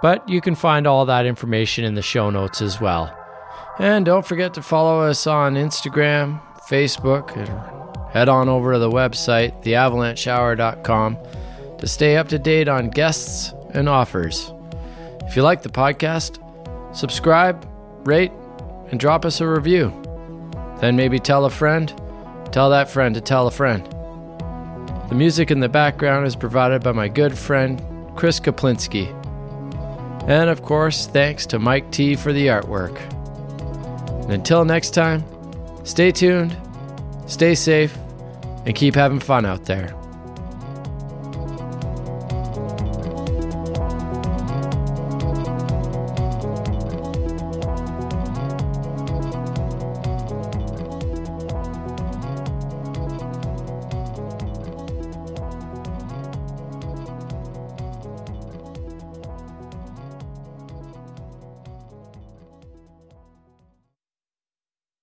But 0.00 0.26
you 0.26 0.40
can 0.40 0.54
find 0.54 0.86
all 0.86 1.04
that 1.04 1.26
information 1.26 1.84
in 1.84 1.94
the 1.94 2.00
show 2.00 2.30
notes 2.30 2.62
as 2.62 2.80
well. 2.80 3.14
And 3.78 4.06
don't 4.06 4.26
forget 4.26 4.54
to 4.54 4.62
follow 4.62 5.02
us 5.02 5.26
on 5.26 5.54
Instagram, 5.54 6.40
Facebook, 6.68 7.36
and 7.36 7.50
head 8.10 8.30
on 8.30 8.48
over 8.48 8.72
to 8.72 8.78
the 8.78 8.90
website, 8.90 9.62
theavalanchehour.com, 9.64 11.18
to 11.78 11.86
stay 11.86 12.16
up 12.16 12.28
to 12.28 12.38
date 12.38 12.68
on 12.68 12.88
guests 12.88 13.52
and 13.74 13.86
offers. 13.88 14.52
If 15.32 15.36
you 15.36 15.42
like 15.42 15.62
the 15.62 15.70
podcast, 15.70 16.36
subscribe, 16.94 17.66
rate, 18.06 18.32
and 18.90 19.00
drop 19.00 19.24
us 19.24 19.40
a 19.40 19.48
review. 19.48 19.90
Then 20.78 20.94
maybe 20.94 21.18
tell 21.18 21.46
a 21.46 21.50
friend, 21.50 21.88
tell 22.52 22.68
that 22.68 22.90
friend 22.90 23.14
to 23.14 23.22
tell 23.22 23.46
a 23.46 23.50
friend. 23.50 23.82
The 25.08 25.14
music 25.14 25.50
in 25.50 25.58
the 25.58 25.70
background 25.70 26.26
is 26.26 26.36
provided 26.36 26.82
by 26.82 26.92
my 26.92 27.08
good 27.08 27.32
friend 27.32 27.82
Chris 28.14 28.38
Kaplinski. 28.40 29.08
And 30.28 30.50
of 30.50 30.60
course, 30.60 31.06
thanks 31.06 31.46
to 31.46 31.58
Mike 31.58 31.90
T 31.90 32.14
for 32.14 32.34
the 32.34 32.48
artwork. 32.48 33.00
And 34.24 34.32
until 34.34 34.66
next 34.66 34.90
time, 34.90 35.24
stay 35.82 36.12
tuned, 36.12 36.54
stay 37.26 37.54
safe, 37.54 37.96
and 38.66 38.74
keep 38.74 38.94
having 38.94 39.18
fun 39.18 39.46
out 39.46 39.64
there. 39.64 39.94